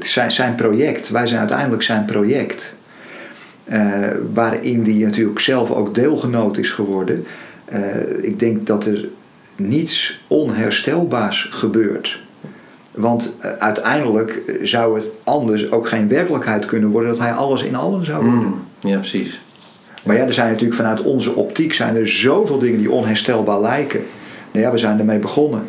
zijn, 0.00 0.30
zijn 0.30 0.54
project. 0.54 1.08
Wij 1.08 1.26
zijn 1.26 1.38
uiteindelijk 1.38 1.82
zijn 1.82 2.04
project. 2.04 2.74
waarin 4.32 4.82
die 4.82 5.04
natuurlijk 5.04 5.40
zelf 5.40 5.70
ook 5.70 5.94
deelgenoot 5.94 6.56
is 6.58 6.70
geworden. 6.70 7.26
ik 8.20 8.38
denk 8.38 8.66
dat 8.66 8.84
er 8.84 9.08
niets 9.56 10.24
onherstelbaars 10.26 11.48
gebeurt. 11.50 12.24
Want 12.96 13.32
uiteindelijk 13.58 14.42
zou 14.62 14.96
het 14.96 15.04
anders 15.24 15.70
ook 15.70 15.88
geen 15.88 16.08
werkelijkheid 16.08 16.66
kunnen 16.66 16.88
worden 16.88 17.10
dat 17.10 17.18
hij 17.18 17.32
alles 17.32 17.62
in 17.62 17.76
allen 17.76 18.04
zou 18.04 18.24
worden. 18.24 18.42
Mm, 18.42 18.64
ja, 18.80 18.98
precies. 18.98 19.40
Maar 20.04 20.16
ja, 20.16 20.24
er 20.24 20.32
zijn 20.32 20.48
natuurlijk 20.48 20.76
vanuit 20.76 21.02
onze 21.02 21.34
optiek 21.34 21.74
zijn 21.74 21.96
er 21.96 22.08
zoveel 22.08 22.58
dingen 22.58 22.78
die 22.78 22.90
onherstelbaar 22.90 23.60
lijken. 23.60 24.00
Nou 24.52 24.64
ja, 24.64 24.72
we 24.72 24.78
zijn 24.78 24.98
ermee 24.98 25.18
begonnen. 25.18 25.62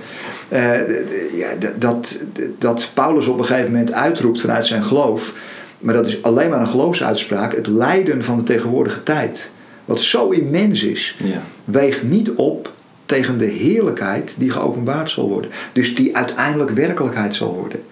Uh, 0.53 0.89
ja, 1.37 1.47
dat, 1.77 2.17
dat 2.57 2.91
Paulus 2.93 3.27
op 3.27 3.39
een 3.39 3.45
gegeven 3.45 3.71
moment 3.71 3.93
uitroept 3.93 4.41
vanuit 4.41 4.67
zijn 4.67 4.83
geloof. 4.83 5.33
Maar 5.79 5.93
dat 5.93 6.05
is 6.05 6.23
alleen 6.23 6.49
maar 6.49 6.59
een 6.59 6.67
geloofsuitspraak. 6.67 7.55
Het 7.55 7.67
lijden 7.67 8.23
van 8.23 8.37
de 8.37 8.43
tegenwoordige 8.43 9.03
tijd. 9.03 9.49
Wat 9.85 10.01
zo 10.01 10.29
immens 10.29 10.83
is. 10.83 11.15
Ja. 11.23 11.41
Weegt 11.63 12.03
niet 12.03 12.31
op 12.31 12.71
tegen 13.07 13.37
de 13.37 13.45
heerlijkheid 13.45 14.35
die 14.37 14.51
geopenbaard 14.51 15.11
zal 15.11 15.29
worden. 15.29 15.51
Dus 15.73 15.95
die 15.95 16.17
uiteindelijk 16.17 16.69
werkelijkheid 16.69 17.35
zal 17.35 17.53
worden. 17.53 17.83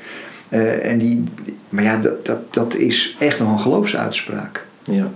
Uh, 0.50 0.92
en 0.92 0.98
die, 0.98 1.24
maar 1.70 1.84
ja, 1.84 1.98
dat, 1.98 2.26
dat, 2.26 2.54
dat 2.54 2.76
is 2.76 3.16
echt 3.20 3.40
nog 3.40 3.52
een 3.52 3.60
geloofsuitspraak. 3.60 4.66
Ja. 4.84 5.08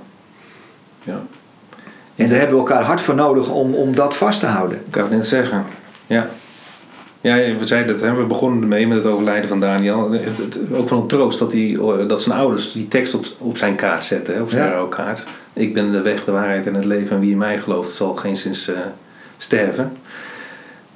Ja. 1.04 1.22
En 2.16 2.30
daar 2.30 2.40
hebben 2.40 2.56
we 2.56 2.62
elkaar 2.62 2.84
hard 2.84 3.02
voor 3.02 3.16
nodig 3.16 3.50
om, 3.50 3.74
om 3.74 3.96
dat 3.96 4.16
vast 4.16 4.40
te 4.40 4.46
houden. 4.46 4.78
Ik 4.78 4.92
kan 4.92 5.02
het 5.02 5.12
net 5.12 5.26
zeggen. 5.26 5.66
Ja. 6.08 6.30
Ja, 7.22 7.36
we 7.36 7.66
zeiden 7.66 7.92
het, 7.92 8.02
hè? 8.02 8.14
we 8.14 8.24
begonnen 8.24 8.62
ermee 8.62 8.88
met 8.88 8.98
het 8.98 9.06
overlijden 9.06 9.48
van 9.48 9.60
Daniel. 9.60 10.12
Het, 10.12 10.38
het, 10.38 10.60
ook 10.74 10.88
van 10.88 10.98
een 10.98 11.08
troost 11.08 11.40
dat, 11.40 11.52
hij, 11.52 11.78
dat 12.08 12.22
zijn 12.22 12.38
ouders 12.38 12.72
die 12.72 12.88
tekst 12.88 13.14
op, 13.14 13.26
op 13.38 13.58
zijn 13.58 13.76
kaart 13.76 14.04
zetten, 14.04 14.34
hè? 14.34 14.42
op 14.42 14.50
zijn 14.50 14.72
ja. 14.72 14.86
kaart. 14.90 15.26
Ik 15.54 15.74
ben 15.74 15.92
de 15.92 16.02
weg, 16.02 16.24
de 16.24 16.32
waarheid 16.32 16.68
en 16.68 16.74
het 16.74 16.86
leven 16.86 17.16
en 17.16 17.22
wie 17.22 17.32
in 17.32 17.38
mij 17.38 17.60
gelooft 17.60 17.92
zal 17.92 18.16
geen 18.16 18.38
sinds 18.38 18.70
uh, 18.70 18.78
sterven. 19.40 19.98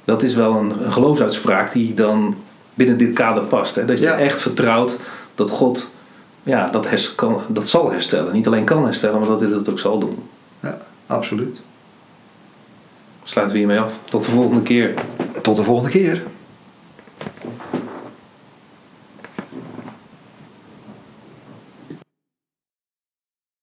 Dat 0.04 0.22
is 0.22 0.34
wel 0.34 0.54
een, 0.56 0.84
een 0.84 0.92
geloofsuitspraak 0.92 1.72
die 1.72 1.94
dan 1.94 2.36
binnen 2.74 2.96
dit 2.96 3.12
kader 3.12 3.42
past. 3.42 3.74
Hè? 3.74 3.84
Dat 3.84 3.98
je 3.98 4.08
echt 4.08 4.40
vertrouwt 4.40 4.98
dat 5.34 5.50
God 5.50 5.94
ja, 6.42 6.66
dat, 6.66 7.14
kan, 7.14 7.40
dat 7.48 7.68
zal 7.68 7.90
herstellen. 7.90 8.32
Niet 8.32 8.46
alleen 8.46 8.64
kan 8.64 8.84
herstellen, 8.84 9.18
maar 9.18 9.28
dat 9.28 9.40
hij 9.40 9.48
dat 9.48 9.70
ook 9.70 9.78
zal 9.78 9.98
doen. 9.98 10.28
Ja, 10.60 10.78
absoluut. 11.06 11.60
Sluiten 13.24 13.54
we 13.54 13.62
hiermee 13.62 13.80
af. 13.80 13.92
Tot 14.04 14.24
de 14.24 14.30
volgende 14.30 14.62
keer. 14.62 14.94
Tot 15.42 15.56
de 15.56 15.64
volgende 15.64 15.90
keer. 15.90 16.22